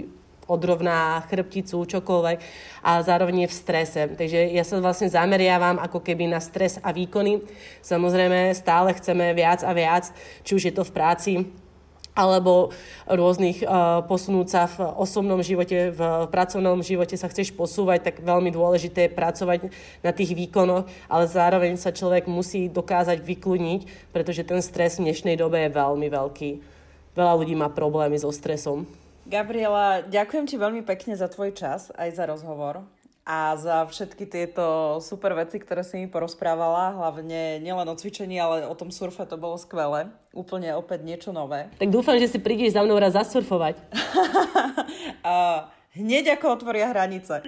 odrovná 0.47 1.27
chrbticu, 1.27 1.83
čokoľvek 1.83 2.39
a 2.87 3.03
zároveň 3.03 3.45
je 3.45 3.49
v 3.51 3.59
strese. 3.59 4.01
Takže 4.15 4.55
ja 4.55 4.63
sa 4.63 4.79
vlastne 4.79 5.11
zameriavam 5.11 5.83
ako 5.83 5.99
keby 5.99 6.31
na 6.31 6.39
stres 6.39 6.79
a 6.79 6.95
výkony. 6.95 7.43
Samozrejme 7.83 8.55
stále 8.55 8.95
chceme 8.95 9.35
viac 9.35 9.67
a 9.67 9.75
viac, 9.75 10.15
či 10.47 10.55
už 10.55 10.63
je 10.71 10.75
to 10.75 10.87
v 10.87 10.95
práci, 10.95 11.33
alebo 12.17 12.73
rôznych 13.05 13.61
uh, 13.61 14.01
posunúť 14.09 14.47
sa 14.49 14.65
v 14.65 14.89
osobnom 14.97 15.45
živote, 15.45 15.93
v 15.93 16.01
pracovnom 16.33 16.81
živote 16.81 17.13
sa 17.21 17.29
chceš 17.29 17.53
posúvať, 17.53 18.09
tak 18.09 18.25
veľmi 18.25 18.49
dôležité 18.49 19.07
je 19.07 19.17
pracovať 19.17 19.61
na 20.01 20.17
tých 20.17 20.33
výkonoch, 20.33 20.89
ale 21.13 21.25
zároveň 21.29 21.77
sa 21.77 21.93
človek 21.93 22.25
musí 22.25 22.73
dokázať 22.73 23.21
vykluniť, 23.21 24.11
pretože 24.17 24.49
ten 24.49 24.65
stres 24.65 24.97
v 24.97 25.13
dnešnej 25.13 25.37
dobe 25.37 25.61
je 25.69 25.77
veľmi 25.77 26.09
veľký. 26.09 26.51
Veľa 27.13 27.33
ľudí 27.37 27.53
má 27.53 27.69
problémy 27.69 28.17
so 28.17 28.33
stresom. 28.33 28.89
Gabriela, 29.29 30.07
ďakujem 30.09 30.45
ti 30.49 30.57
veľmi 30.57 30.81
pekne 30.87 31.13
za 31.13 31.29
tvoj 31.29 31.53
čas, 31.53 31.93
aj 31.99 32.17
za 32.17 32.25
rozhovor 32.25 32.96
a 33.27 33.59
za 33.59 33.83
všetky 33.91 34.23
tieto 34.31 34.97
super 35.03 35.35
veci, 35.35 35.59
ktoré 35.59 35.83
si 35.83 35.99
mi 35.99 36.07
porozprávala, 36.07 36.95
hlavne 36.95 37.59
nielen 37.59 37.91
o 37.91 37.99
cvičení, 37.99 38.39
ale 38.39 38.71
o 38.71 38.79
tom 38.79 38.95
surfe 38.95 39.27
to 39.27 39.35
bolo 39.35 39.59
skvelé. 39.59 40.15
Úplne 40.31 40.79
opäť 40.79 41.03
niečo 41.03 41.35
nové. 41.35 41.67
Tak 41.75 41.91
dúfam, 41.91 42.15
že 42.23 42.31
si 42.31 42.39
prídeš 42.39 42.79
za 42.79 42.87
mnou 42.87 42.95
raz 43.03 43.19
zasurfovať. 43.19 43.83
a 45.27 45.67
hneď 45.97 46.37
ako 46.37 46.61
otvoria 46.61 46.93
hranice. 46.93 47.41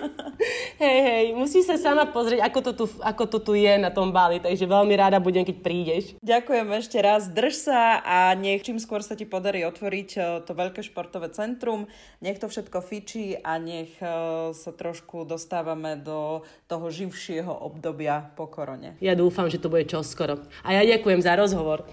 hej, 0.82 0.98
hej, 1.00 1.26
musíš 1.38 1.70
sa 1.70 1.76
sama 1.78 2.10
pozrieť, 2.10 2.42
ako 2.42 2.58
to, 2.60 2.72
tu, 2.74 2.84
ako 3.00 3.24
to 3.30 3.38
tu 3.40 3.52
je 3.54 3.74
na 3.78 3.94
tom 3.94 4.10
Bali, 4.10 4.42
takže 4.42 4.66
veľmi 4.66 4.94
rada 4.98 5.22
budem, 5.22 5.46
keď 5.46 5.56
prídeš. 5.62 6.04
Ďakujem 6.20 6.68
ešte 6.76 6.98
raz, 6.98 7.30
drž 7.30 7.54
sa 7.70 8.02
a 8.02 8.34
nech 8.34 8.66
čím 8.66 8.82
skôr 8.82 9.00
sa 9.00 9.14
ti 9.14 9.24
podarí 9.24 9.62
otvoriť 9.62 10.10
eh, 10.18 10.24
to 10.42 10.52
veľké 10.52 10.82
športové 10.82 11.30
centrum, 11.30 11.86
nech 12.18 12.42
to 12.42 12.50
všetko 12.50 12.82
fičí 12.82 13.38
a 13.38 13.56
nech 13.62 13.94
eh, 14.02 14.10
sa 14.50 14.70
trošku 14.74 15.22
dostávame 15.24 15.96
do 15.96 16.42
toho 16.66 16.90
živšieho 16.90 17.50
obdobia 17.50 18.34
po 18.34 18.50
korone. 18.50 18.98
Ja 18.98 19.14
dúfam, 19.14 19.46
že 19.46 19.62
to 19.62 19.70
bude 19.70 19.86
čoskoro. 19.86 20.42
A 20.66 20.74
ja 20.74 20.82
ďakujem 20.82 21.22
za 21.22 21.38
rozhovor. 21.38 21.86